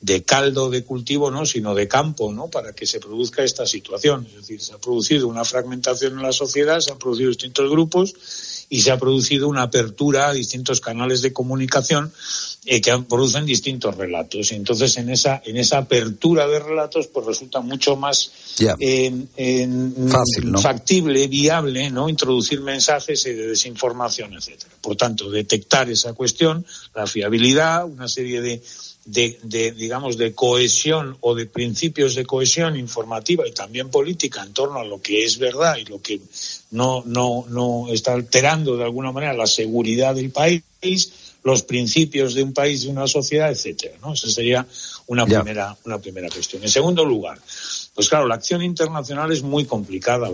de 0.00 0.22
caldo 0.22 0.68
de 0.68 0.84
cultivo, 0.84 1.30
no, 1.30 1.46
sino 1.46 1.74
de 1.74 1.88
campo, 1.88 2.32
¿no? 2.32 2.48
Para 2.48 2.74
que 2.74 2.86
se 2.86 3.00
produzca 3.00 3.42
esta 3.42 3.66
situación. 3.66 4.26
Es 4.26 4.36
decir, 4.36 4.60
se 4.60 4.74
ha 4.74 4.78
producido 4.78 5.28
una 5.28 5.44
fragmentación 5.44 6.12
en 6.14 6.22
la 6.22 6.32
sociedad, 6.32 6.80
se 6.80 6.92
han 6.92 6.98
producido 6.98 7.30
distintos 7.30 7.70
grupos 7.70 8.14
y 8.68 8.80
se 8.80 8.90
ha 8.90 8.98
producido 8.98 9.48
una 9.48 9.62
apertura 9.62 10.28
a 10.28 10.32
distintos 10.32 10.80
canales 10.80 11.22
de 11.22 11.32
comunicación 11.32 12.12
eh, 12.66 12.80
que 12.80 12.98
producen 13.08 13.46
distintos 13.46 13.96
relatos. 13.96 14.52
Y 14.52 14.56
entonces, 14.56 14.96
en 14.98 15.10
esa, 15.10 15.42
en 15.44 15.56
esa 15.56 15.78
apertura 15.78 16.46
de 16.48 16.58
relatos, 16.58 17.06
pues 17.06 17.26
resulta 17.26 17.60
mucho 17.60 17.96
más 17.96 18.30
factible, 20.60 21.28
viable, 21.28 21.90
¿no? 21.90 22.08
Introducir 22.08 22.60
mensajes 22.60 23.24
de 23.24 23.34
desinformación, 23.34 24.34
etcétera. 24.34 24.74
Por 24.80 24.96
tanto, 24.96 25.30
detectar 25.30 25.88
esa 25.88 26.12
cuestión, 26.12 26.64
la 26.94 27.06
fiabilidad, 27.06 27.86
una 27.86 28.08
serie 28.08 28.40
de 28.40 28.62
de, 29.04 29.74
digamos, 29.76 30.16
de 30.16 30.34
cohesión 30.34 31.16
o 31.20 31.34
de 31.34 31.46
principios 31.46 32.14
de 32.14 32.24
cohesión 32.24 32.76
informativa 32.76 33.46
y 33.46 33.52
también 33.52 33.90
política 33.90 34.42
en 34.42 34.52
torno 34.52 34.78
a 34.78 34.84
lo 34.84 35.00
que 35.00 35.24
es 35.24 35.38
verdad 35.38 35.76
y 35.76 35.84
lo 35.84 36.00
que 36.00 36.20
no, 36.70 37.02
no, 37.06 37.44
no 37.48 37.92
está 37.92 38.14
alterando 38.14 38.76
de 38.76 38.84
alguna 38.84 39.12
manera 39.12 39.34
la 39.34 39.46
seguridad 39.46 40.14
del 40.14 40.30
país, 40.30 40.62
los 41.42 41.62
principios 41.62 42.34
de 42.34 42.42
un 42.42 42.54
país, 42.54 42.84
de 42.84 42.88
una 42.88 43.06
sociedad, 43.06 43.50
etcétera, 43.50 43.96
¿no? 44.00 44.14
Esa 44.14 44.30
sería 44.30 44.66
una 45.06 45.26
primera, 45.26 45.76
una 45.84 45.98
primera 45.98 46.28
cuestión. 46.30 46.62
En 46.62 46.70
segundo 46.70 47.04
lugar, 47.04 47.38
pues 47.94 48.08
claro, 48.08 48.26
la 48.26 48.34
acción 48.34 48.60
internacional 48.62 49.30
es 49.30 49.42
muy 49.42 49.66
complicada. 49.66 50.28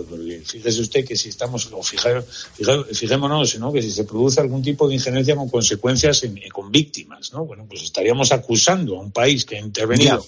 Fíjese 0.45 0.81
usted 0.81 1.05
que 1.05 1.15
si 1.15 1.29
estamos, 1.29 1.69
o 1.73 1.83
fijémonos, 1.83 3.59
¿no? 3.59 3.71
que 3.73 3.83
si 3.83 3.91
se 3.91 4.05
produce 4.05 4.41
algún 4.41 4.63
tipo 4.63 4.89
de 4.89 4.95
injerencia 4.95 5.37
con 5.37 5.51
consecuencias 5.51 6.23
con 6.53 6.73
víctimas, 6.73 7.33
¿no? 7.33 7.45
Bueno, 7.45 7.67
pues 7.69 7.83
estaríamos 7.83 8.33
acusando 8.33 8.97
a 8.97 9.01
un 9.01 9.13
país 9.13 9.45
que 9.45 9.57
ha 9.57 9.61
intervenido 9.61 10.25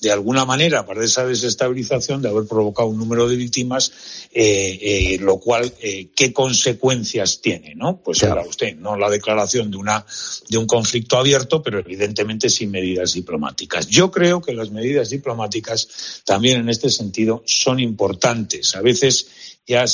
de 0.00 0.10
alguna 0.10 0.44
manera 0.44 0.84
para 0.84 1.04
esa 1.04 1.24
desestabilización 1.24 2.20
de 2.20 2.28
haber 2.28 2.46
provocado 2.46 2.88
un 2.88 2.98
número 2.98 3.28
de 3.28 3.36
víctimas, 3.36 3.92
eh, 4.32 4.78
eh, 4.82 5.18
lo 5.20 5.38
cual, 5.38 5.72
eh, 5.80 6.08
¿qué 6.16 6.32
consecuencias 6.32 7.40
tiene, 7.40 7.74
no? 7.76 7.98
Pues 7.98 8.24
ahora 8.24 8.42
usted, 8.42 8.76
no 8.76 8.96
la 8.96 9.08
declaración 9.08 9.70
de 9.70 9.76
una 9.76 10.04
de 10.48 10.58
un 10.58 10.66
conflicto 10.66 11.16
abierto, 11.16 11.62
pero 11.62 11.78
evidentemente 11.78 12.50
sin 12.50 12.70
medidas 12.70 13.12
diplomáticas. 13.12 13.86
Yo 13.86 14.10
creo 14.10 14.42
que 14.42 14.52
las 14.52 14.70
medidas 14.70 15.10
diplomáticas 15.10 16.22
también 16.24 16.60
en 16.60 16.71
este 16.72 16.90
sentido 16.90 17.42
son 17.46 17.78
importantes. 17.80 18.74
A 18.74 18.80
veces 18.80 19.58
ya 19.66 19.84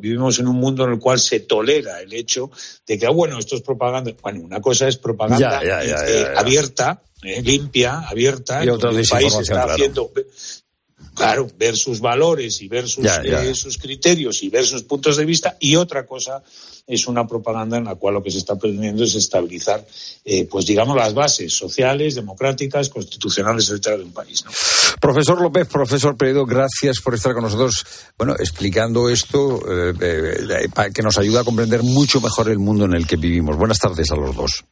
vivimos, 0.00 0.38
en 0.38 0.46
un 0.46 0.56
mundo 0.56 0.84
en 0.84 0.92
el 0.92 0.98
cual 0.98 1.18
se 1.18 1.40
tolera 1.40 2.00
el 2.00 2.12
hecho 2.12 2.50
de 2.86 2.98
que, 2.98 3.06
ah, 3.06 3.10
bueno, 3.10 3.38
esto 3.38 3.56
es 3.56 3.62
propaganda. 3.62 4.12
Bueno, 4.22 4.40
una 4.40 4.60
cosa 4.60 4.86
es 4.88 4.96
propaganda 4.96 5.60
eh, 5.62 6.26
abierta, 6.36 7.02
eh, 7.22 7.42
limpia, 7.42 8.00
abierta, 8.00 8.64
y 8.64 8.68
otra 8.68 8.90
el 8.90 9.06
país 9.06 9.34
está 9.34 9.64
haciendo 9.64 10.12
Claro, 11.14 11.46
ver 11.58 11.76
sus 11.76 12.00
valores 12.00 12.62
y 12.62 12.68
ver 12.68 12.88
sus, 12.88 13.04
eh, 13.04 13.54
sus, 13.54 13.76
criterios 13.76 14.42
y 14.42 14.48
ver 14.48 14.64
sus 14.64 14.82
puntos 14.82 15.16
de 15.18 15.26
vista. 15.26 15.56
Y 15.60 15.76
otra 15.76 16.06
cosa 16.06 16.42
es 16.86 17.06
una 17.06 17.26
propaganda 17.26 17.76
en 17.76 17.84
la 17.84 17.96
cual 17.96 18.14
lo 18.14 18.22
que 18.22 18.30
se 18.30 18.38
está 18.38 18.56
pretendiendo 18.56 19.04
es 19.04 19.14
estabilizar, 19.14 19.86
eh, 20.24 20.46
pues 20.50 20.66
digamos, 20.66 20.96
las 20.96 21.12
bases 21.12 21.52
sociales, 21.52 22.14
democráticas, 22.14 22.88
constitucionales, 22.88 23.68
etcétera, 23.68 23.98
de 23.98 24.04
un 24.04 24.12
país. 24.12 24.42
Profesor 25.00 25.40
López, 25.40 25.68
profesor 25.68 26.16
Peredo, 26.16 26.46
gracias 26.46 27.00
por 27.00 27.14
estar 27.14 27.34
con 27.34 27.42
nosotros, 27.42 27.84
bueno, 28.16 28.34
explicando 28.38 29.10
esto 29.10 29.60
eh, 29.68 30.68
que 30.94 31.02
nos 31.02 31.18
ayuda 31.18 31.40
a 31.40 31.44
comprender 31.44 31.82
mucho 31.82 32.20
mejor 32.20 32.48
el 32.48 32.58
mundo 32.58 32.86
en 32.86 32.94
el 32.94 33.06
que 33.06 33.16
vivimos. 33.16 33.56
Buenas 33.56 33.78
tardes 33.78 34.10
a 34.10 34.16
los 34.16 34.34
dos. 34.34 34.64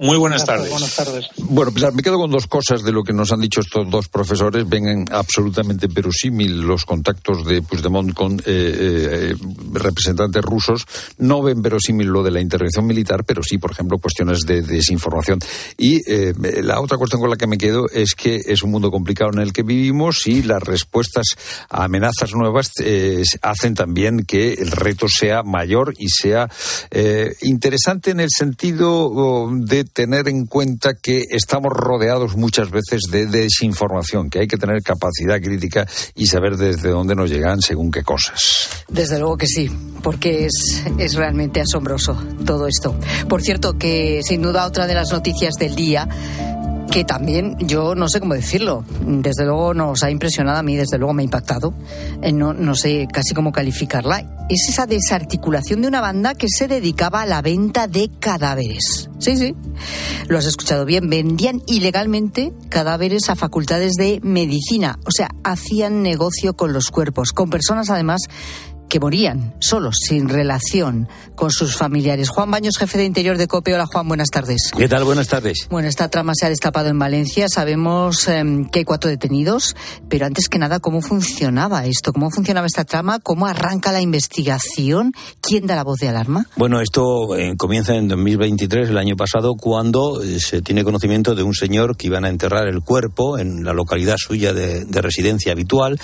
Muy 0.00 0.16
buenas 0.16 0.44
tardes. 0.44 0.70
Buenas 0.70 0.94
tardes. 0.94 1.26
Bueno, 1.38 1.72
pues 1.72 1.92
me 1.92 2.04
quedo 2.04 2.18
con 2.18 2.30
dos 2.30 2.46
cosas 2.46 2.84
de 2.84 2.92
lo 2.92 3.02
que 3.02 3.12
nos 3.12 3.32
han 3.32 3.40
dicho 3.40 3.60
estos 3.60 3.90
dos 3.90 4.06
profesores. 4.06 4.68
Vengan 4.68 5.06
absolutamente 5.10 5.88
verosímil 5.88 6.60
los 6.60 6.84
contactos 6.84 7.44
de 7.44 7.62
Puigdemont 7.62 8.14
con 8.14 8.38
eh, 8.38 8.42
eh, 8.46 9.34
representantes 9.72 10.40
rusos. 10.44 10.86
No 11.18 11.42
ven 11.42 11.60
verosímil 11.62 12.06
lo 12.06 12.22
de 12.22 12.30
la 12.30 12.40
intervención 12.40 12.86
militar, 12.86 13.24
pero 13.24 13.42
sí, 13.42 13.58
por 13.58 13.72
ejemplo, 13.72 13.98
cuestiones 13.98 14.42
de, 14.46 14.62
desinformación. 14.62 15.40
Y 15.76 16.00
eh, 16.08 16.32
la 16.62 16.80
otra 16.80 16.96
cuestión 16.96 17.20
con 17.20 17.30
la 17.30 17.36
que 17.36 17.48
me 17.48 17.58
quedo 17.58 17.88
es 17.92 18.14
que 18.14 18.36
es 18.46 18.62
un 18.62 18.70
mundo 18.70 18.92
complicado 18.92 19.32
en 19.32 19.40
el 19.40 19.52
que 19.52 19.64
vivimos 19.64 20.28
y 20.28 20.44
las 20.44 20.62
respuestas 20.62 21.26
a 21.70 21.82
amenazas 21.82 22.34
nuevas 22.34 22.70
hacen 23.42 23.74
también 23.74 24.24
que 24.24 24.52
el 24.52 24.70
reto 24.70 25.08
sea 25.08 25.42
mayor 25.42 25.92
y 25.98 26.08
sea 26.08 26.48
interesante 27.42 28.12
en 28.12 28.20
el 28.20 28.28
sentido 28.30 29.50
de 29.58 29.87
tener 29.92 30.28
en 30.28 30.46
cuenta 30.46 30.94
que 30.94 31.24
estamos 31.30 31.72
rodeados 31.72 32.36
muchas 32.36 32.70
veces 32.70 33.02
de 33.10 33.26
desinformación, 33.26 34.30
que 34.30 34.40
hay 34.40 34.46
que 34.46 34.56
tener 34.56 34.82
capacidad 34.82 35.40
crítica 35.40 35.86
y 36.14 36.26
saber 36.26 36.56
desde 36.56 36.90
dónde 36.90 37.14
nos 37.14 37.30
llegan 37.30 37.60
según 37.60 37.90
qué 37.90 38.02
cosas. 38.02 38.84
Desde 38.88 39.18
luego 39.18 39.36
que 39.36 39.46
sí, 39.46 39.70
porque 40.02 40.46
es, 40.46 40.84
es 40.98 41.14
realmente 41.14 41.60
asombroso 41.60 42.14
todo 42.44 42.66
esto. 42.66 42.94
Por 43.28 43.42
cierto, 43.42 43.76
que 43.78 44.20
sin 44.22 44.42
duda 44.42 44.66
otra 44.66 44.86
de 44.86 44.94
las 44.94 45.12
noticias 45.12 45.54
del 45.54 45.74
día 45.74 46.08
que 46.90 47.04
también 47.04 47.56
yo 47.58 47.94
no 47.94 48.08
sé 48.08 48.20
cómo 48.20 48.34
decirlo. 48.34 48.84
Desde 49.00 49.44
luego 49.44 49.74
nos 49.74 50.02
ha 50.02 50.10
impresionado 50.10 50.58
a 50.58 50.62
mí, 50.62 50.76
desde 50.76 50.98
luego 50.98 51.12
me 51.12 51.22
ha 51.22 51.24
impactado. 51.24 51.74
Eh, 52.22 52.32
no, 52.32 52.52
no 52.54 52.74
sé 52.74 53.06
casi 53.12 53.34
cómo 53.34 53.52
calificarla. 53.52 54.46
Es 54.48 54.68
esa 54.68 54.86
desarticulación 54.86 55.82
de 55.82 55.88
una 55.88 56.00
banda 56.00 56.34
que 56.34 56.48
se 56.48 56.68
dedicaba 56.68 57.22
a 57.22 57.26
la 57.26 57.42
venta 57.42 57.86
de 57.86 58.10
cadáveres. 58.18 59.10
Sí, 59.18 59.36
sí. 59.36 59.54
Lo 60.28 60.38
has 60.38 60.46
escuchado 60.46 60.84
bien. 60.84 61.10
Vendían 61.10 61.62
ilegalmente 61.66 62.52
cadáveres 62.70 63.28
a 63.28 63.36
facultades 63.36 63.94
de 63.94 64.20
medicina. 64.22 64.98
O 65.04 65.10
sea, 65.10 65.30
hacían 65.44 66.02
negocio 66.02 66.54
con 66.54 66.72
los 66.72 66.90
cuerpos, 66.90 67.32
con 67.32 67.50
personas 67.50 67.90
además 67.90 68.22
que 68.88 69.00
morían 69.00 69.54
solos, 69.60 69.96
sin 70.00 70.28
relación 70.28 71.08
con 71.34 71.50
sus 71.50 71.76
familiares. 71.76 72.28
Juan 72.28 72.50
Baños, 72.50 72.76
jefe 72.78 72.98
de 72.98 73.04
Interior 73.04 73.38
de 73.38 73.46
COPE. 73.46 73.74
Hola 73.74 73.86
Juan, 73.86 74.08
buenas 74.08 74.28
tardes. 74.30 74.72
¿Qué 74.76 74.88
tal? 74.88 75.04
Buenas 75.04 75.28
tardes. 75.28 75.68
Bueno, 75.70 75.88
esta 75.88 76.08
trama 76.08 76.32
se 76.34 76.46
ha 76.46 76.48
destapado 76.48 76.88
en 76.88 76.98
Valencia. 76.98 77.48
Sabemos 77.48 78.26
em, 78.28 78.68
que 78.68 78.80
hay 78.80 78.84
cuatro 78.84 79.10
detenidos, 79.10 79.76
pero 80.08 80.26
antes 80.26 80.48
que 80.48 80.58
nada, 80.58 80.80
¿cómo 80.80 81.00
funcionaba 81.00 81.86
esto? 81.86 82.12
¿Cómo 82.12 82.30
funcionaba 82.30 82.66
esta 82.66 82.84
trama? 82.84 83.20
¿Cómo 83.20 83.46
arranca 83.46 83.92
la 83.92 84.00
investigación? 84.00 85.12
¿Quién 85.40 85.66
da 85.66 85.76
la 85.76 85.84
voz 85.84 85.98
de 86.00 86.08
alarma? 86.08 86.46
Bueno, 86.56 86.80
esto 86.80 87.36
eh, 87.36 87.54
comienza 87.56 87.94
en 87.94 88.08
2023, 88.08 88.88
el 88.88 88.98
año 88.98 89.16
pasado, 89.16 89.54
cuando 89.54 90.22
eh, 90.22 90.40
se 90.40 90.62
tiene 90.62 90.84
conocimiento 90.84 91.34
de 91.34 91.42
un 91.42 91.54
señor 91.54 91.96
que 91.96 92.06
iban 92.06 92.24
a 92.24 92.28
enterrar 92.28 92.66
el 92.68 92.80
cuerpo 92.80 93.38
en 93.38 93.64
la 93.64 93.72
localidad 93.72 94.16
suya 94.18 94.52
de, 94.52 94.84
de 94.84 95.02
residencia 95.02 95.52
habitual 95.52 95.98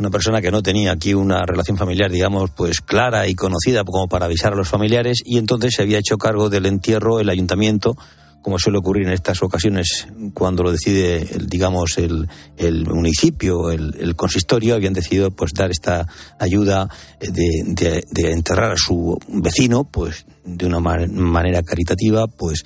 una 0.00 0.10
persona 0.10 0.40
que 0.40 0.50
no 0.50 0.62
tenía 0.62 0.92
aquí 0.92 1.14
una 1.14 1.44
relación 1.44 1.76
familiar, 1.76 2.10
digamos, 2.10 2.50
pues 2.50 2.80
clara 2.80 3.28
y 3.28 3.34
conocida 3.34 3.84
como 3.84 4.08
para 4.08 4.24
avisar 4.24 4.54
a 4.54 4.56
los 4.56 4.68
familiares 4.68 5.22
y 5.24 5.38
entonces 5.38 5.74
se 5.74 5.82
había 5.82 5.98
hecho 5.98 6.16
cargo 6.16 6.48
del 6.48 6.66
entierro 6.66 7.20
el 7.20 7.28
ayuntamiento 7.28 7.96
como 8.42 8.58
suele 8.58 8.78
ocurrir 8.78 9.06
en 9.06 9.12
estas 9.12 9.42
ocasiones 9.42 10.08
cuando 10.32 10.62
lo 10.62 10.72
decide, 10.72 11.28
digamos, 11.46 11.98
el, 11.98 12.26
el 12.56 12.86
municipio, 12.86 13.70
el, 13.70 13.94
el, 14.00 14.16
consistorio, 14.16 14.74
habían 14.74 14.94
decidido 14.94 15.30
pues 15.30 15.52
dar 15.52 15.70
esta 15.70 16.06
ayuda 16.38 16.88
de, 17.20 18.02
de, 18.10 18.30
enterrar 18.32 18.72
a 18.72 18.76
su 18.78 19.18
vecino, 19.28 19.84
pues 19.84 20.24
de 20.44 20.66
una 20.66 20.80
manera 20.80 21.62
caritativa, 21.62 22.28
pues 22.28 22.64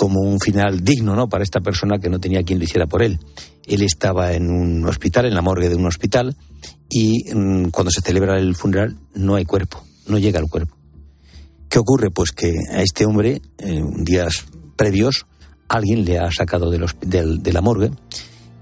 como 0.00 0.20
un 0.20 0.40
final 0.40 0.82
digno, 0.82 1.14
¿no? 1.14 1.28
Para 1.28 1.44
esta 1.44 1.60
persona 1.60 1.98
que 1.98 2.08
no 2.08 2.18
tenía 2.18 2.42
quien 2.42 2.58
lo 2.58 2.64
hiciera 2.64 2.86
por 2.86 3.02
él. 3.02 3.20
Él 3.66 3.82
estaba 3.82 4.32
en 4.32 4.48
un 4.48 4.86
hospital, 4.86 5.26
en 5.26 5.34
la 5.34 5.42
morgue 5.42 5.68
de 5.68 5.74
un 5.74 5.84
hospital, 5.84 6.38
y 6.88 7.30
mm, 7.34 7.68
cuando 7.68 7.90
se 7.90 8.00
celebra 8.00 8.38
el 8.38 8.56
funeral 8.56 8.96
no 9.14 9.34
hay 9.34 9.44
cuerpo, 9.44 9.84
no 10.06 10.16
llega 10.16 10.40
el 10.40 10.48
cuerpo. 10.48 10.74
¿Qué 11.68 11.78
ocurre? 11.78 12.10
Pues 12.10 12.32
que 12.32 12.50
a 12.72 12.80
este 12.80 13.04
hombre, 13.04 13.42
en 13.58 14.02
días 14.02 14.46
previos, 14.74 15.26
alguien 15.68 16.06
le 16.06 16.18
ha 16.18 16.30
sacado 16.32 16.70
de, 16.70 16.78
de, 17.02 17.52
la 17.52 17.60
morgue 17.60 17.90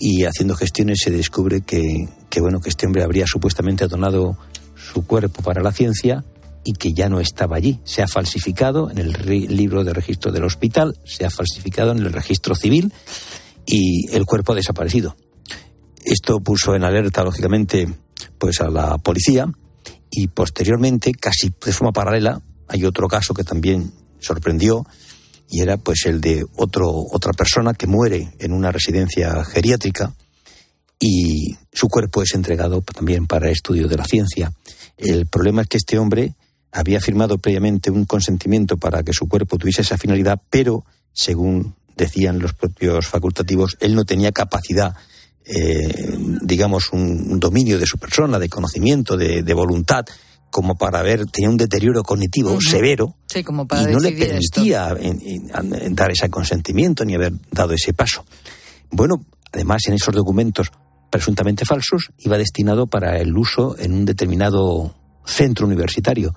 y 0.01 0.25
haciendo 0.25 0.57
gestiones 0.57 0.99
se 1.05 1.13
descubre 1.13 1.61
que, 1.61 2.09
que, 2.29 2.41
bueno, 2.41 2.59
que 2.59 2.71
este 2.71 2.85
hombre 2.89 3.05
habría 3.05 3.27
supuestamente 3.29 3.87
donado 3.87 4.37
su 4.75 5.07
cuerpo 5.07 5.41
para 5.43 5.63
la 5.63 5.71
ciencia 5.71 6.25
y 6.65 6.73
que 6.73 6.93
ya 6.93 7.09
no 7.09 7.21
estaba 7.21 7.57
allí. 7.57 7.81
Se 7.85 8.03
ha 8.03 8.09
falsificado 8.09 8.91
en 8.91 8.99
el 8.99 9.13
libro 9.57 9.85
de 9.85 9.93
registro 9.93 10.33
del 10.33 10.45
hospital, 10.45 10.99
se 11.05 11.25
ha 11.25 11.31
falsificado 11.31 11.93
en 11.93 11.99
el 11.99 12.13
registro 12.13 12.55
civil 12.55 12.93
y 13.67 14.11
el 14.15 14.25
cuerpo 14.25 14.53
ha 14.53 14.57
desaparecido. 14.57 15.17
Esto 16.05 16.41
puso 16.41 16.75
en 16.75 16.85
alerta, 16.85 17.23
lógicamente, 17.23 17.89
pues 18.39 18.61
a 18.61 18.71
la 18.71 18.99
policía 18.99 19.47
y 20.11 20.29
posteriormente, 20.29 21.13
casi 21.13 21.53
de 21.65 21.73
forma 21.73 21.93
paralela, 21.93 22.41
hay 22.69 22.85
otro 22.85 23.09
caso 23.09 23.35
que 23.35 23.45
también 23.45 23.93
sorprendió 24.21 24.87
y 25.51 25.61
era 25.61 25.77
pues 25.77 26.07
el 26.07 26.21
de 26.21 26.45
otro, 26.57 26.91
otra 27.11 27.33
persona 27.33 27.75
que 27.75 27.87
muere 27.87 28.33
en 28.39 28.53
una 28.53 28.71
residencia 28.71 29.45
geriátrica 29.45 30.15
y 31.01 31.57
su 31.73 31.89
cuerpo 31.89 32.23
es 32.23 32.35
entregado 32.35 32.83
también 32.83 33.27
para 33.27 33.51
estudio 33.51 33.89
de 33.89 33.97
la 33.97 34.05
ciencia. 34.05 34.53
El 34.97 35.27
problema 35.27 35.63
es 35.63 35.69
que 35.69 35.77
este 35.77 35.99
hombre 35.99 36.35
había 36.73 37.01
firmado 37.01 37.39
previamente 37.39 37.91
un 37.91 38.05
consentimiento 38.05 38.77
para 38.77 39.03
que 39.03 39.13
su 39.13 39.29
cuerpo 39.29 39.59
tuviese 39.59 39.83
esa 39.83 39.99
finalidad, 39.99 40.41
pero 40.51 40.85
según 41.13 41.75
decían 41.97 42.39
los 42.39 42.55
propios 42.55 43.07
facultativos, 43.07 43.77
él 43.81 43.95
no 43.95 44.05
tenía 44.05 44.33
capacidad, 44.33 44.95
eh, 45.45 46.17
digamos, 46.43 46.93
un, 46.93 47.41
dominio 47.41 47.79
de 47.79 47.87
su 47.87 47.99
persona, 47.99 48.39
de 48.39 48.49
conocimiento, 48.49 49.17
de, 49.17 49.55
voluntad, 49.55 50.07
como 50.51 50.77
para 50.77 51.03
ver, 51.03 51.27
tenía 51.27 51.51
un 51.51 51.57
deterioro 51.57 52.03
cognitivo 52.03 52.59
severo 52.61 53.17
y 53.35 53.93
no 53.93 53.99
le 53.99 54.13
permitía 54.13 54.95
dar 55.91 56.11
ese 56.11 56.31
consentimiento 56.31 57.05
ni 57.05 57.15
haber 57.15 57.33
dado 57.51 57.75
ese 57.75 57.93
paso. 57.93 58.25
Bueno, 58.91 59.25
además 59.53 59.83
en 59.87 59.95
esos 59.95 60.15
documentos 60.15 60.71
presuntamente 61.11 61.65
falsos 61.65 62.11
iba 62.19 62.39
destinado 62.39 62.87
para 62.87 63.19
el 63.19 63.37
uso 63.37 63.77
en 63.79 63.93
un 63.93 64.05
determinado 64.05 64.95
centro 65.27 65.67
universitario. 65.67 66.35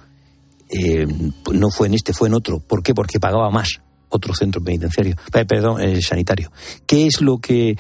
Eh, 0.72 1.06
no 1.52 1.70
fue 1.70 1.88
en 1.88 1.96
este, 1.96 2.14
fue 2.14 2.30
en 2.30 2.34
otro. 2.34 2.60
¿Por 2.60 2.82
qué? 2.82 2.94
Porque 2.94 3.20
pagaba 3.20 3.50
más 3.50 3.82
otro 4.10 4.34
centro 4.34 4.62
penitenciario, 4.62 5.16
eh, 5.34 5.46
perdón, 5.46 5.82
eh, 5.82 6.02
sanitario. 6.02 6.52
¿Qué 6.86 7.08
es 7.08 7.22
lo 7.22 7.38
que 7.38 7.78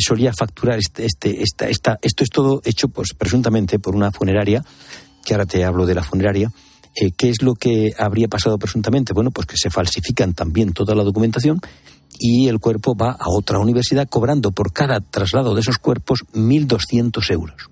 solía 0.00 0.32
facturar 0.32 0.78
este, 0.78 1.04
este, 1.04 1.42
esta, 1.42 1.68
esta, 1.68 1.98
esto 2.02 2.24
es 2.24 2.30
todo 2.30 2.60
hecho, 2.64 2.88
pues, 2.88 3.14
presuntamente 3.16 3.78
por 3.78 3.94
una 3.94 4.10
funeraria, 4.10 4.64
que 5.24 5.34
ahora 5.34 5.46
te 5.46 5.64
hablo 5.64 5.86
de 5.86 5.94
la 5.94 6.02
funeraria. 6.02 6.52
¿Qué 7.16 7.28
es 7.28 7.42
lo 7.42 7.54
que 7.54 7.92
habría 7.96 8.26
pasado 8.26 8.58
presuntamente? 8.58 9.12
Bueno, 9.12 9.30
pues 9.30 9.46
que 9.46 9.56
se 9.56 9.70
falsifican 9.70 10.34
también 10.34 10.72
toda 10.72 10.96
la 10.96 11.04
documentación 11.04 11.60
y 12.18 12.48
el 12.48 12.58
cuerpo 12.58 12.96
va 12.96 13.12
a 13.12 13.28
otra 13.28 13.60
universidad 13.60 14.08
cobrando 14.08 14.50
por 14.50 14.72
cada 14.72 15.00
traslado 15.00 15.54
de 15.54 15.60
esos 15.60 15.78
cuerpos 15.78 16.24
1.200 16.32 17.30
euros. 17.30 17.70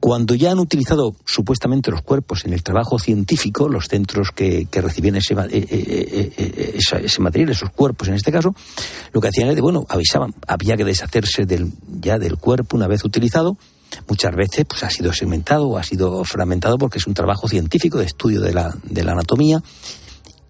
Cuando 0.00 0.34
ya 0.34 0.52
han 0.52 0.60
utilizado 0.60 1.16
supuestamente 1.24 1.90
los 1.90 2.02
cuerpos 2.02 2.44
en 2.44 2.52
el 2.52 2.62
trabajo 2.62 2.98
científico, 2.98 3.68
los 3.68 3.88
centros 3.88 4.30
que, 4.30 4.68
recibían 4.70 5.16
ese, 5.16 5.34
eh, 5.34 5.48
eh, 5.50 6.32
eh, 6.36 6.78
ese, 7.02 7.20
material, 7.20 7.50
esos 7.50 7.70
cuerpos 7.70 8.06
en 8.08 8.14
este 8.14 8.30
caso, 8.30 8.54
lo 9.12 9.20
que 9.20 9.28
hacían 9.28 9.48
es, 9.48 9.56
de, 9.56 9.60
bueno, 9.60 9.84
avisaban, 9.88 10.34
había 10.46 10.76
que 10.76 10.84
deshacerse 10.84 11.46
del, 11.46 11.72
ya 12.00 12.18
del 12.18 12.36
cuerpo 12.36 12.76
una 12.76 12.86
vez 12.86 13.04
utilizado, 13.04 13.56
muchas 14.08 14.36
veces 14.36 14.66
pues 14.68 14.84
ha 14.84 14.90
sido 14.90 15.12
segmentado 15.12 15.66
o 15.66 15.78
ha 15.78 15.82
sido 15.82 16.22
fragmentado 16.24 16.78
porque 16.78 16.98
es 16.98 17.06
un 17.08 17.14
trabajo 17.14 17.48
científico 17.48 17.98
de 17.98 18.04
estudio 18.04 18.40
de 18.40 18.52
la, 18.52 18.76
de 18.84 19.02
la 19.02 19.12
anatomía. 19.12 19.60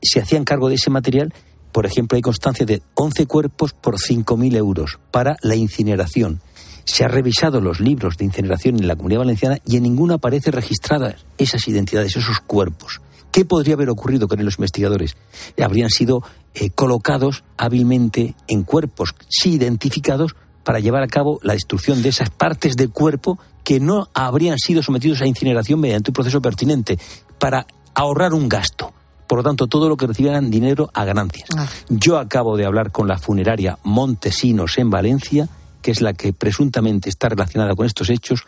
Se 0.03 0.21
hacían 0.21 0.45
cargo 0.45 0.69
de 0.69 0.75
ese 0.75 0.91
material, 0.91 1.33
por 1.73 1.87
ejemplo, 1.87 2.17
hay 2.17 2.23
constancia 2.23 2.67
de 2.67 2.83
11 2.95 3.27
cuerpos 3.27 3.73
por 3.73 3.97
5.000 3.97 4.57
euros 4.57 4.99
para 5.11 5.37
la 5.43 5.55
incineración 5.55 6.43
se 6.89 7.05
ha 7.05 7.09
revisado 7.09 7.61
los 7.61 7.81
libros 7.81 8.17
de 8.17 8.25
incineración 8.25 8.77
en 8.77 8.89
la 8.89 8.97
Comunidad 8.97 9.21
Valenciana 9.21 9.59
y 9.67 9.77
en 9.77 9.83
ninguno 9.83 10.15
aparece 10.15 10.51
registradas 10.51 11.17
esas 11.37 11.69
identidades, 11.69 12.17
esos 12.17 12.41
cuerpos. 12.41 13.03
¿Qué 13.31 13.45
podría 13.45 13.75
haber 13.75 13.91
ocurrido 13.91 14.27
con 14.27 14.43
los 14.43 14.55
investigadores? 14.55 15.15
Habrían 15.63 15.91
sido 15.91 16.23
eh, 16.55 16.71
colocados 16.71 17.45
hábilmente 17.59 18.35
en 18.47 18.63
cuerpos 18.63 19.15
sí 19.29 19.53
identificados 19.53 20.35
para 20.65 20.81
llevar 20.81 21.03
a 21.03 21.09
cabo 21.09 21.41
la 21.43 21.53
destrucción 21.53 22.01
de 22.01 22.09
esas 22.09 22.31
partes 22.31 22.75
del 22.75 22.89
cuerpo 22.89 23.39
que 23.65 23.81
no 23.81 24.09
habrían 24.15 24.59
sido 24.59 24.83
sometidos 24.83 25.21
a 25.21 25.27
incineración 25.27 25.81
mediante 25.81 26.11
un 26.11 26.15
proceso 26.15 26.41
pertinente, 26.41 26.99
para 27.39 27.67
ahorrar 27.95 28.33
un 28.33 28.49
gasto. 28.49 28.95
Por 29.27 29.41
lo 29.41 29.45
tanto, 29.45 29.67
todo 29.67 29.91
lo 29.91 29.99
que 29.99 30.07
recibieran 30.07 30.51
dinero 30.51 30.89
a 30.95 31.05
ganancias. 31.05 31.51
Ah. 31.55 31.69
Yo 31.91 32.17
acabo 32.17 32.57
de 32.57 32.65
hablar 32.65 32.93
con 32.93 33.09
la 33.09 33.19
funeraria 33.19 33.79
Montesinos 33.85 34.79
en 34.79 34.89
Valencia 34.89 35.51
que 35.89 35.93
es 35.93 36.03
la 36.03 36.13
que 36.13 36.35
presuntamente 36.35 37.09
está 37.09 37.31
relacionada 37.31 37.75
con 37.75 37.87
estos 37.87 38.11
hechos, 38.11 38.43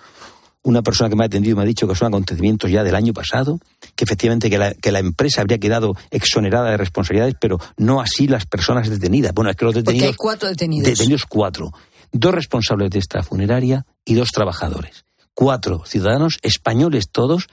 una 0.62 0.82
persona 0.82 1.08
que 1.08 1.16
me 1.16 1.24
ha 1.24 1.26
atendido 1.26 1.56
me 1.56 1.62
ha 1.62 1.64
dicho 1.64 1.88
que 1.88 1.94
son 1.94 2.08
acontecimientos 2.08 2.70
ya 2.70 2.84
del 2.84 2.94
año 2.94 3.14
pasado, 3.14 3.58
que 3.96 4.04
efectivamente 4.04 4.50
que 4.50 4.58
la, 4.58 4.74
que 4.74 4.92
la 4.92 4.98
empresa 4.98 5.40
habría 5.40 5.56
quedado 5.56 5.96
exonerada 6.10 6.70
de 6.70 6.76
responsabilidades, 6.76 7.36
pero 7.40 7.58
no 7.78 8.02
así 8.02 8.26
las 8.26 8.44
personas 8.44 8.90
detenidas. 8.90 9.32
Bueno, 9.32 9.50
es 9.50 9.56
que 9.56 9.64
los 9.64 9.74
detenidos... 9.74 10.08
hay 10.08 10.14
cuatro 10.16 10.50
detenidos. 10.50 10.86
Detenidos 10.86 11.24
cuatro. 11.24 11.72
Dos 12.12 12.34
responsables 12.34 12.90
de 12.90 12.98
esta 12.98 13.22
funeraria 13.22 13.86
y 14.04 14.12
dos 14.12 14.32
trabajadores. 14.32 15.06
Cuatro 15.32 15.82
ciudadanos 15.86 16.36
españoles 16.42 17.08
todos. 17.10 17.46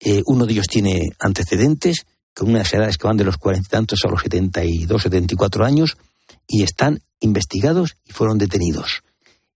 Eh, 0.00 0.22
uno 0.26 0.46
de 0.46 0.52
ellos 0.54 0.66
tiene 0.66 1.10
antecedentes, 1.20 2.06
con 2.34 2.50
unas 2.50 2.74
edades 2.74 2.98
que 2.98 3.06
van 3.06 3.16
de 3.16 3.22
los 3.22 3.36
cuarenta 3.36 3.68
y 3.68 3.70
tantos 3.70 4.00
a 4.04 4.08
los 4.08 4.20
setenta 4.20 4.64
y 4.64 4.84
dos, 4.84 5.02
setenta 5.02 5.32
y 5.32 5.36
cuatro 5.36 5.64
años, 5.64 5.96
y 6.48 6.64
están 6.64 6.98
investigados 7.20 7.94
y 8.04 8.10
fueron 8.10 8.38
detenidos. 8.38 9.04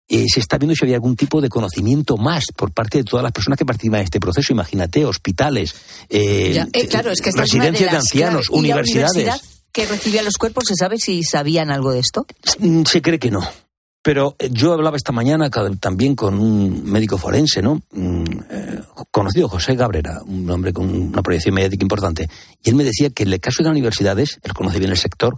Eh, 0.07 0.25
se 0.27 0.41
está 0.41 0.57
viendo 0.57 0.75
si 0.75 0.83
había 0.83 0.95
algún 0.95 1.15
tipo 1.15 1.39
de 1.39 1.47
conocimiento 1.47 2.17
más 2.17 2.45
por 2.55 2.71
parte 2.71 2.99
de 2.99 3.03
todas 3.05 3.23
las 3.23 3.31
personas 3.31 3.57
que 3.57 3.65
participan 3.65 4.01
en 4.01 4.05
este 4.05 4.19
proceso. 4.19 4.51
Imagínate, 4.51 5.05
hospitales, 5.05 5.73
eh, 6.09 6.63
eh, 6.73 6.89
residencias 7.35 7.91
de, 7.91 7.97
ancianos, 7.97 8.49
universidades. 8.49 9.41
que 9.71 9.85
recibía 9.85 10.21
los 10.21 10.35
cuerpos, 10.37 10.65
¿se 10.67 10.75
sabe 10.75 10.97
si 10.97 11.23
sabían 11.23 11.71
algo 11.71 11.91
de 11.91 11.99
esto? 11.99 12.25
Mm, 12.59 12.83
se 12.83 13.01
cree 13.01 13.17
que 13.17 13.31
no. 13.31 13.47
Pero 14.01 14.35
yo 14.51 14.73
hablaba 14.73 14.97
esta 14.97 15.13
mañana 15.13 15.49
también 15.79 16.15
con 16.15 16.37
un 16.37 16.83
médico 16.83 17.17
forense, 17.17 17.61
¿no? 17.61 17.81
Mm, 17.91 18.25
conocido, 19.09 19.47
José 19.47 19.75
Gabrera, 19.75 20.21
un 20.25 20.49
hombre 20.51 20.73
con 20.73 20.89
una 20.89 21.23
proyección 21.23 21.55
mediática 21.55 21.85
importante. 21.85 22.29
Y 22.61 22.69
él 22.69 22.75
me 22.75 22.83
decía 22.83 23.09
que 23.11 23.23
en 23.23 23.31
el 23.31 23.39
caso 23.39 23.63
de 23.63 23.69
las 23.69 23.71
universidades, 23.71 24.39
él 24.43 24.53
conoce 24.53 24.79
bien 24.79 24.91
el 24.91 24.97
sector, 24.97 25.37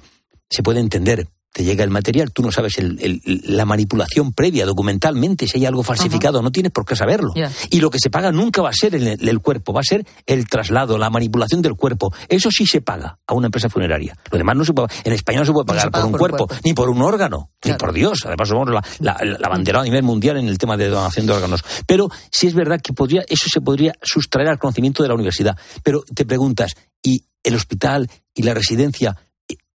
se 0.50 0.64
puede 0.64 0.80
entender 0.80 1.28
te 1.56 1.64
llega 1.64 1.86
el 1.86 1.90
material, 1.90 2.34
tú 2.34 2.42
no 2.42 2.52
sabes 2.52 2.74
la 2.82 3.64
manipulación 3.64 4.34
previa 4.34 4.66
documentalmente, 4.66 5.48
si 5.48 5.58
hay 5.58 5.66
algo 5.66 5.84
falsificado, 5.84 6.42
no 6.42 6.52
tienes 6.52 6.74
por 6.74 6.84
qué 6.84 6.98
saberlo. 6.98 7.32
Y 7.70 7.80
lo 7.80 7.90
que 7.90 7.98
se 7.98 8.10
paga 8.10 8.34
nunca 8.34 8.62
va 8.62 8.72
a 8.72 8.74
ser 8.74 8.94
el, 8.94 9.08
el, 9.08 9.40
cuerpo, 9.40 9.72
va 9.72 9.80
a 9.80 9.86
ser 9.86 10.06
el 10.26 10.50
traslado, 10.50 10.98
la 10.98 11.10
manipulación 11.10 11.62
del 11.62 11.76
cuerpo. 11.76 12.14
Eso 12.28 12.52
sí 12.52 12.68
se 12.68 12.82
paga 12.82 13.20
a 13.26 13.34
una 13.34 13.46
empresa 13.46 13.70
funeraria. 13.70 14.18
Lo 14.32 14.38
demás 14.38 14.58
no 14.58 14.66
se 14.66 14.74
puede, 14.74 14.90
en 15.06 15.14
España 15.14 15.40
no 15.40 15.46
se 15.46 15.54
puede 15.54 15.66
pagar 15.66 15.92
por, 15.92 16.04
un, 16.04 16.12
cuerpo, 16.12 16.50
ni 16.66 16.74
por 16.74 16.90
un 16.90 17.02
órgano, 17.02 17.52
ni 17.64 17.72
por 17.76 17.94
Dios. 17.94 18.20
Además 18.26 18.50
somos 18.50 18.70
la, 18.70 18.84
la, 19.00 19.18
la, 19.40 19.48
bandera 19.48 19.80
a 19.80 19.84
nivel 19.86 20.04
mundial 20.04 20.36
en 20.36 20.50
el 20.50 20.58
tema 20.58 20.76
de 20.76 20.90
donación 20.90 21.26
de 21.26 21.32
órganos. 21.32 21.64
Pero 21.88 22.10
sí 22.32 22.48
es 22.48 22.54
verdad 22.54 22.82
que 22.82 22.92
podría, 22.92 23.24
eso 23.30 23.46
se 23.50 23.62
podría 23.62 23.94
sustraer 24.02 24.50
al 24.50 24.60
conocimiento 24.60 25.04
de 25.04 25.08
la 25.08 25.16
universidad. 25.16 25.58
Pero 25.84 26.04
te 26.14 26.26
preguntas, 26.26 26.74
¿y 27.02 27.24
el 27.46 27.56
hospital 27.56 28.10
y 28.34 28.44
la 28.44 28.54
residencia 28.54 29.16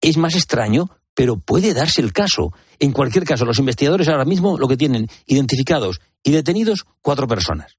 es 0.02 0.18
más 0.18 0.34
extraño? 0.34 0.90
Pero 1.14 1.36
puede 1.36 1.74
darse 1.74 2.00
el 2.00 2.12
caso. 2.12 2.52
En 2.78 2.92
cualquier 2.92 3.24
caso, 3.24 3.44
los 3.44 3.58
investigadores 3.58 4.08
ahora 4.08 4.24
mismo 4.24 4.58
lo 4.58 4.68
que 4.68 4.76
tienen 4.76 5.08
identificados 5.26 6.00
y 6.22 6.32
detenidos 6.32 6.86
cuatro 7.02 7.26
personas. 7.28 7.76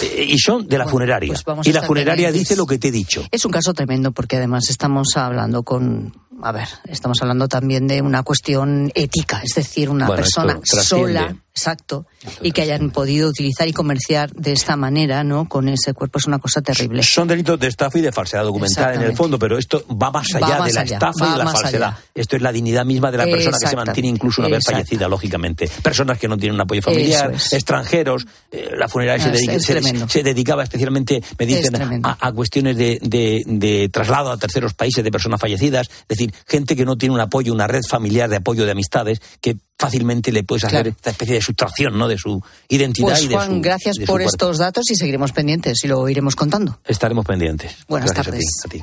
Eh, 0.00 0.26
y 0.28 0.38
son 0.38 0.66
de 0.66 0.76
la 0.76 0.86
funeraria. 0.86 1.34
Pues 1.42 1.66
y 1.66 1.72
la 1.72 1.82
funeraria 1.82 2.30
dice 2.30 2.54
lo 2.54 2.66
que 2.66 2.78
te 2.78 2.88
he 2.88 2.92
dicho. 2.92 3.24
Es 3.30 3.44
un 3.44 3.52
caso 3.52 3.72
tremendo 3.72 4.12
porque 4.12 4.36
además 4.36 4.68
estamos 4.68 5.16
hablando 5.16 5.62
con 5.62 6.12
a 6.42 6.52
ver, 6.52 6.68
estamos 6.84 7.18
hablando 7.22 7.48
también 7.48 7.86
de 7.86 8.02
una 8.02 8.22
cuestión 8.22 8.92
ética, 8.94 9.40
es 9.42 9.54
decir, 9.54 9.88
una 9.88 10.06
persona 10.06 10.60
sola, 10.62 11.34
exacto, 11.56 12.04
y 12.42 12.52
que 12.52 12.60
hayan 12.60 12.90
podido 12.90 13.30
utilizar 13.30 13.66
y 13.66 13.72
comerciar 13.72 14.30
de 14.32 14.52
esta 14.52 14.76
manera, 14.76 15.24
¿no? 15.24 15.48
Con 15.48 15.68
ese 15.70 15.94
cuerpo 15.94 16.18
es 16.18 16.26
una 16.26 16.38
cosa 16.38 16.60
terrible. 16.60 17.02
Son 17.02 17.26
delitos 17.26 17.58
de 17.58 17.68
estafa 17.68 17.98
y 17.98 18.02
de 18.02 18.12
falsedad 18.12 18.44
documental 18.44 18.94
en 18.96 19.02
el 19.02 19.16
fondo, 19.16 19.38
pero 19.38 19.56
esto 19.56 19.82
va 19.90 20.10
más 20.10 20.26
allá 20.34 20.62
de 20.62 20.72
la 20.74 20.82
estafa 20.82 21.26
y 21.26 21.32
de 21.32 21.38
la 21.38 21.50
falsedad. 21.50 21.96
Esto 22.14 22.36
es 22.36 22.42
la 22.42 22.52
dignidad 22.52 22.84
misma 22.84 23.10
de 23.10 23.16
la 23.16 23.24
persona 23.24 23.56
que 23.58 23.68
se 23.68 23.76
mantiene 23.76 24.10
incluso 24.10 24.42
una 24.42 24.50
vez 24.50 24.64
fallecida, 24.64 25.08
lógicamente. 25.08 25.70
Personas 25.82 26.18
que 26.18 26.28
no 26.28 26.36
tienen 26.36 26.56
un 26.56 26.60
apoyo 26.60 26.82
familiar, 26.82 27.32
extranjeros. 27.32 28.26
Eh, 28.52 28.74
la 28.76 28.88
funeraria 28.88 29.32
se, 29.58 30.22
dedicaba 30.22 30.62
especialmente, 30.62 31.22
me 31.38 31.46
dicen, 31.46 32.02
a, 32.04 32.32
cuestiones 32.32 32.76
de, 32.76 32.98
de 33.00 33.88
traslado 33.90 34.30
a 34.30 34.36
terceros 34.36 34.74
países 34.74 35.02
de 35.02 35.10
personas 35.10 35.40
fallecidas. 35.40 35.88
Es 35.88 36.18
decir, 36.18 36.34
gente 36.46 36.76
que 36.76 36.84
no 36.84 36.98
tiene 36.98 37.14
un 37.14 37.20
apoyo, 37.20 37.54
una 37.54 37.66
red 37.66 37.82
familiar 37.88 38.28
de 38.28 38.36
apoyo 38.36 38.66
de 38.66 38.72
amistades, 38.72 39.22
que 39.40 39.56
fácilmente 39.78 40.32
le 40.32 40.42
puedes 40.42 40.64
hacer 40.64 40.88
esta 40.88 41.10
especie 41.10 41.34
de 41.34 41.40
sustracción 41.40 41.98
¿no? 41.98 42.08
de 42.08 42.18
su 42.18 42.42
identidad 42.68 43.08
pues, 43.08 43.22
y 43.22 43.28
de 43.28 43.34
Juan, 43.34 43.62
gracias 43.62 43.98
por 44.06 44.22
estos 44.22 44.58
datos 44.58 44.84
y 44.90 44.96
seguiremos 44.96 45.32
pendientes 45.32 45.78
y 45.84 45.88
lo 45.88 46.08
iremos 46.08 46.34
contando. 46.34 46.78
Estaremos 46.84 47.26
pendientes. 47.26 47.76
Buenas 47.88 48.12
tardes. 48.12 48.44
a 48.64 48.68
ti. 48.68 48.82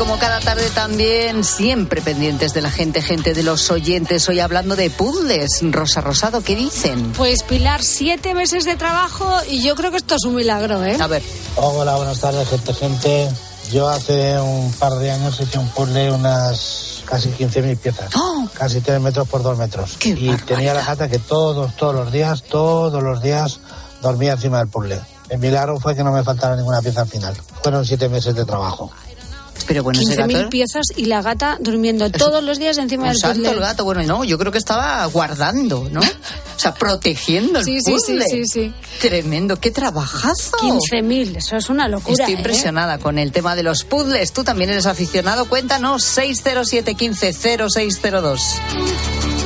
Como 0.00 0.18
cada 0.18 0.40
tarde 0.40 0.70
también, 0.70 1.44
siempre 1.44 2.00
pendientes 2.00 2.54
de 2.54 2.62
la 2.62 2.70
gente, 2.70 3.02
gente 3.02 3.34
de 3.34 3.42
los 3.42 3.70
oyentes. 3.70 4.26
Hoy 4.30 4.40
hablando 4.40 4.74
de 4.74 4.88
puzzles. 4.88 5.60
Rosa 5.60 6.00
Rosado, 6.00 6.40
¿qué 6.40 6.56
dicen? 6.56 7.12
Pues 7.12 7.42
Pilar, 7.42 7.82
siete 7.82 8.32
meses 8.32 8.64
de 8.64 8.76
trabajo 8.76 9.30
y 9.46 9.62
yo 9.62 9.74
creo 9.74 9.90
que 9.90 9.98
esto 9.98 10.14
es 10.14 10.24
un 10.24 10.36
milagro, 10.36 10.82
¿eh? 10.82 10.96
A 10.98 11.06
ver. 11.06 11.22
Hola, 11.56 11.96
buenas 11.96 12.18
tardes, 12.18 12.48
gente, 12.48 12.72
gente. 12.72 13.28
Yo 13.70 13.90
hace 13.90 14.40
un 14.40 14.72
par 14.72 14.94
de 14.94 15.10
años 15.10 15.38
hice 15.38 15.58
un 15.58 15.68
puzzle, 15.68 16.12
unas 16.12 17.02
casi 17.04 17.28
15.000 17.28 17.76
piezas. 17.76 18.10
¡Oh! 18.16 18.48
Casi 18.54 18.80
3 18.80 19.02
metros 19.02 19.28
por 19.28 19.42
2 19.42 19.58
metros. 19.58 19.98
y 20.02 20.34
tenía 20.46 20.72
la 20.72 20.82
gata 20.82 21.10
que 21.10 21.18
todos, 21.18 21.76
todos 21.76 21.94
los 21.94 22.10
días, 22.10 22.42
todos 22.44 23.02
los 23.02 23.20
días 23.20 23.60
dormía 24.00 24.32
encima 24.32 24.60
del 24.60 24.68
puzzle. 24.68 24.98
El 25.28 25.40
milagro 25.40 25.78
fue 25.78 25.94
que 25.94 26.02
no 26.02 26.10
me 26.10 26.24
faltara 26.24 26.56
ninguna 26.56 26.80
pieza 26.80 27.02
al 27.02 27.08
final. 27.08 27.36
Fueron 27.62 27.84
siete 27.84 28.08
meses 28.08 28.34
de 28.34 28.46
trabajo. 28.46 28.90
Pero 29.66 29.82
bueno, 29.82 30.00
15.000 30.00 30.48
piezas 30.48 30.86
y 30.96 31.06
la 31.06 31.22
gata 31.22 31.58
durmiendo 31.60 32.10
todos 32.10 32.42
los 32.42 32.58
días 32.58 32.78
encima 32.78 33.08
del 33.08 33.18
puzzle. 33.20 33.50
el 33.50 33.60
gato, 33.60 33.84
bueno, 33.84 34.02
no, 34.02 34.24
yo 34.24 34.38
creo 34.38 34.52
que 34.52 34.58
estaba 34.58 35.04
guardando, 35.06 35.88
¿no? 35.90 36.00
o 36.56 36.58
sea, 36.58 36.74
protegiendo 36.74 37.60
el 37.60 37.64
sí, 37.64 37.78
puzzle. 37.84 38.24
Sí, 38.24 38.44
sí, 38.44 38.46
sí, 38.46 38.74
Tremendo, 39.00 39.56
qué 39.56 39.70
trabajazo. 39.70 40.56
15.000, 40.58 41.36
eso 41.36 41.56
es 41.56 41.68
una 41.68 41.88
locura. 41.88 42.12
Estoy 42.12 42.34
¿eh? 42.34 42.36
impresionada 42.36 42.98
con 42.98 43.18
el 43.18 43.32
tema 43.32 43.56
de 43.56 43.62
los 43.62 43.84
puzzles. 43.84 44.32
Tú 44.32 44.44
también 44.44 44.70
eres 44.70 44.86
aficionado. 44.86 45.46
Cuéntanos 45.46 46.02
607 46.04 46.94
15 46.94 47.32
0602. 47.32 49.39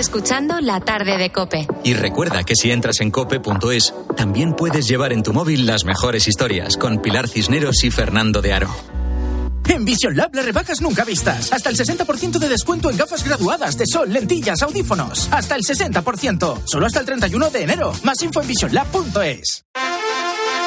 Escuchando 0.00 0.60
La 0.60 0.80
tarde 0.80 1.16
de 1.18 1.30
Cope. 1.30 1.68
Y 1.84 1.94
recuerda 1.94 2.42
que 2.42 2.56
si 2.56 2.72
entras 2.72 3.00
en 3.00 3.10
cope.es, 3.10 3.94
también 4.16 4.54
puedes 4.54 4.88
llevar 4.88 5.12
en 5.12 5.22
tu 5.22 5.32
móvil 5.32 5.66
las 5.66 5.84
mejores 5.84 6.26
historias 6.26 6.76
con 6.76 7.00
Pilar 7.00 7.28
Cisneros 7.28 7.84
y 7.84 7.90
Fernando 7.90 8.42
de 8.42 8.52
Aro. 8.52 8.74
En 9.68 9.84
Vision 9.84 10.16
Lab 10.16 10.34
las 10.34 10.44
rebajas 10.44 10.80
nunca 10.80 11.04
vistas. 11.04 11.52
Hasta 11.52 11.70
el 11.70 11.76
60% 11.76 12.38
de 12.38 12.48
descuento 12.48 12.90
en 12.90 12.96
gafas 12.96 13.22
graduadas 13.22 13.78
de 13.78 13.86
sol, 13.86 14.12
lentillas, 14.12 14.62
audífonos. 14.62 15.28
Hasta 15.30 15.54
el 15.54 15.62
60%. 15.62 16.62
Solo 16.64 16.86
hasta 16.86 17.00
el 17.00 17.06
31 17.06 17.50
de 17.50 17.62
enero. 17.62 17.92
Más 18.02 18.20
info 18.22 18.40
en 18.40 18.48
visionlab.es. 18.48 19.64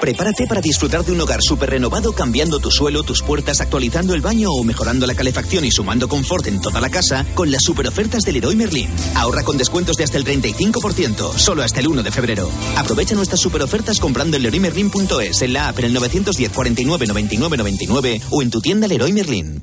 Prepárate 0.00 0.46
para 0.46 0.62
disfrutar 0.62 1.04
de 1.04 1.12
un 1.12 1.20
hogar 1.20 1.40
súper 1.42 1.70
renovado 1.70 2.12
cambiando 2.12 2.58
tu 2.58 2.70
suelo, 2.70 3.02
tus 3.02 3.22
puertas, 3.22 3.60
actualizando 3.60 4.14
el 4.14 4.22
baño 4.22 4.50
o 4.50 4.64
mejorando 4.64 5.06
la 5.06 5.14
calefacción 5.14 5.64
y 5.64 5.70
sumando 5.70 6.08
confort 6.08 6.46
en 6.46 6.60
toda 6.60 6.80
la 6.80 6.88
casa 6.88 7.26
con 7.34 7.50
las 7.50 7.62
super 7.62 7.86
ofertas 7.86 8.22
del 8.22 8.36
Leroy 8.36 8.56
Merlin. 8.56 8.88
Ahorra 9.14 9.42
con 9.42 9.58
descuentos 9.58 9.96
de 9.96 10.04
hasta 10.04 10.16
el 10.16 10.24
35%, 10.24 11.36
solo 11.36 11.62
hasta 11.62 11.80
el 11.80 11.88
1 11.88 12.02
de 12.02 12.10
febrero. 12.10 12.50
Aprovecha 12.76 13.14
nuestras 13.14 13.40
super 13.40 13.62
ofertas 13.62 14.00
comprando 14.00 14.38
en 14.38 14.44
leroymerlin.es, 14.44 15.42
en 15.42 15.52
la 15.52 15.68
app 15.68 15.78
en 15.80 15.84
el 15.86 15.92
910 15.92 16.50
49 16.50 17.06
99 17.06 17.56
99 17.58 18.20
o 18.30 18.42
en 18.42 18.50
tu 18.50 18.60
tienda 18.60 18.88
Leroy 18.88 19.12
Merlin. 19.12 19.62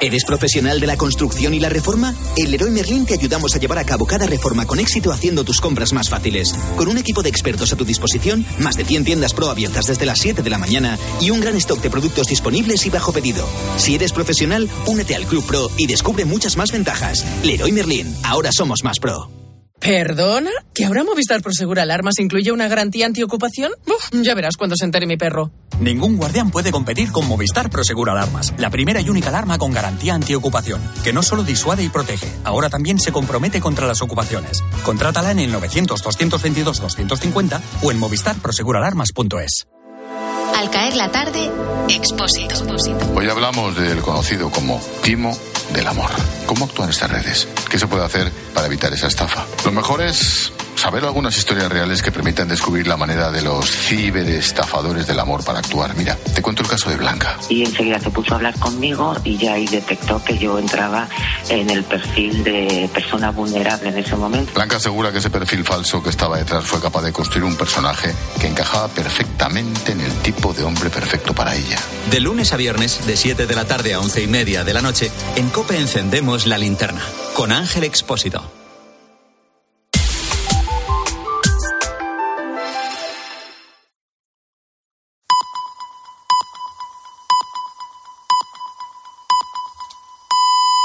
¿Eres 0.00 0.24
profesional 0.24 0.78
de 0.78 0.86
la 0.86 0.96
construcción 0.96 1.54
y 1.54 1.60
la 1.60 1.70
reforma? 1.70 2.14
En 2.36 2.50
Leroy 2.50 2.70
Merlin 2.70 3.06
te 3.06 3.14
ayudamos 3.14 3.54
a 3.54 3.58
llevar 3.58 3.78
a 3.78 3.84
cabo 3.84 4.04
cada 4.06 4.26
reforma 4.26 4.66
con 4.66 4.78
éxito 4.78 5.10
haciendo 5.10 5.42
tus 5.42 5.60
compras 5.60 5.92
más 5.92 6.10
fáciles. 6.10 6.52
Con 6.76 6.88
un 6.88 6.98
equipo 6.98 7.22
de 7.22 7.30
expertos 7.30 7.72
a 7.72 7.76
tu 7.76 7.84
disposición, 7.84 8.44
más 8.58 8.76
de 8.76 8.84
100 8.84 9.04
tiendas 9.04 9.32
pro 9.32 9.48
abiertas 9.48 9.86
desde 9.86 10.04
las 10.04 10.18
7 10.18 10.42
de 10.42 10.50
la 10.50 10.58
mañana 10.58 10.98
y 11.20 11.30
un 11.30 11.40
gran 11.40 11.56
stock 11.56 11.80
de 11.80 11.90
productos 11.90 12.26
disponibles 12.26 12.84
y 12.84 12.90
bajo 12.90 13.12
pedido. 13.12 13.48
Si 13.78 13.94
eres 13.94 14.12
profesional, 14.12 14.68
únete 14.86 15.14
al 15.14 15.26
Club 15.26 15.46
Pro 15.46 15.70
y 15.78 15.86
descubre 15.86 16.24
muchas 16.24 16.56
más 16.56 16.72
ventajas. 16.72 17.24
Leroy 17.42 17.72
Merlin, 17.72 18.14
ahora 18.22 18.50
somos 18.52 18.84
más 18.84 18.98
pro. 18.98 19.30
¿Perdona? 19.78 20.50
¿Que 20.74 20.86
ahora 20.86 21.04
Movistar 21.04 21.42
Prosegur 21.42 21.78
Alarmas 21.78 22.18
incluye 22.18 22.50
una 22.50 22.66
garantía 22.66 23.06
antiocupación? 23.06 23.72
Uf, 23.86 24.10
ya 24.22 24.34
verás 24.34 24.56
cuando 24.56 24.74
se 24.76 24.84
entere 24.84 25.06
mi 25.06 25.16
perro. 25.16 25.50
Ningún 25.80 26.16
guardián 26.16 26.50
puede 26.50 26.72
competir 26.72 27.12
con 27.12 27.28
Movistar 27.28 27.68
Prosegur 27.68 28.08
Alarmas, 28.08 28.54
la 28.56 28.70
primera 28.70 29.00
y 29.00 29.10
única 29.10 29.28
alarma 29.28 29.58
con 29.58 29.72
garantía 29.72 30.14
antiocupación, 30.14 30.80
que 31.04 31.12
no 31.12 31.22
solo 31.22 31.44
disuade 31.44 31.82
y 31.82 31.90
protege, 31.90 32.32
ahora 32.44 32.70
también 32.70 32.98
se 32.98 33.12
compromete 33.12 33.60
contra 33.60 33.86
las 33.86 34.00
ocupaciones. 34.00 34.64
Contrátala 34.84 35.32
en 35.32 35.40
el 35.40 35.52
900-222-250 35.54 37.60
o 37.82 37.90
en 37.90 37.98
movistarproseguralarmas.es. 37.98 39.66
Al 40.56 40.70
caer 40.70 40.96
la 40.96 41.10
tarde, 41.10 41.50
Expósito. 41.88 42.54
Hoy 43.14 43.28
hablamos 43.28 43.76
del 43.76 44.00
conocido 44.00 44.50
como 44.50 44.80
timo 45.02 45.36
del 45.74 45.86
amor. 45.86 46.10
¿Cómo 46.46 46.64
actúan 46.64 46.88
estas 46.88 47.10
redes? 47.10 47.46
¿Qué 47.68 47.78
se 47.78 47.86
puede 47.86 48.04
hacer 48.04 48.32
para 48.54 48.66
evitar 48.66 48.90
esa 48.94 49.08
estafa? 49.08 49.44
Lo 49.66 49.72
mejor 49.72 50.00
es 50.00 50.50
saber 50.76 51.04
algunas 51.04 51.36
historias 51.36 51.70
reales 51.70 52.02
que 52.02 52.12
permitan 52.12 52.48
descubrir 52.48 52.86
la 52.86 52.96
manera 52.96 53.30
de 53.30 53.42
los 53.42 53.70
ciberestafadores 53.70 55.06
del 55.06 55.18
amor 55.18 55.44
para 55.44 55.58
actuar. 55.58 55.96
Mira, 55.96 56.16
te 56.16 56.42
cuento 56.42 56.62
el 56.62 56.68
caso 56.68 56.90
de 56.90 56.96
Blanca. 56.96 57.36
Y 57.48 57.64
enseguida 57.64 57.98
se 57.98 58.10
puso 58.10 58.34
a 58.34 58.36
hablar 58.36 58.58
conmigo 58.58 59.16
y 59.24 59.36
ya 59.36 59.54
ahí 59.54 59.66
detectó 59.66 60.22
que 60.22 60.38
yo 60.38 60.58
entraba 60.58 61.08
en 61.48 61.70
el 61.70 61.82
perfil 61.84 62.44
de 62.44 62.90
persona 62.92 63.30
vulnerable 63.30 63.88
en 63.88 63.98
ese 63.98 64.16
momento. 64.16 64.52
Blanca 64.54 64.76
asegura 64.76 65.10
que 65.12 65.18
ese 65.18 65.30
perfil 65.30 65.64
falso 65.64 66.02
que 66.02 66.10
estaba 66.10 66.38
detrás 66.38 66.64
fue 66.64 66.80
capaz 66.80 67.02
de 67.02 67.12
construir 67.12 67.44
un 67.44 67.56
personaje 67.56 68.14
que 68.40 68.46
encajaba 68.46 68.88
perfectamente 68.88 69.92
en 69.92 70.00
el 70.00 70.12
tipo 70.18 70.52
de 70.52 70.64
hombre 70.64 70.90
perfecto 70.90 71.34
para 71.34 71.54
ella. 71.54 71.78
De 72.10 72.20
lunes 72.20 72.52
a 72.52 72.56
viernes, 72.56 73.06
de 73.06 73.16
7 73.16 73.46
de 73.46 73.54
la 73.54 73.64
tarde 73.64 73.94
a 73.94 74.00
11 74.00 74.22
y 74.22 74.26
media 74.26 74.64
de 74.64 74.74
la 74.74 74.82
noche, 74.82 75.10
en 75.36 75.48
Cope 75.48 75.78
encendemos 75.78 76.46
la 76.46 76.58
linterna 76.58 77.02
con 77.34 77.52
Ángel 77.52 77.84
Expósito. 77.84 78.55